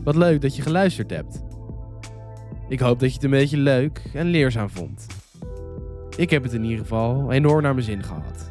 Wat 0.06 0.16
leuk 0.16 0.40
dat 0.40 0.56
je 0.56 0.62
geluisterd 0.62 1.10
hebt. 1.10 1.42
Ik 2.68 2.80
hoop 2.80 3.00
dat 3.00 3.08
je 3.08 3.14
het 3.14 3.24
een 3.24 3.30
beetje 3.30 3.56
leuk 3.56 4.02
en 4.14 4.26
leerzaam 4.26 4.70
vond. 4.70 5.06
Ik 6.16 6.30
heb 6.30 6.42
het 6.42 6.52
in 6.52 6.64
ieder 6.64 6.78
geval 6.78 7.32
enorm 7.32 7.62
naar 7.62 7.74
mijn 7.74 7.86
zin 7.86 8.02
gehad. 8.02 8.50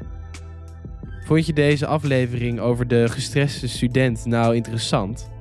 Vond 1.25 1.45
je 1.45 1.53
deze 1.53 1.85
aflevering 1.85 2.59
over 2.59 2.87
de 2.87 3.09
gestreste 3.09 3.67
student 3.67 4.25
nou 4.25 4.55
interessant? 4.55 5.31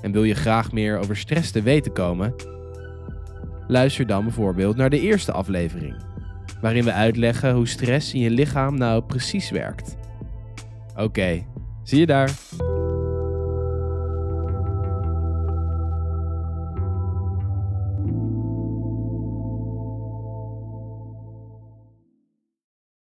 En 0.00 0.12
wil 0.12 0.24
je 0.24 0.34
graag 0.34 0.72
meer 0.72 0.98
over 0.98 1.16
stress 1.16 1.50
te 1.50 1.62
weten 1.62 1.92
komen? 1.92 2.34
Luister 3.66 4.06
dan 4.06 4.24
bijvoorbeeld 4.24 4.76
naar 4.76 4.90
de 4.90 5.00
eerste 5.00 5.32
aflevering, 5.32 6.02
waarin 6.60 6.84
we 6.84 6.92
uitleggen 6.92 7.54
hoe 7.54 7.68
stress 7.68 8.14
in 8.14 8.20
je 8.20 8.30
lichaam 8.30 8.78
nou 8.78 9.02
precies 9.02 9.50
werkt. 9.50 9.96
Oké, 10.96 11.44
zie 11.82 11.98
je 11.98 12.06
daar. 12.06 12.30